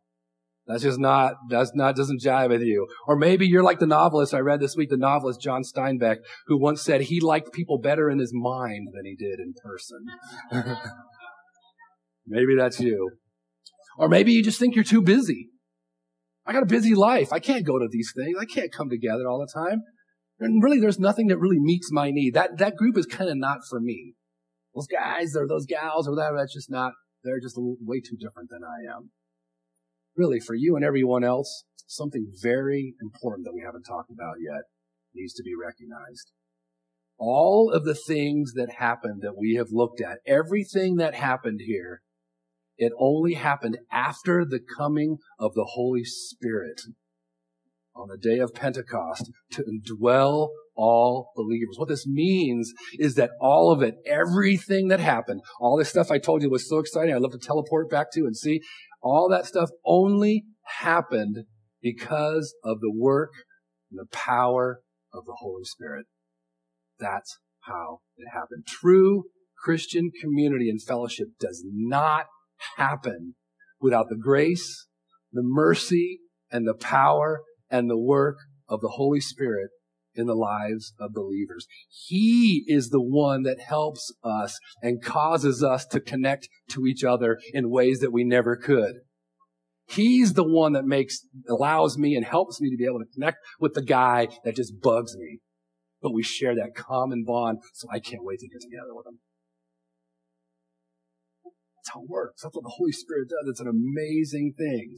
That's 0.67 0.83
just 0.83 0.99
not, 0.99 1.33
that's 1.49 1.71
not, 1.73 1.95
doesn't 1.95 2.21
jive 2.21 2.49
with 2.49 2.61
you. 2.61 2.87
Or 3.07 3.15
maybe 3.15 3.47
you're 3.47 3.63
like 3.63 3.79
the 3.79 3.87
novelist 3.87 4.35
I 4.35 4.39
read 4.39 4.59
this 4.59 4.75
week, 4.75 4.89
the 4.89 4.97
novelist 4.97 5.41
John 5.41 5.63
Steinbeck, 5.63 6.17
who 6.45 6.59
once 6.59 6.83
said 6.83 7.01
he 7.01 7.19
liked 7.19 7.53
people 7.53 7.79
better 7.79 8.07
in 8.07 8.19
his 8.19 8.31
mind 8.33 8.89
than 8.93 9.05
he 9.05 9.15
did 9.15 9.39
in 9.39 9.53
person. 9.63 10.05
maybe 12.27 12.55
that's 12.55 12.79
you. 12.79 13.09
Or 13.99 14.09
maybe 14.09 14.31
you 14.31 14.43
just 14.43 14.59
think 14.59 14.75
you're 14.75 14.83
too 14.83 15.01
busy. 15.01 15.49
I 16.45 16.53
got 16.53 16.63
a 16.63 16.67
busy 16.67 16.95
life. 16.95 17.31
I 17.31 17.39
can't 17.39 17.65
go 17.65 17.77
to 17.77 17.87
these 17.91 18.11
things. 18.15 18.35
I 18.39 18.45
can't 18.45 18.71
come 18.71 18.89
together 18.89 19.27
all 19.27 19.39
the 19.39 19.53
time. 19.53 19.83
And 20.39 20.63
really, 20.63 20.79
there's 20.79 20.99
nothing 20.99 21.27
that 21.27 21.37
really 21.37 21.59
meets 21.59 21.91
my 21.91 22.09
need. 22.09 22.33
That, 22.33 22.57
that 22.57 22.75
group 22.75 22.97
is 22.97 23.05
kind 23.05 23.29
of 23.29 23.37
not 23.37 23.59
for 23.69 23.79
me. 23.79 24.13
Those 24.73 24.87
guys 24.87 25.35
or 25.35 25.47
those 25.47 25.65
gals 25.67 26.07
or 26.07 26.15
whatever, 26.15 26.37
that's 26.37 26.53
just 26.53 26.71
not, 26.71 26.93
they're 27.23 27.41
just 27.41 27.57
way 27.57 27.99
too 27.99 28.15
different 28.17 28.49
than 28.49 28.61
I 28.63 28.95
am 28.95 29.11
really 30.19 30.39
for 30.39 30.53
you 30.53 30.75
and 30.75 30.83
everyone 30.83 31.23
else, 31.23 31.63
something 31.87 32.27
very 32.41 32.93
important 33.01 33.45
that 33.45 33.53
we 33.53 33.63
haven't 33.65 33.83
talked 33.83 34.11
about 34.11 34.35
yet 34.39 34.63
needs 35.15 35.33
to 35.33 35.43
be 35.43 35.53
recognized. 35.55 36.31
All 37.17 37.71
of 37.71 37.85
the 37.85 37.95
things 37.95 38.53
that 38.53 38.75
happened 38.77 39.21
that 39.21 39.37
we 39.37 39.55
have 39.55 39.67
looked 39.71 40.01
at, 40.01 40.19
everything 40.27 40.97
that 40.97 41.15
happened 41.15 41.61
here, 41.65 42.01
it 42.79 42.93
only 42.97 43.33
happened 43.33 43.77
after 43.91 44.45
the 44.45 44.61
coming 44.77 45.17
of 45.37 45.53
the 45.53 45.67
Holy 45.73 46.05
Spirit 46.05 46.81
on 47.93 48.07
the 48.07 48.17
day 48.17 48.39
of 48.39 48.53
Pentecost 48.53 49.29
to 49.51 49.63
indwell 49.63 50.47
all 50.75 51.31
believers. 51.35 51.75
What 51.75 51.89
this 51.89 52.07
means 52.07 52.71
is 52.93 53.15
that 53.15 53.31
all 53.41 53.71
of 53.71 53.81
it, 53.81 53.95
everything 54.05 54.87
that 54.87 55.01
happened, 55.01 55.41
all 55.59 55.77
this 55.77 55.89
stuff 55.89 56.09
I 56.09 56.19
told 56.19 56.41
you 56.41 56.49
was 56.49 56.69
so 56.69 56.79
exciting. 56.79 57.13
I'd 57.13 57.21
love 57.21 57.33
to 57.33 57.37
teleport 57.37 57.89
back 57.89 58.11
to 58.13 58.21
and 58.21 58.35
see. 58.35 58.61
All 59.01 59.27
that 59.29 59.45
stuff 59.45 59.69
only 59.85 60.45
happened 60.79 61.39
because 61.81 62.55
of 62.63 62.79
the 62.79 62.93
work 62.95 63.31
and 63.91 63.99
the 63.99 64.09
power 64.15 64.79
of 65.13 65.25
the 65.25 65.35
Holy 65.39 65.65
Spirit. 65.65 66.05
That's 66.97 67.39
how 67.61 67.99
it 68.15 68.29
happened. 68.33 68.65
True 68.65 69.23
Christian 69.61 70.11
community 70.21 70.69
and 70.69 70.81
fellowship 70.81 71.27
does 71.41 71.65
not 71.65 72.27
happen 72.77 73.35
without 73.79 74.09
the 74.09 74.17
grace, 74.17 74.87
the 75.31 75.43
mercy, 75.43 76.19
and 76.51 76.67
the 76.67 76.73
power 76.73 77.41
and 77.69 77.89
the 77.89 77.97
work 77.97 78.37
of 78.67 78.81
the 78.81 78.93
Holy 78.95 79.19
Spirit 79.19 79.69
in 80.15 80.25
the 80.25 80.35
lives 80.35 80.93
of 80.99 81.13
believers. 81.13 81.65
He 81.89 82.63
is 82.67 82.89
the 82.89 83.01
one 83.01 83.43
that 83.43 83.59
helps 83.59 84.11
us 84.23 84.57
and 84.81 85.03
causes 85.03 85.63
us 85.63 85.85
to 85.87 85.99
connect 85.99 86.49
to 86.71 86.85
each 86.85 87.03
other 87.03 87.37
in 87.53 87.69
ways 87.69 87.99
that 87.99 88.11
we 88.11 88.23
never 88.23 88.55
could. 88.55 88.95
He's 89.87 90.33
the 90.33 90.47
one 90.47 90.73
that 90.73 90.85
makes, 90.85 91.25
allows 91.47 91.97
me 91.97 92.15
and 92.15 92.25
helps 92.25 92.61
me 92.61 92.69
to 92.69 92.77
be 92.77 92.85
able 92.85 92.99
to 92.99 93.11
connect 93.13 93.37
with 93.59 93.73
the 93.73 93.81
guy 93.81 94.27
that 94.43 94.55
just 94.55 94.79
bugs 94.81 95.15
me. 95.17 95.39
But 96.01 96.13
we 96.13 96.21
share 96.21 96.55
that 96.55 96.75
common 96.75 97.23
bond, 97.25 97.59
so 97.73 97.87
I 97.91 97.99
can't 97.99 98.23
wait 98.23 98.39
to 98.39 98.47
get 98.47 98.61
together 98.61 98.93
with 98.93 99.07
him. 99.07 99.19
That's 101.79 101.93
how 101.93 102.01
it 102.01 102.09
works. 102.09 102.41
That's 102.41 102.55
what 102.55 102.63
the 102.63 102.75
Holy 102.75 102.91
Spirit 102.91 103.29
does. 103.29 103.49
It's 103.49 103.59
an 103.61 103.67
amazing 103.67 104.53
thing. 104.57 104.95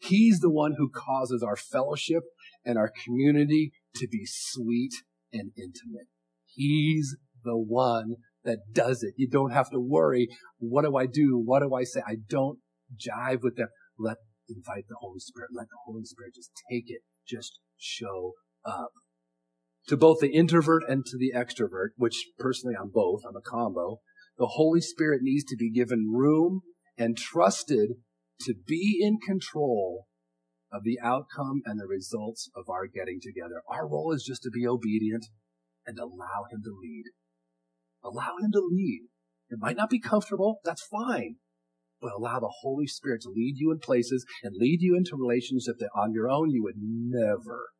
He's 0.00 0.40
the 0.40 0.50
one 0.50 0.74
who 0.76 0.90
causes 0.90 1.42
our 1.42 1.56
fellowship 1.56 2.24
and 2.64 2.76
our 2.76 2.90
community 3.04 3.70
to 3.96 4.08
be 4.10 4.22
sweet 4.24 4.92
and 5.32 5.52
intimate. 5.56 6.08
He's 6.44 7.16
the 7.44 7.56
one 7.56 8.16
that 8.44 8.58
does 8.72 9.02
it. 9.02 9.14
You 9.16 9.28
don't 9.28 9.52
have 9.52 9.70
to 9.70 9.78
worry. 9.78 10.28
What 10.58 10.84
do 10.84 10.96
I 10.96 11.06
do? 11.06 11.40
What 11.44 11.60
do 11.60 11.74
I 11.74 11.84
say? 11.84 12.00
I 12.06 12.16
don't 12.28 12.58
jive 12.96 13.42
with 13.42 13.56
them. 13.56 13.68
Let 13.98 14.16
invite 14.48 14.84
the 14.88 14.96
Holy 15.00 15.20
Spirit. 15.20 15.50
Let 15.54 15.68
the 15.68 15.78
Holy 15.84 16.04
Spirit 16.04 16.34
just 16.34 16.50
take 16.70 16.84
it. 16.88 17.02
Just 17.26 17.60
show 17.76 18.32
up. 18.64 18.90
To 19.88 19.96
both 19.96 20.18
the 20.20 20.32
introvert 20.32 20.82
and 20.88 21.04
to 21.06 21.16
the 21.16 21.32
extrovert, 21.36 21.90
which 21.96 22.26
personally 22.38 22.74
I'm 22.80 22.90
both, 22.90 23.22
I'm 23.28 23.36
a 23.36 23.40
combo, 23.40 24.00
the 24.38 24.46
Holy 24.52 24.80
Spirit 24.80 25.20
needs 25.22 25.44
to 25.44 25.56
be 25.56 25.70
given 25.70 26.10
room 26.12 26.60
and 26.98 27.16
trusted 27.16 27.90
to 28.42 28.54
be 28.66 28.98
in 29.00 29.18
control 29.18 30.06
of 30.72 30.82
the 30.84 30.98
outcome 31.02 31.62
and 31.64 31.80
the 31.80 31.86
results 31.86 32.50
of 32.54 32.68
our 32.68 32.86
getting 32.86 33.18
together. 33.22 33.62
Our 33.68 33.88
role 33.88 34.12
is 34.12 34.24
just 34.24 34.42
to 34.42 34.50
be 34.50 34.66
obedient 34.66 35.26
and 35.86 35.98
allow 35.98 36.44
Him 36.50 36.62
to 36.64 36.76
lead. 36.80 37.04
Allow 38.04 38.36
Him 38.42 38.52
to 38.52 38.68
lead. 38.70 39.02
It 39.48 39.58
might 39.60 39.76
not 39.76 39.90
be 39.90 40.00
comfortable. 40.00 40.60
That's 40.64 40.86
fine. 40.86 41.36
But 42.00 42.12
allow 42.12 42.40
the 42.40 42.52
Holy 42.60 42.86
Spirit 42.86 43.22
to 43.22 43.30
lead 43.34 43.54
you 43.56 43.72
in 43.72 43.78
places 43.78 44.26
and 44.42 44.54
lead 44.56 44.82
you 44.82 44.96
into 44.96 45.16
relationships 45.16 45.78
that 45.78 45.88
on 45.96 46.12
your 46.12 46.28
own 46.28 46.50
you 46.50 46.62
would 46.62 46.76
never 46.76 47.70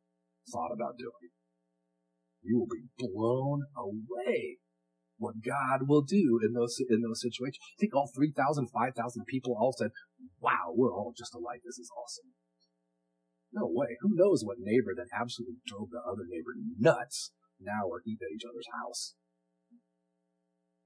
thought 0.51 0.71
about 0.73 0.97
doing. 0.97 1.31
You 2.41 2.57
will 2.57 2.67
be 2.67 2.87
blown 2.97 3.63
away 3.77 4.57
what 5.17 5.41
God 5.43 5.87
will 5.87 6.01
do 6.01 6.39
in 6.43 6.53
those 6.53 6.77
in 6.89 7.01
those 7.01 7.21
situations. 7.21 7.57
I 7.77 7.81
think 7.81 7.95
all 7.95 8.09
3,000, 8.13 8.69
5,000 8.69 9.25
people 9.25 9.57
all 9.59 9.73
said, 9.77 9.91
wow, 10.39 10.73
we're 10.73 10.93
all 10.93 11.13
just 11.17 11.33
alike. 11.33 11.61
This 11.65 11.79
is 11.79 11.89
awesome. 11.97 12.33
No 13.51 13.65
way. 13.65 13.97
Who 14.01 14.09
knows 14.13 14.43
what 14.43 14.57
neighbor 14.59 14.93
that 14.95 15.07
absolutely 15.13 15.57
drove 15.65 15.89
the 15.89 16.01
other 16.05 16.23
neighbor 16.27 16.53
nuts 16.77 17.31
now 17.59 17.89
are 17.89 18.01
eating 18.05 18.27
at 18.29 18.35
each 18.35 18.45
other's 18.47 18.67
house 18.73 19.15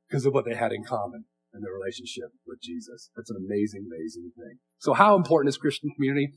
because 0.07 0.25
of 0.25 0.34
what 0.34 0.45
they 0.45 0.55
had 0.55 0.71
in 0.71 0.84
common 0.84 1.25
in 1.53 1.61
their 1.61 1.73
relationship 1.73 2.32
with 2.47 2.61
Jesus. 2.61 3.09
That's 3.15 3.29
an 3.29 3.38
amazing, 3.38 3.88
amazing 3.91 4.32
thing. 4.38 4.59
So 4.79 4.93
how 4.93 5.15
important 5.15 5.49
is 5.49 5.57
Christian 5.57 5.89
community? 5.95 6.29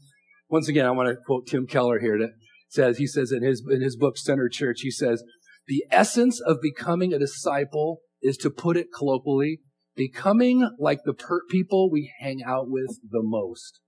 Once 0.49 0.69
again, 0.69 0.87
I 0.87 0.91
want 0.91 1.09
to 1.09 1.17
quote 1.25 1.47
Tim 1.47 1.67
Keller 1.67 2.01
here 2.01 2.19
that 2.19 2.31
says, 2.69 2.99
he 2.99 3.07
says 3.07 3.31
in 3.31 3.43
his, 3.43 3.63
in 3.71 3.81
his 3.81 3.97
book, 3.97 4.19
Center 4.19 4.49
Church, 4.49 4.81
he 4.81 4.91
says, 4.91 5.23
the 5.67 5.85
essence 5.91 6.41
of 6.41 6.61
becoming 6.61 7.13
a 7.13 7.19
disciple 7.19 8.01
is 8.21 8.37
to 8.39 8.51
put 8.51 8.77
it 8.77 8.89
colloquially, 8.95 9.61
becoming 9.97 10.69
like 10.79 11.01
the 11.05 11.15
per- 11.15 11.47
people 11.51 11.91
we 11.91 12.13
hang 12.21 12.43
out 12.47 12.69
with 12.69 12.99
the 13.09 13.23
most. 13.23 13.81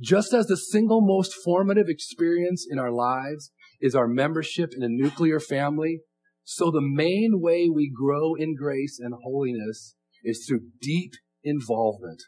Just 0.00 0.32
as 0.32 0.46
the 0.46 0.56
single 0.56 1.00
most 1.00 1.34
formative 1.44 1.88
experience 1.88 2.66
in 2.68 2.78
our 2.78 2.90
lives 2.90 3.52
is 3.80 3.94
our 3.94 4.08
membership 4.08 4.70
in 4.76 4.82
a 4.82 4.88
nuclear 4.88 5.40
family, 5.40 6.00
so 6.44 6.70
the 6.70 6.80
main 6.80 7.40
way 7.40 7.68
we 7.68 7.90
grow 7.90 8.34
in 8.34 8.54
grace 8.54 8.98
and 9.00 9.14
holiness 9.22 9.94
is 10.24 10.44
through 10.46 10.68
deep 10.80 11.12
involvement 11.42 12.22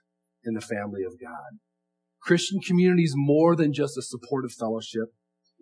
in 0.44 0.54
the 0.54 0.60
family 0.60 1.02
of 1.02 1.20
God. 1.20 1.58
Christian 2.22 2.60
community 2.60 3.02
is 3.02 3.14
more 3.16 3.54
than 3.54 3.72
just 3.72 3.96
a 3.96 4.02
supportive 4.02 4.52
fellowship. 4.52 5.12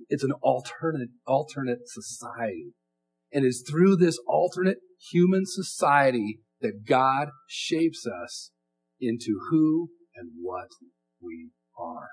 It's 0.08 0.24
an 0.24 0.32
alternate, 0.42 1.10
alternate 1.26 1.80
society 1.86 2.74
and 3.34 3.44
is 3.44 3.64
through 3.68 3.96
this 3.96 4.16
alternate 4.28 4.78
human 5.10 5.42
society 5.44 6.38
that 6.60 6.86
God 6.86 7.28
shapes 7.48 8.06
us 8.06 8.52
into 9.00 9.38
who 9.50 9.90
and 10.14 10.30
what 10.40 10.68
we 11.20 11.50
are. 11.76 12.08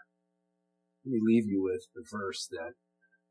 Let 1.05 1.11
me 1.11 1.21
leave 1.23 1.45
you 1.45 1.61
with 1.61 1.85
the 1.93 2.03
verse 2.11 2.49
that 2.49 2.73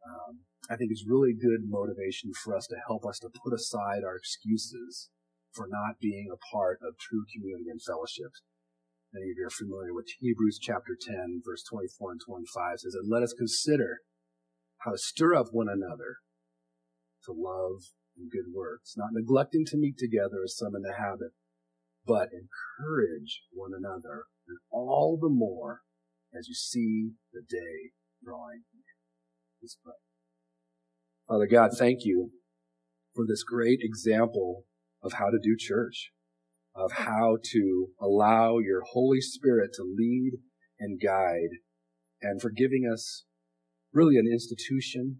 um, 0.06 0.46
I 0.70 0.76
think 0.76 0.92
is 0.92 1.04
really 1.06 1.34
good 1.34 1.66
motivation 1.66 2.30
for 2.32 2.56
us 2.56 2.66
to 2.68 2.76
help 2.86 3.04
us 3.04 3.18
to 3.20 3.28
put 3.28 3.52
aside 3.52 4.06
our 4.06 4.16
excuses 4.16 5.10
for 5.52 5.66
not 5.68 5.98
being 6.00 6.28
a 6.32 6.54
part 6.54 6.78
of 6.86 6.94
true 6.96 7.24
community 7.34 7.68
and 7.68 7.82
fellowship. 7.82 8.30
Many 9.12 9.34
of 9.34 9.36
you 9.36 9.46
are 9.46 9.50
familiar 9.50 9.92
with 9.92 10.06
Hebrews 10.20 10.58
chapter 10.62 10.94
10, 10.94 11.42
verse 11.44 11.64
24 11.68 12.12
and 12.12 12.20
25 12.24 12.78
says, 12.78 12.94
And 12.94 13.10
let 13.10 13.24
us 13.24 13.34
consider 13.36 13.98
how 14.86 14.92
to 14.92 14.98
stir 14.98 15.34
up 15.34 15.48
one 15.50 15.68
another 15.68 16.22
to 17.24 17.32
love 17.32 17.82
and 18.16 18.30
good 18.30 18.52
works, 18.54 18.94
not 18.96 19.10
neglecting 19.12 19.64
to 19.66 19.76
meet 19.76 19.96
together 19.98 20.42
as 20.44 20.56
some 20.56 20.74
in 20.74 20.82
the 20.82 20.94
habit, 20.98 21.32
but 22.06 22.28
encourage 22.32 23.42
one 23.52 23.72
another, 23.76 24.24
and 24.48 24.58
all 24.70 25.18
the 25.20 25.28
more 25.28 25.80
as 26.36 26.48
you 26.48 26.54
see 26.54 27.12
the 27.32 27.42
day 27.48 27.92
drawing 28.22 28.62
near. 28.74 28.82
Let's 29.62 29.76
pray. 29.82 29.94
Father 31.28 31.46
God, 31.46 31.70
thank 31.76 32.00
you 32.04 32.30
for 33.14 33.24
this 33.26 33.42
great 33.42 33.80
example 33.82 34.64
of 35.02 35.14
how 35.14 35.30
to 35.30 35.38
do 35.42 35.56
church, 35.58 36.10
of 36.74 36.92
how 36.92 37.38
to 37.52 37.88
allow 38.00 38.58
your 38.58 38.82
Holy 38.92 39.20
Spirit 39.20 39.70
to 39.74 39.82
lead 39.82 40.32
and 40.78 41.00
guide, 41.00 41.58
and 42.22 42.40
for 42.40 42.50
giving 42.50 42.88
us 42.90 43.24
really 43.92 44.16
an 44.16 44.28
institution 44.30 45.18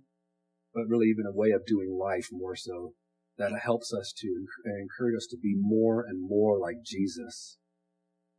but 0.74 0.88
really 0.88 1.06
even 1.06 1.26
a 1.26 1.36
way 1.36 1.50
of 1.50 1.66
doing 1.66 1.96
life 1.98 2.28
more 2.32 2.56
so 2.56 2.94
that 3.38 3.52
helps 3.62 3.92
us 3.92 4.12
to 4.18 4.28
encourage 4.66 5.16
us 5.16 5.26
to 5.30 5.38
be 5.42 5.54
more 5.56 6.04
and 6.06 6.20
more 6.20 6.58
like 6.58 6.76
Jesus, 6.84 7.58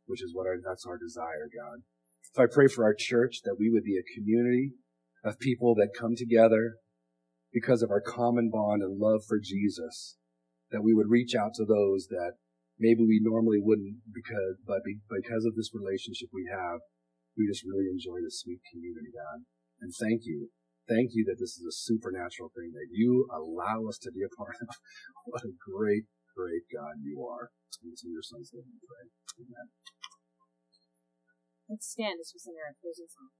which 0.06 0.22
is 0.22 0.32
what 0.32 0.46
our, 0.46 0.56
that's 0.64 0.86
our 0.86 0.96
desire, 0.96 1.48
God. 1.50 1.82
So 2.34 2.42
I 2.44 2.46
pray 2.50 2.68
for 2.68 2.84
our 2.84 2.94
church 2.96 3.40
that 3.44 3.56
we 3.58 3.68
would 3.68 3.84
be 3.84 3.98
a 3.98 4.14
community 4.14 4.72
of 5.24 5.38
people 5.38 5.74
that 5.74 5.98
come 5.98 6.14
together 6.16 6.76
because 7.52 7.82
of 7.82 7.90
our 7.90 8.00
common 8.00 8.48
bond 8.50 8.82
and 8.82 8.98
love 8.98 9.22
for 9.28 9.38
Jesus, 9.42 10.16
that 10.70 10.82
we 10.82 10.94
would 10.94 11.10
reach 11.10 11.34
out 11.34 11.52
to 11.54 11.64
those 11.64 12.06
that 12.08 12.32
maybe 12.78 13.04
we 13.04 13.20
normally 13.22 13.60
wouldn't 13.60 13.96
because, 14.14 14.56
but 14.66 14.80
because 14.86 15.44
of 15.44 15.54
this 15.54 15.70
relationship 15.74 16.30
we 16.32 16.48
have, 16.50 16.80
we 17.36 17.46
just 17.46 17.64
really 17.66 17.90
enjoy 17.90 18.22
this 18.24 18.40
sweet 18.40 18.60
community, 18.70 19.12
God. 19.12 19.44
And 19.80 19.92
thank 19.98 20.22
you. 20.24 20.48
Thank 20.88 21.14
you 21.14 21.24
that 21.30 21.38
this 21.38 21.54
is 21.54 21.64
a 21.64 21.72
supernatural 21.74 22.50
thing 22.50 22.74
that 22.74 22.90
you 22.90 23.28
allow 23.30 23.86
us 23.86 23.98
to 24.02 24.10
be 24.10 24.22
a 24.26 24.34
part 24.34 24.56
of. 24.60 24.74
what 25.24 25.42
a 25.46 25.54
great, 25.54 26.10
great 26.34 26.66
God 26.72 26.98
you 27.02 27.22
are. 27.22 27.50
It's 27.86 28.04
in 28.04 28.10
your 28.10 28.22
son's 28.22 28.50
name 28.52 28.66
we 28.66 28.78
pray. 28.82 29.06
Amen. 29.46 29.70
Let's 31.68 31.86
stand 31.86 32.18
as 32.20 32.32
we 32.34 32.38
sing 32.38 32.58
our 32.58 32.74
closing 32.82 33.06
song. 33.08 33.30